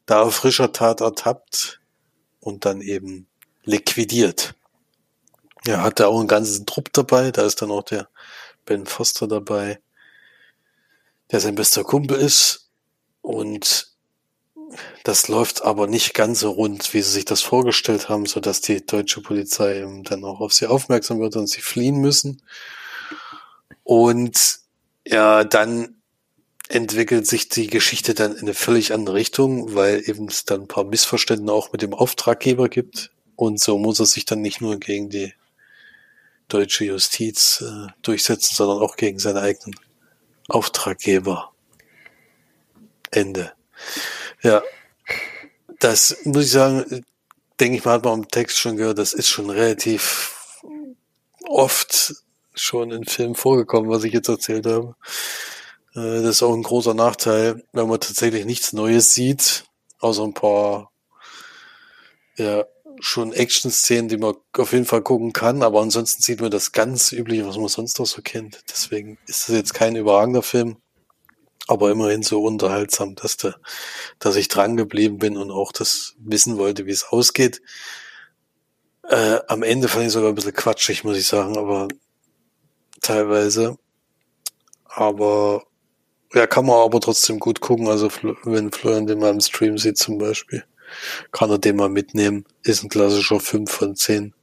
da 0.05 0.21
auf 0.21 0.35
frischer 0.35 0.73
Tat 0.73 0.99
ertappt 0.99 1.79
und 2.41 2.65
dann 2.65 2.81
eben 2.81 3.27
liquidiert. 3.63 4.53
Er 5.65 5.81
hatte 5.81 6.09
auch 6.09 6.19
einen 6.19 6.27
ganzen 6.27 6.65
Trupp 6.65 6.91
dabei, 6.91 7.31
da 7.31 7.45
ist 7.45 7.61
dann 7.61 7.71
auch 7.71 7.83
der 7.83 8.09
Ben 8.65 8.85
Foster 8.85 9.27
dabei, 9.29 9.79
der 11.31 11.39
sein 11.39 11.55
bester 11.55 11.85
Kumpel 11.85 12.17
ist 12.17 12.70
und 13.21 13.91
das 15.03 15.27
läuft 15.27 15.63
aber 15.63 15.87
nicht 15.87 16.13
ganz 16.13 16.39
so 16.39 16.51
rund, 16.51 16.93
wie 16.93 17.01
sie 17.01 17.11
sich 17.11 17.25
das 17.25 17.41
vorgestellt 17.41 18.09
haben, 18.09 18.25
so 18.25 18.39
dass 18.39 18.61
die 18.61 18.85
deutsche 18.85 19.21
Polizei 19.21 19.81
eben 19.81 20.03
dann 20.03 20.23
auch 20.23 20.39
auf 20.39 20.53
sie 20.53 20.67
aufmerksam 20.67 21.19
wird 21.19 21.35
und 21.35 21.47
sie 21.47 21.61
fliehen 21.61 21.97
müssen. 21.97 22.41
Und 23.83 24.59
ja, 25.05 25.43
dann 25.43 26.01
entwickelt 26.69 27.27
sich 27.27 27.49
die 27.49 27.67
Geschichte 27.67 28.13
dann 28.13 28.33
in 28.33 28.41
eine 28.41 28.53
völlig 28.53 28.93
andere 28.93 29.15
Richtung, 29.17 29.75
weil 29.75 30.01
eben 30.05 30.27
es 30.27 30.45
dann 30.45 30.61
ein 30.61 30.67
paar 30.67 30.85
Missverständnisse 30.85 31.53
auch 31.53 31.71
mit 31.73 31.81
dem 31.81 31.93
Auftraggeber 31.93 32.69
gibt. 32.69 33.11
Und 33.35 33.59
so 33.59 33.77
muss 33.77 33.99
er 33.99 34.05
sich 34.05 34.25
dann 34.25 34.41
nicht 34.41 34.61
nur 34.61 34.79
gegen 34.79 35.09
die 35.09 35.33
deutsche 36.47 36.85
Justiz 36.85 37.61
äh, 37.61 37.91
durchsetzen, 38.01 38.55
sondern 38.55 38.79
auch 38.79 38.95
gegen 38.95 39.19
seine 39.19 39.41
eigenen 39.41 39.77
Auftraggeber. 40.47 41.50
Ende. 43.11 43.53
Ja, 44.41 44.63
das 45.79 46.17
muss 46.23 46.45
ich 46.45 46.51
sagen, 46.51 47.05
denke 47.59 47.77
ich 47.77 47.85
mal, 47.85 47.93
hat 47.93 48.05
man 48.05 48.19
im 48.19 48.27
Text 48.27 48.57
schon 48.57 48.77
gehört, 48.77 48.97
das 48.97 49.13
ist 49.13 49.29
schon 49.29 49.49
relativ 49.49 50.63
oft 51.47 52.15
schon 52.53 52.91
in 52.91 53.05
Filmen 53.05 53.35
vorgekommen, 53.35 53.89
was 53.89 54.03
ich 54.03 54.13
jetzt 54.13 54.29
erzählt 54.29 54.65
habe. 54.65 54.95
Äh, 55.93 56.21
das 56.21 56.37
ist 56.37 56.43
auch 56.43 56.53
ein 56.53 56.63
großer 56.63 56.93
Nachteil, 56.93 57.63
wenn 57.71 57.87
man 57.87 57.99
tatsächlich 57.99 58.45
nichts 58.45 58.73
Neues 58.73 59.13
sieht, 59.13 59.65
außer 59.99 60.23
ein 60.23 60.33
paar 60.33 60.91
ja, 62.37 62.65
schon 62.99 63.33
Action-Szenen, 63.33 64.09
die 64.09 64.17
man 64.17 64.35
auf 64.57 64.73
jeden 64.73 64.85
Fall 64.85 65.01
gucken 65.01 65.33
kann, 65.33 65.63
aber 65.63 65.81
ansonsten 65.81 66.21
sieht 66.21 66.41
man 66.41 66.51
das 66.51 66.71
ganz 66.71 67.11
übliche, 67.11 67.47
was 67.47 67.57
man 67.57 67.67
sonst 67.67 67.99
auch 67.99 68.05
so 68.05 68.21
kennt. 68.21 68.63
Deswegen 68.69 69.17
ist 69.27 69.47
das 69.47 69.55
jetzt 69.55 69.73
kein 69.73 69.95
überragender 69.95 70.43
Film, 70.43 70.77
aber 71.67 71.91
immerhin 71.91 72.23
so 72.23 72.43
unterhaltsam, 72.43 73.15
dass, 73.15 73.37
der, 73.37 73.55
dass 74.19 74.35
ich 74.35 74.47
dran 74.47 74.77
geblieben 74.77 75.19
bin 75.19 75.37
und 75.37 75.51
auch 75.51 75.71
das 75.71 76.15
wissen 76.19 76.57
wollte, 76.57 76.85
wie 76.85 76.91
es 76.91 77.05
ausgeht. 77.05 77.61
Äh, 79.03 79.39
am 79.47 79.63
Ende 79.63 79.87
fand 79.87 80.05
ich 80.05 80.11
sogar 80.11 80.29
ein 80.29 80.35
bisschen 80.35 80.53
quatschig, 80.53 81.03
muss 81.03 81.17
ich 81.17 81.27
sagen, 81.27 81.57
aber 81.57 81.87
teilweise. 83.01 83.77
Aber 84.85 85.63
ja, 86.33 86.47
kann 86.47 86.65
man 86.65 86.77
aber 86.77 86.99
trotzdem 86.99 87.39
gut 87.39 87.61
gucken. 87.61 87.87
Also 87.87 88.09
wenn 88.43 88.71
Florian 88.71 89.07
den 89.07 89.19
mal 89.19 89.31
im 89.31 89.41
Stream 89.41 89.77
sieht 89.77 89.97
zum 89.97 90.17
Beispiel, 90.17 90.63
kann 91.31 91.49
er 91.49 91.57
den 91.57 91.75
mal 91.75 91.89
mitnehmen. 91.89 92.45
Ist 92.63 92.83
ein 92.83 92.89
klassischer 92.89 93.39
5 93.39 93.71
von 93.71 93.95
10 93.95 94.33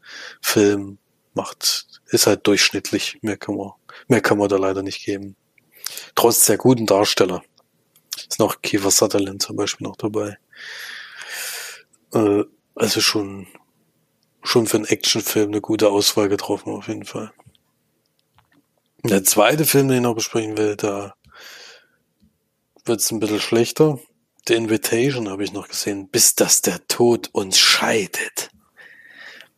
Film. 0.41 0.99
Macht, 1.35 1.87
ist 2.07 2.27
halt 2.27 2.47
durchschnittlich. 2.47 3.19
Mehr 3.23 3.37
kann 3.37 3.57
man, 3.57 3.73
mehr 4.09 4.21
kann 4.21 4.39
man 4.39 4.49
da 4.49 4.57
leider 4.57 4.83
nicht 4.83 5.05
geben. 5.05 5.37
Trotz 6.15 6.47
sehr 6.47 6.57
guten 6.57 6.87
Darsteller. 6.87 7.43
Ist 8.17 8.39
noch 8.39 8.63
Kiefer 8.63 8.91
Sutherland 8.91 9.43
zum 9.43 9.57
Beispiel 9.57 9.87
noch 9.87 9.97
dabei. 9.97 10.39
Äh, 12.13 12.45
also 12.75 13.01
schon, 13.01 13.47
schon 14.43 14.67
für 14.67 14.79
einen 14.79 14.87
Actionfilm 14.87 15.51
eine 15.51 15.61
gute 15.61 15.89
Auswahl 15.89 16.29
getroffen 16.29 16.73
auf 16.73 16.89
jeden 16.89 17.05
Fall. 17.05 17.33
Der 19.05 19.25
zweite 19.25 19.65
Film, 19.65 19.89
den 19.89 19.99
ich 19.99 20.03
noch 20.03 20.15
besprechen 20.15 20.57
will, 20.57 20.77
da 20.77 21.15
wird's 22.85 23.11
ein 23.11 23.21
bisschen 23.21 23.41
schlechter. 23.41 24.01
The 24.49 24.55
Invitation 24.55 25.29
habe 25.29 25.45
ich 25.45 25.53
noch 25.53 25.69
gesehen, 25.69 26.09
bis 26.09 26.35
dass 26.35 26.63
der 26.63 26.87
Tod 26.89 27.29
uns 27.33 27.59
scheidet. 27.59 28.51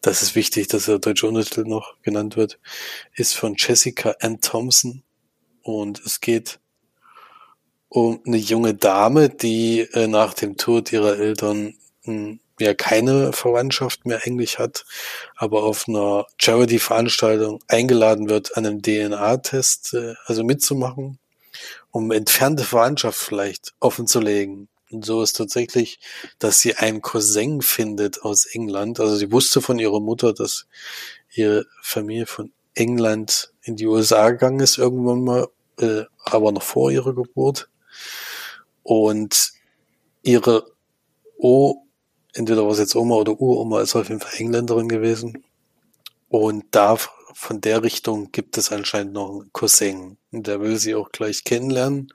Das 0.01 0.23
ist 0.23 0.35
wichtig, 0.35 0.69
dass 0.69 0.87
der 0.87 0.99
deutsche 0.99 1.29
Untertitel 1.29 1.65
noch 1.65 2.01
genannt 2.03 2.37
wird. 2.37 2.59
Ist 3.15 3.35
von 3.35 3.55
Jessica 3.57 4.15
Ann 4.21 4.41
Thompson 4.41 5.03
und 5.63 6.01
es 6.05 6.21
geht 6.21 6.59
um 7.89 8.21
eine 8.27 8.37
junge 8.37 8.75
Dame, 8.75 9.29
die 9.29 9.81
äh, 9.81 10.07
nach 10.07 10.35
dem 10.35 10.57
Tod 10.57 10.93
ihrer 10.93 11.19
Eltern 11.19 11.75
mh, 12.05 12.15
hm, 12.15 12.41
ja 12.61 12.75
keine 12.75 13.33
Verwandtschaft 13.33 14.07
mehr 14.07 14.21
eigentlich 14.25 14.59
hat, 14.59 14.85
aber 15.35 15.63
auf 15.65 15.89
einer 15.89 16.27
Charity-Veranstaltung 16.39 17.61
eingeladen 17.69 18.29
wird, 18.29 18.57
an 18.57 18.67
einem 18.67 18.83
DNA-Test 18.83 19.95
äh, 19.95 20.15
also 20.27 20.45
mitzumachen 20.45 21.19
um 21.91 22.11
entfernte 22.13 22.65
Verwandtschaft 22.65 23.19
vielleicht 23.19 23.75
offenzulegen. 23.81 24.69
Und 24.91 25.05
so 25.05 25.23
ist 25.23 25.35
tatsächlich, 25.37 26.01
dass 26.39 26.61
sie 26.61 26.77
einen 26.77 27.01
Cousin 27.01 27.63
findet 27.63 28.23
aus 28.23 28.47
England. 28.47 28.99
Also 29.01 29.17
sie 29.17 29.31
wusste 29.31 29.61
von 29.61 29.79
ihrer 29.79 30.01
Mutter, 30.01 30.33
dass 30.33 30.67
ihre 31.33 31.67
Familie 31.81 32.27
von 32.27 32.53
England 32.75 33.50
in 33.63 33.77
die 33.77 33.87
USA 33.87 34.31
gegangen 34.31 34.61
ist 34.61 34.79
irgendwann 34.79 35.25
mal, 35.25 35.49
äh, 35.79 36.05
aber 36.25 36.53
noch 36.53 36.63
vor 36.63 36.91
ihrer 36.91 37.15
Geburt. 37.15 37.69
Und 38.83 39.53
ihre 40.23 40.73
O, 41.39 41.85
entweder 42.35 42.65
war 42.65 42.73
es 42.73 42.79
jetzt 42.79 42.97
Oma 42.97 43.17
oder 43.17 43.41
Uroma, 43.41 43.81
ist 43.81 43.97
auf 43.97 44.09
jeden 44.09 44.21
Fall 44.21 44.39
Engländerin 44.39 44.89
gewesen. 44.89 45.45
Und 46.29 46.65
da 46.71 46.97
von 47.33 47.61
der 47.61 47.83
Richtung 47.83 48.33
gibt 48.33 48.59
es 48.59 48.73
anscheinend 48.73 49.15
noch 49.15 49.31
einen 49.31 49.53
Cousin. 49.53 50.17
Und 50.31 50.47
der 50.47 50.61
will 50.61 50.79
sie 50.79 50.95
auch 50.95 51.11
gleich 51.11 51.45
kennenlernen 51.45 52.13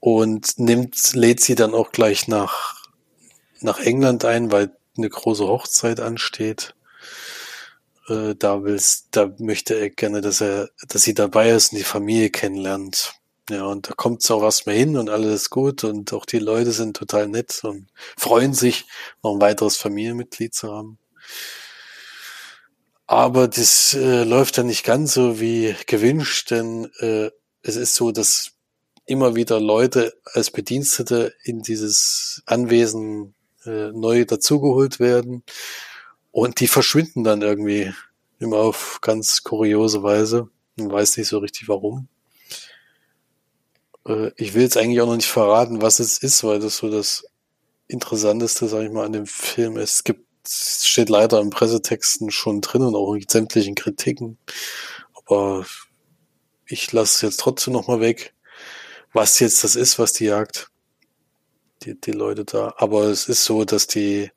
und 0.00 0.58
nimmt, 0.58 1.14
lädt 1.14 1.40
sie 1.40 1.54
dann 1.54 1.74
auch 1.74 1.92
gleich 1.92 2.26
nach, 2.26 2.86
nach 3.60 3.78
England 3.78 4.24
ein, 4.24 4.50
weil 4.50 4.76
eine 4.96 5.08
große 5.08 5.46
Hochzeit 5.46 6.00
ansteht. 6.00 6.74
Äh, 8.08 8.34
da 8.36 8.64
will's, 8.64 9.08
da 9.10 9.32
möchte 9.38 9.74
er 9.74 9.90
gerne, 9.90 10.20
dass 10.20 10.40
er, 10.40 10.70
dass 10.88 11.02
sie 11.02 11.14
dabei 11.14 11.50
ist 11.50 11.72
und 11.72 11.78
die 11.78 11.84
Familie 11.84 12.30
kennenlernt. 12.30 13.14
Ja, 13.50 13.66
und 13.66 13.88
da 13.88 13.94
kommt 13.94 14.28
auch 14.30 14.42
erstmal 14.42 14.76
hin 14.76 14.96
und 14.96 15.10
alles 15.10 15.42
ist 15.42 15.50
gut 15.50 15.84
und 15.84 16.12
auch 16.12 16.24
die 16.24 16.38
Leute 16.38 16.72
sind 16.72 16.96
total 16.96 17.28
nett 17.28 17.60
und 17.64 17.88
freuen 18.16 18.54
sich, 18.54 18.86
noch 19.22 19.34
ein 19.34 19.40
weiteres 19.40 19.76
Familienmitglied 19.76 20.54
zu 20.54 20.72
haben. 20.72 20.98
Aber 23.06 23.48
das 23.48 23.94
äh, 23.94 24.24
läuft 24.24 24.58
dann 24.58 24.66
nicht 24.66 24.84
ganz 24.84 25.14
so 25.14 25.40
wie 25.40 25.74
gewünscht, 25.86 26.50
denn 26.50 26.88
äh, 27.00 27.30
es 27.62 27.76
ist 27.76 27.94
so, 27.94 28.12
dass 28.12 28.52
immer 29.06 29.34
wieder 29.34 29.60
Leute 29.60 30.14
als 30.24 30.50
Bedienstete 30.50 31.34
in 31.42 31.62
dieses 31.62 32.42
Anwesen 32.46 33.34
äh, 33.64 33.90
neu 33.92 34.24
dazugeholt 34.24 35.00
werden 35.00 35.44
und 36.32 36.60
die 36.60 36.66
verschwinden 36.66 37.24
dann 37.24 37.42
irgendwie 37.42 37.92
immer 38.38 38.58
auf 38.58 38.98
ganz 39.00 39.44
kuriose 39.44 40.02
Weise. 40.02 40.48
Man 40.76 40.90
weiß 40.90 41.16
nicht 41.16 41.28
so 41.28 41.38
richtig 41.38 41.68
warum. 41.68 42.08
Äh, 44.06 44.32
ich 44.36 44.54
will 44.54 44.62
jetzt 44.62 44.76
eigentlich 44.76 45.00
auch 45.00 45.06
noch 45.06 45.16
nicht 45.16 45.28
verraten, 45.28 45.82
was 45.82 46.00
es 46.00 46.18
ist, 46.18 46.42
weil 46.44 46.58
das 46.58 46.78
so 46.78 46.90
das 46.90 47.24
Interessanteste, 47.86 48.68
sag 48.68 48.82
ich 48.82 48.90
mal, 48.90 49.06
an 49.06 49.12
dem 49.12 49.26
Film 49.26 49.76
ist. 49.76 49.94
Es 49.94 50.04
gibt 50.04 50.26
das 50.44 50.86
steht 50.86 51.08
leider 51.08 51.40
im 51.40 51.50
Pressetexten 51.50 52.30
schon 52.30 52.60
drin 52.60 52.82
und 52.82 52.96
auch 52.96 53.14
in 53.14 53.24
sämtlichen 53.28 53.74
Kritiken. 53.76 54.38
Aber 55.14 55.66
ich 56.66 56.90
lasse 56.92 57.14
es 57.14 57.20
jetzt 57.22 57.40
trotzdem 57.40 57.74
nochmal 57.74 58.00
weg, 58.00 58.34
was 59.12 59.38
jetzt 59.40 59.62
das 59.64 59.76
ist, 59.76 59.98
was 59.98 60.12
die 60.14 60.24
Jagd. 60.26 60.70
die, 61.82 62.00
die 62.00 62.12
Leute 62.12 62.44
da. 62.44 62.74
Aber 62.78 63.04
es 63.04 63.28
ist 63.28 63.44
so, 63.44 63.64
dass 63.64 63.86
die, 63.86 64.30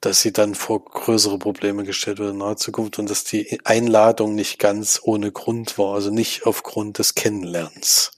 dass 0.00 0.20
sie 0.20 0.32
dann 0.32 0.54
vor 0.54 0.84
größere 0.84 1.38
Probleme 1.38 1.84
gestellt 1.84 2.18
wird 2.18 2.30
in 2.30 2.38
naher 2.38 2.56
Zukunft 2.56 2.98
und 2.98 3.10
dass 3.10 3.24
die 3.24 3.60
Einladung 3.64 4.34
nicht 4.34 4.58
ganz 4.58 5.00
ohne 5.02 5.32
Grund 5.32 5.78
war, 5.78 5.94
also 5.94 6.10
nicht 6.10 6.46
aufgrund 6.46 6.98
des 6.98 7.14
Kennenlernens. 7.14 8.12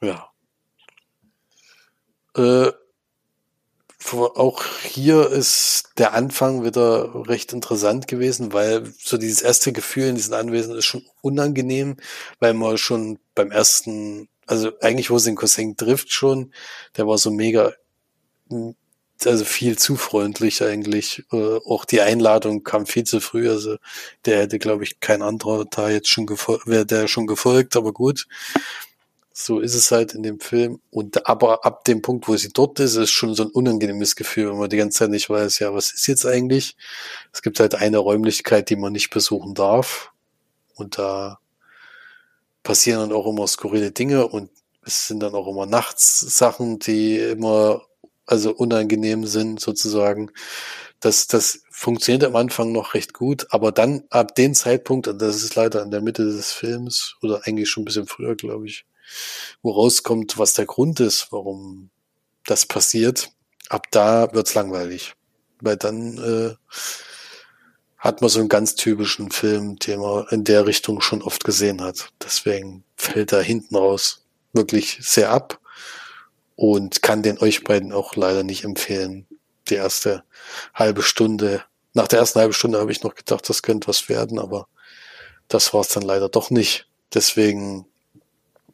Ja. 0.00 0.30
Äh, 2.36 2.72
auch 4.14 4.64
hier 4.84 5.28
ist 5.28 5.90
der 5.98 6.14
Anfang 6.14 6.64
wieder 6.64 7.28
recht 7.28 7.52
interessant 7.52 8.06
gewesen, 8.06 8.52
weil 8.52 8.92
so 8.98 9.18
dieses 9.18 9.42
erste 9.42 9.72
Gefühl 9.72 10.08
in 10.08 10.14
diesen 10.14 10.34
Anwesen 10.34 10.76
ist 10.76 10.86
schon 10.86 11.04
unangenehm, 11.20 11.96
weil 12.38 12.54
man 12.54 12.78
schon 12.78 13.18
beim 13.34 13.50
ersten, 13.50 14.28
also 14.46 14.70
eigentlich 14.80 15.10
wo 15.10 15.18
sie 15.18 15.30
den 15.30 15.36
Cousin 15.36 15.76
trifft 15.76 16.12
schon, 16.12 16.54
der 16.96 17.06
war 17.06 17.18
so 17.18 17.30
mega, 17.30 17.72
also 19.26 19.44
viel 19.44 19.78
zu 19.78 19.96
freundlich 19.96 20.62
eigentlich. 20.62 21.24
Äh, 21.32 21.58
auch 21.66 21.84
die 21.84 22.00
Einladung 22.00 22.62
kam 22.62 22.86
viel 22.86 23.04
zu 23.04 23.20
früh, 23.20 23.50
also 23.50 23.76
der 24.24 24.40
hätte, 24.40 24.58
glaube 24.58 24.84
ich, 24.84 25.00
kein 25.00 25.22
anderer 25.22 25.64
da 25.64 25.90
jetzt 25.90 26.08
schon 26.08 26.26
gefolgt, 26.26 26.66
wäre 26.66 26.86
der 26.86 27.08
schon 27.08 27.26
gefolgt, 27.26 27.76
aber 27.76 27.92
gut. 27.92 28.26
So 29.32 29.60
ist 29.60 29.74
es 29.74 29.92
halt 29.92 30.14
in 30.14 30.22
dem 30.24 30.40
Film. 30.40 30.80
Und 30.90 31.26
aber 31.28 31.64
ab 31.64 31.84
dem 31.84 32.02
Punkt, 32.02 32.26
wo 32.28 32.36
sie 32.36 32.50
dort 32.52 32.80
ist, 32.80 32.96
ist 32.96 33.10
schon 33.10 33.34
so 33.34 33.44
ein 33.44 33.50
unangenehmes 33.50 34.16
Gefühl, 34.16 34.50
wenn 34.50 34.58
man 34.58 34.68
die 34.70 34.76
ganze 34.76 34.98
Zeit 34.98 35.10
nicht 35.10 35.30
weiß, 35.30 35.60
ja, 35.60 35.72
was 35.74 35.92
ist 35.92 36.08
jetzt 36.08 36.26
eigentlich? 36.26 36.76
Es 37.32 37.42
gibt 37.42 37.60
halt 37.60 37.74
eine 37.76 37.98
Räumlichkeit, 37.98 38.68
die 38.68 38.76
man 38.76 38.92
nicht 38.92 39.10
besuchen 39.10 39.54
darf. 39.54 40.12
Und 40.74 40.98
da 40.98 41.38
passieren 42.62 43.00
dann 43.00 43.12
auch 43.12 43.26
immer 43.26 43.46
skurrile 43.46 43.92
Dinge 43.92 44.26
und 44.26 44.50
es 44.84 45.06
sind 45.06 45.20
dann 45.20 45.34
auch 45.34 45.48
immer 45.48 45.66
nachts 45.66 46.20
Sachen, 46.20 46.78
die 46.78 47.18
immer 47.18 47.82
also 48.28 48.54
unangenehm 48.54 49.26
sind 49.26 49.58
sozusagen. 49.58 50.30
Das, 51.00 51.26
das 51.28 51.62
funktioniert 51.70 52.24
am 52.24 52.36
Anfang 52.36 52.72
noch 52.72 52.94
recht 52.94 53.14
gut, 53.14 53.46
aber 53.50 53.72
dann 53.72 54.04
ab 54.10 54.34
dem 54.34 54.54
Zeitpunkt, 54.54 55.08
und 55.08 55.22
das 55.22 55.42
ist 55.42 55.54
leider 55.54 55.82
in 55.82 55.90
der 55.90 56.02
Mitte 56.02 56.24
des 56.24 56.52
Films 56.52 57.16
oder 57.22 57.46
eigentlich 57.46 57.70
schon 57.70 57.82
ein 57.82 57.86
bisschen 57.86 58.06
früher, 58.06 58.34
glaube 58.34 58.66
ich, 58.66 58.84
wo 59.62 59.70
rauskommt, 59.70 60.38
was 60.38 60.54
der 60.54 60.66
Grund 60.66 61.00
ist, 61.00 61.28
warum 61.30 61.90
das 62.44 62.66
passiert, 62.66 63.30
ab 63.68 63.86
da 63.90 64.32
wird's 64.34 64.54
langweilig. 64.54 65.14
Weil 65.60 65.76
dann 65.76 66.18
äh, 66.18 66.54
hat 67.96 68.20
man 68.20 68.30
so 68.30 68.40
einen 68.40 68.48
ganz 68.48 68.74
typischen 68.74 69.30
Film, 69.30 69.78
den 69.78 70.00
man 70.00 70.26
in 70.30 70.44
der 70.44 70.66
Richtung 70.66 71.00
schon 71.00 71.22
oft 71.22 71.44
gesehen 71.44 71.80
hat. 71.80 72.10
Deswegen 72.22 72.84
fällt 72.96 73.32
er 73.32 73.42
hinten 73.42 73.76
raus 73.76 74.24
wirklich 74.52 74.98
sehr 75.00 75.30
ab 75.30 75.60
und 76.58 77.02
kann 77.02 77.22
den 77.22 77.38
euch 77.38 77.62
beiden 77.62 77.92
auch 77.92 78.16
leider 78.16 78.42
nicht 78.42 78.64
empfehlen. 78.64 79.28
Die 79.68 79.76
erste 79.76 80.24
halbe 80.74 81.04
Stunde, 81.04 81.62
nach 81.94 82.08
der 82.08 82.18
ersten 82.18 82.40
halben 82.40 82.52
Stunde 82.52 82.80
habe 82.80 82.90
ich 82.90 83.04
noch 83.04 83.14
gedacht, 83.14 83.48
das 83.48 83.62
könnte 83.62 83.86
was 83.86 84.08
werden, 84.08 84.40
aber 84.40 84.66
das 85.46 85.72
war 85.72 85.82
es 85.82 85.88
dann 85.90 86.02
leider 86.02 86.28
doch 86.28 86.50
nicht. 86.50 86.88
Deswegen 87.14 87.86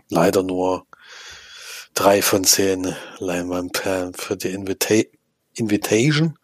leider 0.08 0.42
nur 0.42 0.86
drei 1.92 2.22
von 2.22 2.44
zehn 2.44 2.96
Leinwandperlen 3.18 4.14
für 4.14 4.38
die 4.38 4.48
Invita 4.48 5.02
Invitation. 5.52 6.38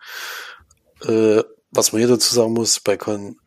Äh, 1.07 1.43
was 1.70 1.93
man 1.93 2.01
hier 2.01 2.09
dazu 2.09 2.34
sagen 2.34 2.53
muss, 2.53 2.80
bei, 2.80 2.99
Con 2.99 3.38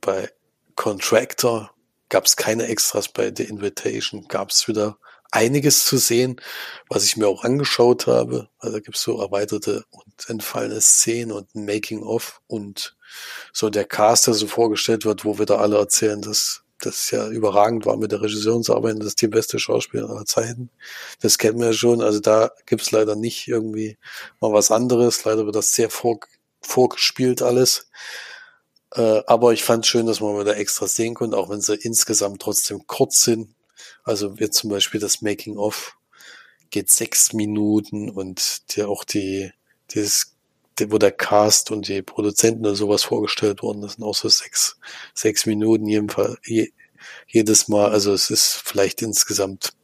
bei 0.00 0.32
Contractor 0.74 1.70
gab 2.08 2.26
es 2.26 2.34
keine 2.34 2.66
Extras, 2.66 3.06
bei 3.06 3.32
The 3.32 3.44
Invitation 3.44 4.26
gab 4.26 4.50
es 4.50 4.66
wieder 4.66 4.98
einiges 5.30 5.84
zu 5.84 5.96
sehen, 5.96 6.40
was 6.88 7.04
ich 7.04 7.16
mir 7.16 7.28
auch 7.28 7.44
angeschaut 7.44 8.06
habe. 8.06 8.48
Also 8.58 8.76
da 8.76 8.80
gibt 8.80 8.96
es 8.96 9.02
so 9.02 9.20
erweiterte 9.20 9.84
und 9.90 10.28
entfallene 10.28 10.80
Szenen 10.80 11.32
und 11.32 11.54
ein 11.54 11.64
Making-of 11.64 12.40
und 12.46 12.96
so 13.52 13.70
der 13.70 13.84
Cast, 13.84 14.26
der 14.26 14.34
so 14.34 14.46
vorgestellt 14.46 15.04
wird, 15.04 15.24
wo 15.24 15.38
wir 15.38 15.46
da 15.46 15.56
alle 15.56 15.78
erzählen, 15.78 16.20
dass 16.20 16.62
das 16.80 17.10
ja 17.10 17.28
überragend 17.28 17.86
war 17.86 17.96
mit 17.96 18.12
der 18.12 18.22
Regisseurensarbeit, 18.22 18.98
das 18.98 19.08
ist 19.08 19.22
die 19.22 19.28
beste 19.28 19.58
Schauspielerin 19.58 20.10
aller 20.10 20.24
Zeiten. 20.24 20.70
Das 21.20 21.38
kennen 21.38 21.58
wir 21.58 21.66
ja 21.66 21.72
schon. 21.72 22.00
Also 22.00 22.20
da 22.20 22.50
gibt's 22.66 22.90
leider 22.90 23.16
nicht 23.16 23.48
irgendwie 23.48 23.98
mal 24.40 24.52
was 24.52 24.70
anderes. 24.70 25.24
Leider 25.24 25.44
wird 25.44 25.56
das 25.56 25.72
sehr 25.72 25.90
vor, 25.90 26.20
vorgespielt 26.62 27.42
alles. 27.42 27.90
Äh, 28.94 29.22
aber 29.26 29.52
ich 29.52 29.62
fand 29.62 29.86
schön, 29.86 30.06
dass 30.06 30.20
man 30.20 30.44
da 30.44 30.52
extra 30.52 30.86
sehen 30.86 31.14
konnte, 31.14 31.36
auch 31.36 31.50
wenn 31.50 31.60
sie 31.60 31.74
insgesamt 31.74 32.42
trotzdem 32.42 32.86
kurz 32.86 33.24
sind. 33.24 33.54
Also 34.04 34.38
wird 34.38 34.54
zum 34.54 34.70
Beispiel 34.70 35.00
das 35.00 35.22
Making 35.22 35.56
of 35.56 35.96
geht 36.70 36.90
sechs 36.90 37.32
Minuten 37.32 38.10
und 38.10 38.74
die, 38.76 38.84
auch 38.84 39.04
die, 39.04 39.52
dieses 39.90 40.36
wo 40.88 40.96
der 40.96 41.12
Cast 41.12 41.70
und 41.70 41.88
die 41.88 42.00
Produzenten 42.00 42.64
oder 42.64 42.74
sowas 42.74 43.02
vorgestellt 43.02 43.62
wurden. 43.62 43.82
Das 43.82 43.94
sind 43.94 44.04
auch 44.04 44.14
so 44.14 44.30
sechs, 44.30 44.78
sechs 45.12 45.44
Minuten 45.44 45.86
jedenfalls, 45.86 46.38
je, 46.44 46.72
jedes 47.26 47.68
Mal. 47.68 47.90
Also 47.90 48.14
es 48.14 48.30
ist 48.30 48.62
vielleicht 48.64 49.02
insgesamt 49.02 49.74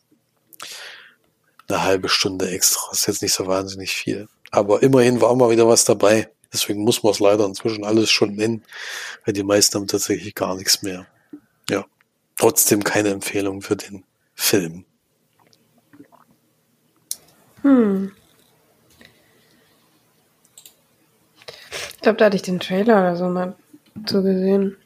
eine 1.68 1.82
halbe 1.82 2.08
Stunde 2.08 2.48
extra. 2.48 2.80
Das 2.90 3.00
ist 3.00 3.06
jetzt 3.06 3.22
nicht 3.22 3.34
so 3.34 3.46
wahnsinnig 3.46 3.92
viel. 3.92 4.28
Aber 4.50 4.82
immerhin 4.82 5.20
war 5.20 5.34
mal 5.34 5.50
wieder 5.50 5.68
was 5.68 5.84
dabei. 5.84 6.30
Deswegen 6.52 6.82
muss 6.84 7.02
man 7.02 7.12
es 7.12 7.18
leider 7.18 7.44
inzwischen 7.44 7.84
alles 7.84 8.08
schon 8.10 8.34
nennen, 8.34 8.64
weil 9.24 9.34
die 9.34 9.42
meisten 9.42 9.74
haben 9.74 9.88
tatsächlich 9.88 10.34
gar 10.34 10.54
nichts 10.54 10.82
mehr. 10.82 11.06
Trotzdem 12.36 12.84
keine 12.84 13.08
Empfehlung 13.10 13.62
für 13.62 13.76
den 13.76 14.04
Film. 14.34 14.84
Hm. 17.62 18.12
Ich 21.94 22.00
glaube, 22.02 22.18
da 22.18 22.26
hatte 22.26 22.36
ich 22.36 22.42
den 22.42 22.60
Trailer 22.60 23.00
oder 23.00 23.16
so 23.16 23.28
mal 23.28 23.56
zugesehen. 24.04 24.76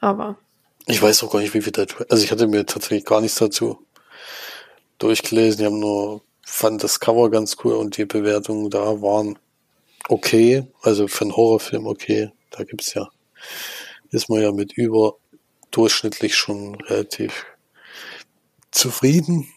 Aber. 0.00 0.36
Ich 0.86 1.02
weiß 1.02 1.22
auch 1.22 1.32
gar 1.32 1.40
nicht, 1.40 1.54
wie 1.54 1.62
viel 1.62 1.72
der 1.72 1.86
Trailer. 1.86 2.10
Also 2.10 2.24
ich 2.24 2.30
hatte 2.32 2.46
mir 2.46 2.64
tatsächlich 2.66 3.04
gar 3.04 3.20
nichts 3.20 3.38
dazu 3.38 3.86
durchgelesen. 4.98 5.60
Ich 5.60 5.66
habe 5.66 5.78
nur 5.78 6.22
fand 6.42 6.82
das 6.82 7.00
Cover 7.00 7.30
ganz 7.30 7.56
cool 7.64 7.74
und 7.74 7.96
die 7.96 8.04
Bewertungen 8.04 8.70
da 8.70 9.02
waren 9.02 9.38
okay. 10.08 10.66
Also 10.82 11.08
für 11.08 11.22
einen 11.22 11.36
Horrorfilm 11.36 11.86
okay. 11.86 12.30
Da 12.50 12.64
gibt's 12.64 12.94
ja, 12.94 13.08
ist 14.10 14.28
man 14.28 14.40
ja 14.40 14.52
mit 14.52 14.72
überdurchschnittlich 14.72 16.34
schon 16.34 16.76
relativ 16.82 17.46
zufrieden. 18.70 19.48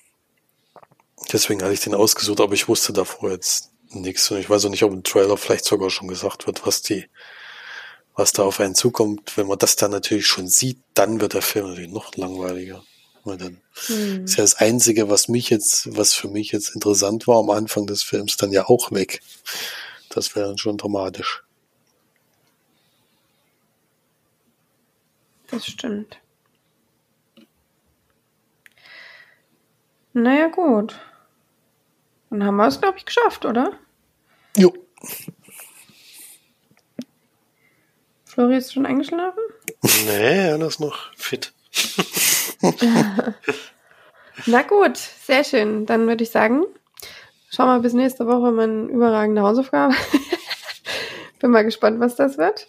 Deswegen 1.31 1.61
hatte 1.61 1.73
ich 1.73 1.81
den 1.81 1.93
ausgesucht, 1.93 2.41
aber 2.41 2.53
ich 2.53 2.67
wusste 2.67 2.93
davor 2.93 3.31
jetzt 3.31 3.71
nichts. 3.89 4.29
Und 4.31 4.39
ich 4.39 4.49
weiß 4.49 4.65
auch 4.65 4.69
nicht, 4.69 4.83
ob 4.83 4.93
im 4.93 5.03
Trailer 5.03 5.37
vielleicht 5.37 5.65
sogar 5.65 5.89
schon 5.89 6.07
gesagt 6.07 6.47
wird, 6.47 6.65
was 6.65 6.81
die, 6.81 7.05
was 8.15 8.31
da 8.31 8.43
auf 8.43 8.59
einen 8.59 8.75
zukommt. 8.75 9.37
Wenn 9.37 9.47
man 9.47 9.59
das 9.59 9.75
dann 9.75 9.91
natürlich 9.91 10.27
schon 10.27 10.47
sieht, 10.47 10.79
dann 10.93 11.21
wird 11.21 11.33
der 11.33 11.41
Film 11.41 11.67
natürlich 11.67 11.91
noch 11.91 12.15
langweiliger. 12.15 12.83
Weil 13.23 13.37
dann 13.37 13.61
hm. 13.87 14.25
ist 14.25 14.37
ja 14.37 14.43
das 14.43 14.55
Einzige, 14.55 15.09
was 15.09 15.27
mich 15.27 15.49
jetzt, 15.49 15.95
was 15.95 16.13
für 16.13 16.29
mich 16.29 16.51
jetzt 16.51 16.73
interessant 16.73 17.27
war 17.27 17.39
am 17.39 17.49
Anfang 17.49 17.85
des 17.85 18.01
Films, 18.01 18.37
dann 18.37 18.51
ja 18.51 18.67
auch 18.67 18.91
weg. 18.91 19.21
Das 20.09 20.35
wäre 20.35 20.47
dann 20.47 20.57
schon 20.57 20.77
dramatisch. 20.77 21.43
Das 25.51 25.65
stimmt. 25.65 26.19
Naja, 30.13 30.47
gut. 30.47 30.99
Dann 32.29 32.43
haben 32.43 32.57
wir 32.57 32.67
es, 32.67 32.79
glaube 32.79 32.97
ich, 32.97 33.05
geschafft, 33.05 33.45
oder? 33.45 33.73
Jo. 34.57 34.73
Flori 38.25 38.57
ist 38.57 38.73
schon 38.73 38.85
eingeschlafen? 38.85 39.41
Nee, 40.05 40.49
er 40.49 40.61
ist 40.61 40.79
noch 40.79 41.13
fit. 41.15 41.53
Na 44.45 44.61
gut, 44.63 44.97
sehr 44.97 45.43
schön. 45.43 45.85
Dann 45.85 46.07
würde 46.07 46.23
ich 46.23 46.31
sagen, 46.31 46.65
schauen 47.49 47.67
wir 47.67 47.79
bis 47.79 47.93
nächste 47.93 48.27
Woche 48.27 48.51
meine 48.51 48.83
überragende 48.87 49.41
Hausaufgabe. 49.41 49.95
Bin 51.39 51.51
mal 51.51 51.63
gespannt, 51.63 51.99
was 51.99 52.15
das 52.15 52.37
wird. 52.37 52.67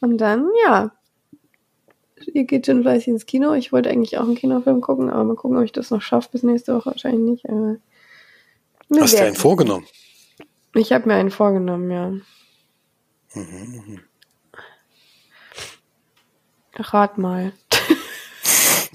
Und 0.00 0.18
dann, 0.18 0.48
ja, 0.64 0.92
ihr 2.26 2.44
geht 2.44 2.66
schon 2.66 2.82
fleißig 2.82 3.08
ins 3.08 3.26
Kino. 3.26 3.52
Ich 3.54 3.72
wollte 3.72 3.90
eigentlich 3.90 4.18
auch 4.18 4.24
einen 4.24 4.34
Kinofilm 4.34 4.80
gucken, 4.80 5.10
aber 5.10 5.24
mal 5.24 5.36
gucken, 5.36 5.56
ob 5.58 5.64
ich 5.64 5.72
das 5.72 5.90
noch 5.90 6.02
schaffe 6.02 6.28
bis 6.32 6.42
nächste 6.42 6.74
Woche. 6.74 6.90
Wahrscheinlich 6.90 7.42
nicht. 7.42 7.48
Aber 7.48 7.76
Hast 8.98 9.14
du 9.14 9.22
einen 9.22 9.36
vorgenommen? 9.36 9.86
Ich 10.74 10.92
habe 10.92 11.08
mir 11.08 11.14
einen 11.14 11.30
vorgenommen, 11.30 11.90
ja. 11.90 12.10
Mhm, 13.34 13.82
mhm. 13.86 14.00
Rat 16.74 17.18
mal. 17.18 17.52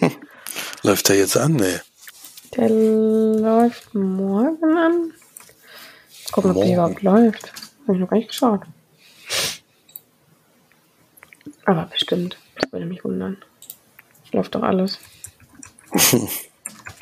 läuft 0.84 1.10
der 1.10 1.18
jetzt 1.18 1.38
an? 1.38 1.54
Nee. 1.54 1.80
Der 2.56 2.70
läuft 2.70 3.94
morgen 3.94 4.78
an. 4.78 5.14
Gucken, 6.32 6.52
ob 6.52 6.58
der 6.58 6.74
überhaupt 6.74 7.02
läuft. 7.02 7.54
Habe 7.84 7.94
ich 7.94 8.00
noch 8.00 8.10
gar 8.10 8.18
nicht 8.18 8.30
geschaut. 8.30 8.62
Aber 11.66 11.86
bestimmt. 11.86 12.38
Das 12.56 12.72
würde 12.72 12.86
mich 12.86 13.04
wundern. 13.04 13.38
läuft 14.32 14.56
doch 14.56 14.64
alles. 14.64 15.00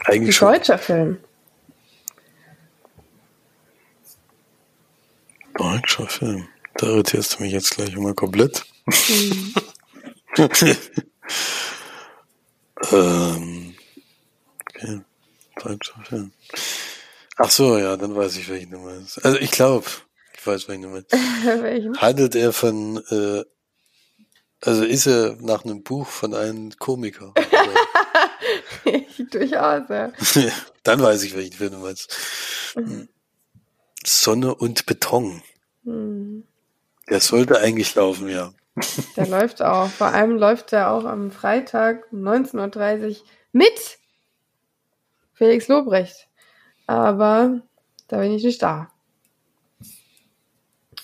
Eigentlich 0.05 0.41
Ein 0.41 0.53
deutscher 0.53 0.77
Film. 0.77 1.17
Deutscher 5.55 6.07
Film. 6.07 6.47
Da 6.75 6.87
irritierst 6.87 7.37
du 7.37 7.43
mich 7.43 7.53
jetzt 7.53 7.75
gleich 7.75 7.95
mal 7.95 8.13
komplett. 8.13 8.65
Hm. 8.85 9.53
ähm, 12.91 13.75
okay. 14.67 15.01
Deutscher 15.61 16.03
Film. 16.03 16.31
Ach 17.37 17.49
so, 17.49 17.77
ja, 17.77 17.95
dann 17.97 18.15
weiß 18.15 18.37
ich, 18.37 18.49
welchen 18.49 18.71
du 18.71 18.79
meinst. 18.79 19.23
Also 19.23 19.37
ich 19.37 19.51
glaube, 19.51 19.85
ich 20.35 20.45
weiß, 20.45 20.67
welchen 20.67 20.83
du 20.83 20.89
meinst. 20.89 21.11
Welchen? 21.43 21.99
Handelt 22.01 22.35
er 22.35 22.51
von, 22.53 22.97
äh, 23.09 23.43
also 24.65 24.83
ist 24.83 25.07
er 25.07 25.35
nach 25.41 25.65
einem 25.65 25.83
Buch 25.83 26.07
von 26.07 26.33
einem 26.33 26.71
Komiker? 26.79 27.33
Durchaus, 29.31 29.89
ja. 29.89 30.11
dann 30.83 31.01
weiß 31.01 31.23
ich, 31.23 31.35
welchen 31.35 31.53
Film 31.53 31.71
du 31.73 31.77
meinst. 31.79 32.17
Hm. 32.75 33.09
Sonne 34.05 34.55
und 34.55 34.85
Beton. 34.85 35.41
Hm. 35.83 36.43
Der 37.09 37.19
sollte 37.19 37.59
eigentlich 37.59 37.93
laufen, 37.95 38.29
ja. 38.29 38.53
Der 39.17 39.27
läuft 39.27 39.61
auch. 39.61 39.89
Vor 39.89 40.07
allem 40.07 40.37
läuft 40.37 40.73
er 40.73 40.91
auch 40.91 41.05
am 41.05 41.31
Freitag 41.31 42.11
um 42.11 42.23
19.30 42.27 43.09
Uhr 43.09 43.15
mit 43.51 43.99
Felix 45.33 45.67
Lobrecht. 45.67 46.27
Aber 46.87 47.61
da 48.07 48.17
bin 48.17 48.31
ich 48.31 48.43
nicht 48.43 48.61
da. 48.61 48.89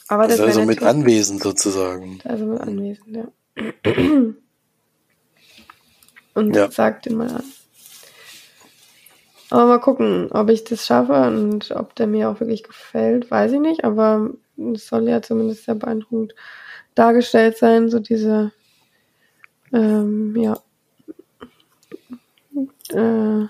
Aber 0.08 0.28
Das 0.28 0.38
das 0.38 0.50
ist 0.50 0.58
also 0.58 0.66
mit 0.66 0.82
anwesend 0.82 1.44
sozusagen. 1.44 2.20
Also 2.24 2.46
mit 2.46 2.62
anwesend, 2.62 3.16
ja. 3.16 3.28
Und 6.34 6.56
Ja. 6.56 6.72
sagt 6.72 7.06
ihn 7.08 7.18
mal 7.18 7.30
an. 7.30 7.44
Aber 9.50 9.66
mal 9.66 9.80
gucken, 9.80 10.32
ob 10.32 10.50
ich 10.50 10.64
das 10.64 10.86
schaffe 10.86 11.14
und 11.28 11.72
ob 11.72 11.96
der 11.96 12.08
mir 12.08 12.30
auch 12.30 12.40
wirklich 12.40 12.64
gefällt, 12.64 13.32
weiß 13.32 13.54
ich 13.54 13.60
nicht, 13.60 13.84
aber 13.84 14.30
es 14.76 14.88
soll 14.88 15.10
ja 15.10 15.22
zumindest 15.22 15.66
sehr 15.66 15.76
beeindruckend 15.76 16.36
dargestellt 16.94 17.58
sein, 17.58 17.90
so 17.90 18.00
diese, 18.00 18.52
ähm, 19.74 20.36
ja, 20.36 20.54
äh, 22.92 23.48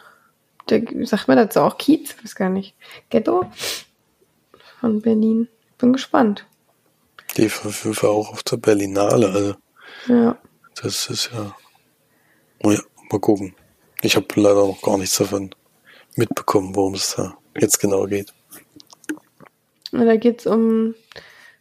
der, 0.69 1.05
sagt 1.05 1.27
man 1.27 1.37
dazu 1.37 1.61
auch 1.61 1.77
Kiez? 1.77 2.11
Ich 2.11 2.23
weiß 2.23 2.35
gar 2.35 2.49
nicht. 2.49 2.75
Ghetto 3.09 3.51
von 4.79 5.01
Berlin. 5.01 5.47
Bin 5.77 5.93
gespannt. 5.93 6.45
Die 7.37 7.49
verfüge 7.49 8.07
auch 8.09 8.31
auf 8.31 8.43
der 8.43 8.57
Berlinale, 8.57 9.29
also 9.29 9.55
Ja. 10.07 10.37
das 10.81 11.09
ist 11.09 11.31
ja. 11.33 11.55
Oh 12.63 12.71
ja, 12.71 12.79
mal 13.11 13.19
gucken. 13.19 13.55
Ich 14.01 14.15
habe 14.15 14.27
leider 14.35 14.65
noch 14.67 14.81
gar 14.81 14.97
nichts 14.97 15.17
davon 15.17 15.51
mitbekommen, 16.15 16.75
worum 16.75 16.93
es 16.95 17.15
da 17.15 17.37
jetzt 17.57 17.79
genau 17.79 18.05
geht. 18.05 18.33
Da 19.91 20.15
geht's 20.17 20.45
um 20.45 20.93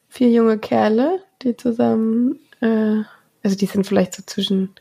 vier 0.08 0.30
junge 0.30 0.58
Kerle, 0.58 1.22
die 1.42 1.56
zusammen, 1.56 2.38
äh, 2.60 3.02
also 3.42 3.56
die 3.56 3.66
sind 3.66 3.86
vielleicht 3.86 4.14
so 4.14 4.22
zwischen 4.26 4.74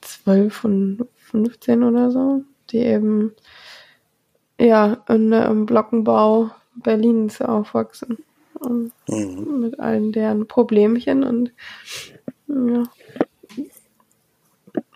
12 0.00 0.64
und 0.64 1.06
15 1.16 1.82
oder 1.84 2.10
so, 2.10 2.44
die 2.70 2.78
eben 2.78 3.32
ja 4.58 5.04
in, 5.08 5.32
äh, 5.32 5.46
im 5.46 5.66
Glockenbau 5.66 6.50
Berlins 6.76 7.40
aufwachsen. 7.40 8.18
Und 8.54 8.92
Mhm. 9.08 9.60
mit 9.60 9.80
allen 9.80 10.12
deren 10.12 10.46
Problemchen 10.46 11.24
und 11.24 11.52
ja. 12.52 12.82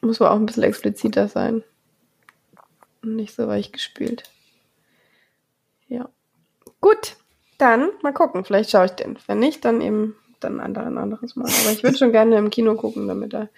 Muss 0.00 0.20
wohl 0.20 0.26
auch 0.28 0.36
ein 0.36 0.46
bisschen 0.46 0.62
expliziter 0.64 1.28
sein. 1.28 1.62
Nicht 3.02 3.34
so 3.34 3.46
weich 3.46 3.72
gespielt. 3.72 4.24
Ja. 5.88 6.09
Gut, 6.80 7.16
dann 7.59 7.90
mal 8.02 8.12
gucken. 8.12 8.44
Vielleicht 8.44 8.70
schaue 8.70 8.86
ich 8.86 8.92
den. 8.92 9.18
Wenn 9.26 9.38
nicht, 9.38 9.64
dann 9.64 9.80
eben 9.80 10.16
dann 10.40 10.57
ein 10.57 10.61
ander- 10.61 10.86
ein 10.86 10.98
anderes 10.98 11.36
Mal. 11.36 11.46
Aber 11.48 11.72
ich 11.72 11.82
würde 11.82 11.96
schon 11.96 12.12
gerne 12.12 12.36
im 12.36 12.50
Kino 12.50 12.74
gucken, 12.74 13.09
damit 13.09 13.32
er 13.34 13.42
ein 13.42 13.48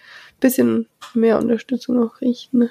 bisschen 0.40 0.88
mehr 1.14 1.38
Unterstützung 1.38 2.02
auch 2.02 2.20
riecht. 2.20 2.54
Ne? 2.54 2.70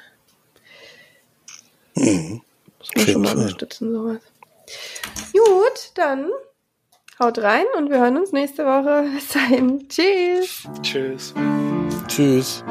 Mhm. 1.96 2.42
Muss 2.80 2.92
man 2.96 3.06
schon 3.08 3.22
mal 3.22 3.36
unterstützen, 3.38 3.92
sowas. 3.94 4.22
Gut, 5.34 5.92
dann 5.96 6.30
haut 7.20 7.40
rein 7.40 7.66
und 7.78 7.90
wir 7.90 8.00
hören 8.00 8.18
uns 8.18 8.32
nächste 8.32 8.66
Woche. 8.66 9.10
Bis 9.14 9.30
dahin. 9.30 9.88
Tschüss. 9.88 10.68
Tschüss. 10.82 11.34
Tschüss. 12.08 12.64